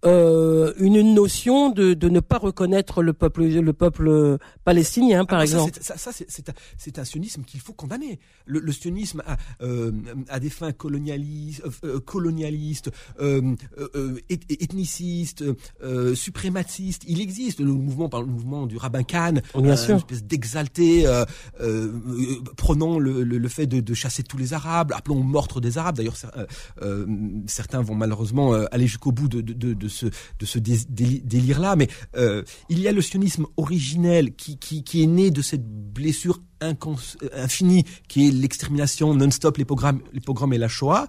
euh, 0.04 0.72
une 0.78 1.14
notion 1.14 1.70
de, 1.70 1.94
de 1.94 2.08
ne 2.08 2.20
pas 2.20 2.38
reconnaître 2.38 3.02
le 3.02 3.12
peuple 3.12 3.44
le 3.44 3.72
peuple 3.72 4.38
palestinien, 4.64 5.24
par 5.24 5.42
exemple. 5.42 5.72
Ça, 5.80 6.10
c'est 6.76 6.98
un 6.98 7.04
sionisme 7.04 7.42
qu'il 7.42 7.60
faut 7.60 7.72
condamner. 7.72 8.18
Le, 8.46 8.60
le 8.60 8.72
sionisme 8.72 9.22
a, 9.26 9.36
euh, 9.62 9.92
a 10.28 10.40
des 10.40 10.50
fins 10.50 10.72
colonialistes, 10.72 11.62
euh, 11.84 12.00
colonialistes, 12.00 12.90
euh, 13.20 13.54
ethnicistes, 14.28 15.44
suprématistes. 16.14 17.02
Il 17.06 17.20
existe 17.20 17.60
le 17.60 17.72
mouvement 17.72 18.08
par 18.08 18.20
le 18.20 18.26
mouvement 18.26 18.66
du 18.66 18.76
rabbin 18.76 19.02
Khan, 19.02 19.34
une 19.54 19.66
espèce 19.66 20.24
d'exalté, 20.24 21.06
prenant 22.56 22.98
le, 22.98 23.22
le, 23.22 23.48
fait 23.48 23.66
de, 23.66 23.80
de, 23.80 23.94
chasser 23.94 24.22
tous 24.22 24.36
les 24.36 24.52
Arabes, 24.54 24.92
appelons 24.92 25.22
meurtre 25.22 25.60
des 25.60 25.78
Arabes. 25.78 25.96
D'ailleurs, 25.96 26.16
certains 27.46 27.82
vont 27.82 27.94
malheureusement 27.94 28.52
aller 28.70 28.86
jusqu'au 28.86 29.12
bout 29.12 29.28
de, 29.28 29.40
de, 29.40 29.74
de 29.74 29.88
ce, 29.94 30.06
de 30.06 30.46
ce 30.46 30.58
délire-là, 30.58 31.76
mais 31.76 31.88
euh, 32.16 32.42
il 32.68 32.80
y 32.80 32.88
a 32.88 32.92
le 32.92 33.00
sionisme 33.00 33.46
originel 33.56 34.34
qui, 34.34 34.58
qui, 34.58 35.02
est 35.02 35.06
né 35.06 35.30
de 35.30 35.42
cette 35.42 35.66
blessure 35.66 36.40
infinie 36.60 37.84
qui 38.08 38.28
est 38.28 38.30
l'extermination 38.30 39.14
non-stop, 39.14 39.56
les 39.56 39.64
pogroms, 39.64 40.00
les 40.12 40.20
pogroms 40.20 40.52
et 40.52 40.58
la 40.58 40.68
Shoah. 40.68 41.06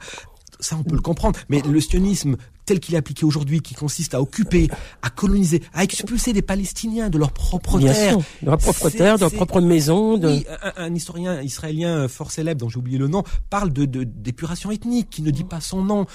Ça, 0.59 0.77
on 0.77 0.83
peut 0.83 0.95
le 0.95 1.01
comprendre. 1.01 1.38
Mais 1.49 1.61
le 1.61 1.81
sionisme 1.81 2.38
tel 2.65 2.79
qu'il 2.79 2.95
est 2.95 2.97
appliqué 2.97 3.25
aujourd'hui, 3.25 3.61
qui 3.61 3.75
consiste 3.75 4.13
à 4.13 4.21
occuper, 4.21 4.69
à 5.01 5.09
coloniser, 5.09 5.61
à 5.73 5.83
expulser 5.83 6.33
des 6.33 6.41
Palestiniens 6.41 7.09
de 7.09 7.17
leur 7.17 7.31
propre 7.31 7.79
terre, 7.79 8.17
de 8.17 8.47
leur 8.47 8.57
propre 8.57 8.89
terre, 8.89 9.15
de 9.15 9.21
leur 9.21 9.31
propre 9.31 9.61
maison. 9.61 10.17
De... 10.17 10.27
Oui, 10.27 10.45
un, 10.75 10.93
historien 10.93 11.41
israélien 11.41 12.07
fort 12.07 12.31
célèbre, 12.31 12.61
dont 12.61 12.69
j'ai 12.69 12.79
oublié 12.79 12.97
le 12.97 13.07
nom, 13.07 13.23
parle 13.49 13.71
de 13.71 13.86
d'épuration 13.86 14.71
ethnique, 14.71 15.09
qui 15.09 15.21
ne 15.21 15.29
dit 15.29 15.43
pas 15.43 15.61
son 15.61 15.83
nom 15.83 16.05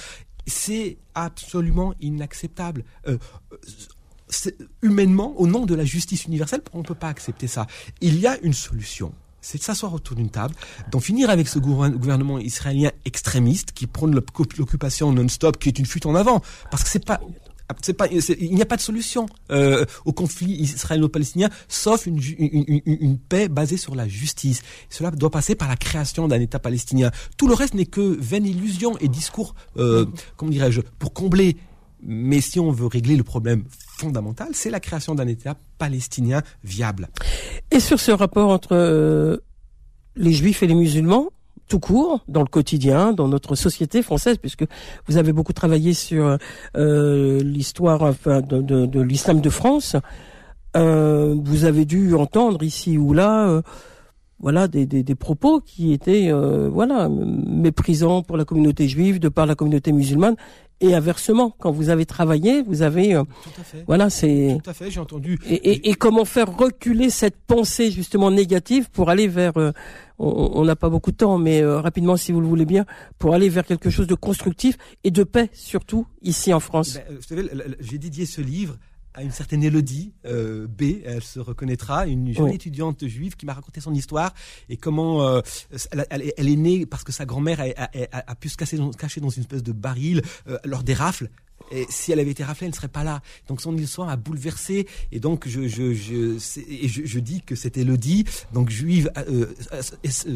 c'est 0.51 0.99
absolument 1.15 1.95
inacceptable. 2.01 2.85
Euh, 3.09 3.19
humainement, 4.83 5.35
au 5.41 5.47
nom 5.47 5.67
de 5.67 5.75
la 5.75 5.85
justice 5.85 6.27
universelle, 6.27 6.61
on 6.73 6.79
ne 6.79 6.85
peut 6.85 6.95
pas 6.95 7.09
accepter 7.09 7.47
ça. 7.47 7.67
Il 8.01 8.21
y 8.21 8.27
a 8.27 8.39
une 8.41 8.53
solution 8.53 9.13
c'est 9.41 9.59
de 9.59 9.63
s'asseoir 9.63 9.95
autour 9.95 10.17
d'une 10.17 10.31
table, 10.31 10.55
d'en 10.91 11.01
finir 11.01 11.31
avec 11.31 11.49
ce 11.49 11.59
gouvernement 11.59 12.39
israélien 12.39 12.91
extrémiste 13.05 13.73
qui 13.73 13.87
prône 13.87 14.15
l'occupation 14.15 15.13
non-stop, 15.13 15.59
qui 15.59 15.71
est 15.71 15.79
une 15.79 15.87
fuite 15.87 16.07
en 16.07 16.15
avant, 16.15 16.43
parce 16.71 16.85
que 16.85 16.91
c'est 16.91 17.05
pas 17.05 17.21
pas, 17.75 18.07
il 18.09 18.55
n'y 18.55 18.63
a 18.63 18.67
pas 18.67 18.77
de 18.77 18.81
solution 18.81 19.27
euh, 19.51 19.85
au 20.05 20.13
conflit 20.13 20.53
israélo-palestinien, 20.53 21.49
sauf 21.69 22.07
une, 22.07 23.19
paix 23.29 23.49
basée 23.49 23.77
sur 23.77 23.95
la 23.95 24.09
justice. 24.09 24.63
Cela 24.89 25.11
doit 25.11 25.31
passer 25.31 25.55
par 25.55 25.69
la 25.69 25.77
création 25.77 26.29
d'un 26.29 26.41
État 26.41 26.59
palestinien. 26.59 27.11
Tout 27.37 27.49
le 27.49 27.55
reste 27.55 27.75
n'est 27.75 27.87
que 27.87 28.01
vaine 28.01 28.47
illusion 28.47 28.97
et 28.99 29.09
discours, 29.09 29.55
euh, 29.77 30.07
comment 30.37 30.51
dirais-je, 30.51 30.81
pour 30.99 31.13
combler. 31.13 31.57
Mais 32.03 32.41
si 32.41 32.59
on 32.59 32.71
veut 32.71 32.87
régler 32.87 33.17
le 33.17 33.25
problème 33.25 33.65
fondamental, 33.99 34.49
c'est 34.55 34.71
la 34.71 34.81
création 34.81 35.15
d'un 35.15 35.27
État 35.27 35.57
palestinien 35.79 36.43
viable. 36.65 37.09
Et 37.71 37.81
sur 37.81 38.01
ce 38.01 38.11
rapport 38.11 38.51
entre 38.51 38.73
euh, 38.73 39.37
les 40.17 40.33
Juifs 40.33 40.63
et 40.63 40.67
les 40.67 40.75
musulmans, 40.75 41.31
tout 41.71 41.81
court 41.81 42.21
dans 42.29 42.41
le 42.41 42.49
quotidien, 42.49 43.13
dans 43.13 43.29
notre 43.29 43.55
société 43.55 44.03
française, 44.03 44.37
puisque 44.37 44.65
vous 45.07 45.17
avez 45.17 45.33
beaucoup 45.33 45.55
travaillé 45.55 45.95
sur 45.95 46.37
euh, 46.77 47.41
l'histoire 47.41 48.03
enfin, 48.03 48.43
de, 48.43 48.61
de, 48.61 48.85
de 48.85 49.01
l'islam 49.01 49.41
de 49.41 49.49
France. 49.49 49.97
Euh, 50.77 51.35
vous 51.43 51.65
avez 51.65 51.85
dû 51.85 52.15
entendre 52.15 52.63
ici 52.63 52.99
ou 52.99 53.13
là, 53.13 53.49
euh, 53.49 53.63
voilà, 54.41 54.69
des, 54.69 54.87
des, 54.87 55.03
des, 55.03 55.15
propos 55.15 55.61
qui 55.61 55.93
étaient, 55.93 56.33
euh, 56.33 56.69
voilà, 56.69 57.09
méprisants 57.09 58.23
pour 58.23 58.37
la 58.37 58.45
communauté 58.45 58.89
juive 58.89 59.21
de 59.21 59.29
par 59.29 59.47
la 59.47 59.55
communauté 59.55 59.93
musulmane 59.93 60.37
et 60.81 60.95
inversement, 60.95 61.55
quand 61.59 61.71
vous 61.71 61.91
avez 61.91 62.07
travaillé, 62.07 62.63
vous 62.63 62.83
avez, 62.83 63.15
euh, 63.15 63.25
Tout 63.43 63.61
à 63.61 63.65
fait. 63.65 63.85
voilà, 63.87 64.09
c'est. 64.09 64.59
Tout 64.63 64.71
à 64.71 64.73
fait, 64.73 64.91
j'ai 64.91 65.01
entendu. 65.01 65.39
Et, 65.47 65.55
et, 65.55 65.91
et, 65.91 65.95
comment 65.95 66.25
faire 66.25 66.57
reculer 66.57 67.11
cette 67.11 67.37
pensée 67.37 67.91
justement 67.91 68.31
négative 68.31 68.89
pour 68.91 69.11
aller 69.11 69.29
vers. 69.29 69.57
Euh, 69.59 69.73
on 70.23 70.65
n'a 70.67 70.77
pas 70.77 70.91
beaucoup 70.91 71.13
de 71.13 71.17
temps, 71.17 71.39
mais 71.39 71.63
euh, 71.63 71.81
rapidement, 71.81 72.19
si 72.19 72.31
vous 72.31 72.43
le 72.43 72.47
voulez 72.47 72.67
bien, 72.67 72.85
pour 73.19 73.33
aller 73.33 73.49
vers 73.49 73.65
quelque 73.65 73.89
chose 73.89 74.07
de 74.07 74.15
constructif 74.15 74.77
et 75.03 75.11
de 75.11 75.25
paix, 75.25 75.49
surtout 75.55 76.07
ici 76.21 76.53
en 76.53 76.61
France. 76.61 76.95
Ben, 76.95 77.17
vous 77.17 77.23
savez, 77.23 77.49
j'ai 77.81 77.97
dédié 77.97 78.27
ce 78.27 78.43
livre 78.43 78.77
à 79.15 79.23
une 79.23 79.31
certaine 79.31 79.63
Élodie 79.63 80.13
euh, 80.27 80.67
B, 80.67 81.03
elle 81.05 81.23
se 81.23 81.41
reconnaîtra, 81.41 82.07
une 82.07 82.33
jeune 82.33 82.49
étudiante 82.49 83.07
juive 83.07 83.37
qui 83.37 83.47
m'a 83.47 83.55
raconté 83.55 83.81
son 83.81 83.95
histoire 83.95 84.33
et 84.69 84.77
comment 84.77 85.27
euh, 85.27 85.41
elle, 86.11 86.49
est 86.49 86.57
née 86.57 86.87
parce 86.87 87.05
que 87.05 87.13
sa 87.13 87.25
grand-mère 87.25 87.61
a, 87.61 88.35
pu 88.37 88.49
se 88.49 88.57
cacher 88.57 88.77
dans, 88.77 88.91
cacher 88.91 89.21
dans 89.21 89.31
une 89.31 89.43
espèce 89.43 89.63
de 89.63 89.73
baril 89.73 90.23
euh, 90.49 90.59
lors 90.65 90.83
des 90.83 90.95
rafles 90.95 91.29
et 91.71 91.87
si 91.89 92.13
elle 92.13 92.21
avait 92.21 92.31
été 92.31 92.45
raflée, 92.45 92.67
elle 92.67 92.73
ne 92.73 92.77
serait 92.77 92.89
pas 92.89 93.05
là. 93.05 93.21
Donc 93.49 93.61
son 93.61 93.77
histoire 93.77 94.09
a 94.09 94.17
bouleversé. 94.17 94.87
Et 95.13 95.21
donc 95.21 95.47
je 95.47 95.69
je 95.69 95.93
je 95.93 96.37
et 96.69 96.89
je, 96.89 97.05
je, 97.05 97.19
dis 97.19 97.43
que 97.43 97.55
cette 97.55 97.77
Élodie, 97.77 98.25
donc 98.53 98.71
juive, 98.71 99.11
euh, 99.17 99.47
euh 99.73 99.83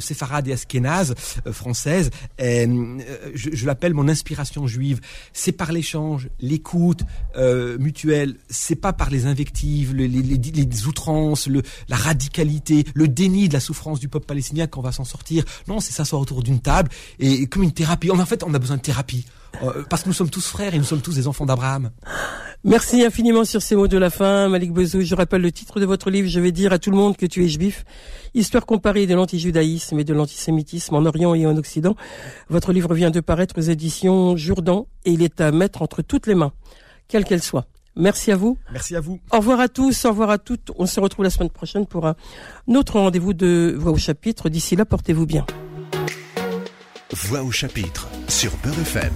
séfarade 0.01 0.49
et 0.49 0.53
askénaze 0.53 1.15
euh, 1.47 1.53
française, 1.53 2.11
euh, 2.41 2.99
je, 3.35 3.51
je 3.53 3.67
l'appelle 3.67 3.95
mon 3.95 4.09
inspiration 4.09 4.67
juive. 4.67 5.01
C'est 5.33 5.53
par 5.53 5.73
l'échange, 5.73 6.29
l'écoute 6.41 7.03
euh, 7.37 7.79
mutuelle. 7.79 8.37
C'est 8.49 8.77
pas 8.77 8.93
par 8.93 9.11
les 9.11 9.27
invectives, 9.27 9.95
les, 9.95 10.09
les, 10.09 10.23
les, 10.23 10.87
outrances, 10.87 11.47
le, 11.47 11.63
la 11.89 11.97
radicalité, 11.97 12.85
le 12.95 13.09
déni 13.09 13.49
de 13.49 13.55
la 13.55 13.61
souffrance 13.61 14.01
du 14.01 14.09
peuple 14.09 14.27
palestinien 14.27 14.67
qu'on 14.67 14.83
va 14.83 14.93
s'en 14.93 15.05
sortir. 15.05 15.45
Non, 15.69 15.81
c'est 15.81 15.93
s'asseoir 15.93 16.21
autour 16.21 16.43
d'une 16.43 16.61
table 16.61 16.91
et 17.19 17.47
comme 17.47 17.63
une 17.63 17.73
thérapie. 17.73 18.11
En 18.11 18.27
fait, 18.27 18.43
on 18.45 18.55
a 18.55 18.59
besoin 18.59 18.77
de 18.77 18.83
thérapie. 18.83 19.27
Euh, 19.63 19.85
parce 19.89 20.03
que 20.03 20.09
nous 20.09 20.15
sommes 20.15 20.31
tous 20.31 20.47
frères 20.47 20.75
et 20.75 20.79
nous 20.79 20.85
sommes 20.85 21.01
tous 21.01 21.15
des 21.15 21.29
enfants 21.29 21.47
d'Abraham. 21.47 21.91
Merci 22.65 23.05
infiniment 23.05 23.45
sur 23.45 23.61
ces 23.61 23.77
mots 23.77 23.89
de 23.89 23.99
la 23.99 24.11
fin, 24.11 24.49
Malik 24.49 24.73
Bezou. 24.73 25.03
Je 25.03 25.15
rappelle 25.15 25.43
le 25.43 25.53
titre 25.53 25.81
de 25.81 25.87
votre 25.87 26.11
livre. 26.11 26.29
Je 26.29 26.41
vais 26.41 26.53
dire 26.53 26.73
à 26.73 26.79
tout 26.79 26.91
le 26.91 26.97
monde 26.97 27.17
que 27.17 27.27
tu 27.27 27.45
es 27.45 27.49
juif. 27.49 27.85
Histoire 28.33 28.65
comparée 28.65 29.07
de 29.07 29.15
l'antijudaïsme 29.15 29.99
et 29.99 30.05
de 30.05 30.15
l'antisémitisme 30.15 30.95
en 30.95 31.05
Orient 31.05 31.35
et 31.35 31.47
en 31.47 31.57
Occident. 31.57 31.95
Votre 32.49 32.73
livre 32.73 32.95
vient 32.95 33.11
de 33.11 33.21
paraître 33.21 33.59
aux 33.59 33.63
éditions 33.63 34.37
Jourdan 34.37 34.87
et 35.05 35.13
il 35.13 35.23
est 35.23 35.41
à 35.41 35.53
mettre 35.53 35.83
entre 35.83 36.03
toutes 36.03 36.27
les 36.27 36.35
mains, 36.35 36.53
quelles 37.07 37.25
qu'elles 37.25 37.43
soient. 37.43 37.67
Merci 37.97 38.33
à 38.33 38.37
vous. 38.37 38.59
Merci 38.73 38.97
à 38.97 39.01
vous. 39.01 39.21
Au 39.31 39.37
revoir 39.37 39.61
à 39.61 39.69
tous, 39.69 40.05
au 40.05 40.09
revoir 40.09 40.31
à 40.31 40.39
toutes. 40.39 40.73
On 40.79 40.87
se 40.87 40.99
retrouve 40.99 41.25
la 41.25 41.31
semaine 41.31 41.51
prochaine 41.51 41.87
pour 41.87 42.07
un 42.07 42.17
autre 42.75 42.99
rendez-vous 42.99 43.35
de 43.35 43.75
Voix 43.79 43.93
au 43.93 43.99
chapitre. 43.99 44.49
D'ici 44.49 44.75
là, 44.75 44.85
portez-vous 44.85 45.27
bien. 45.27 45.47
Voix 47.13 47.43
au 47.43 47.53
chapitre 47.53 48.09
sur 48.27 48.51
Beurre 48.65 48.81
FM. 48.81 49.13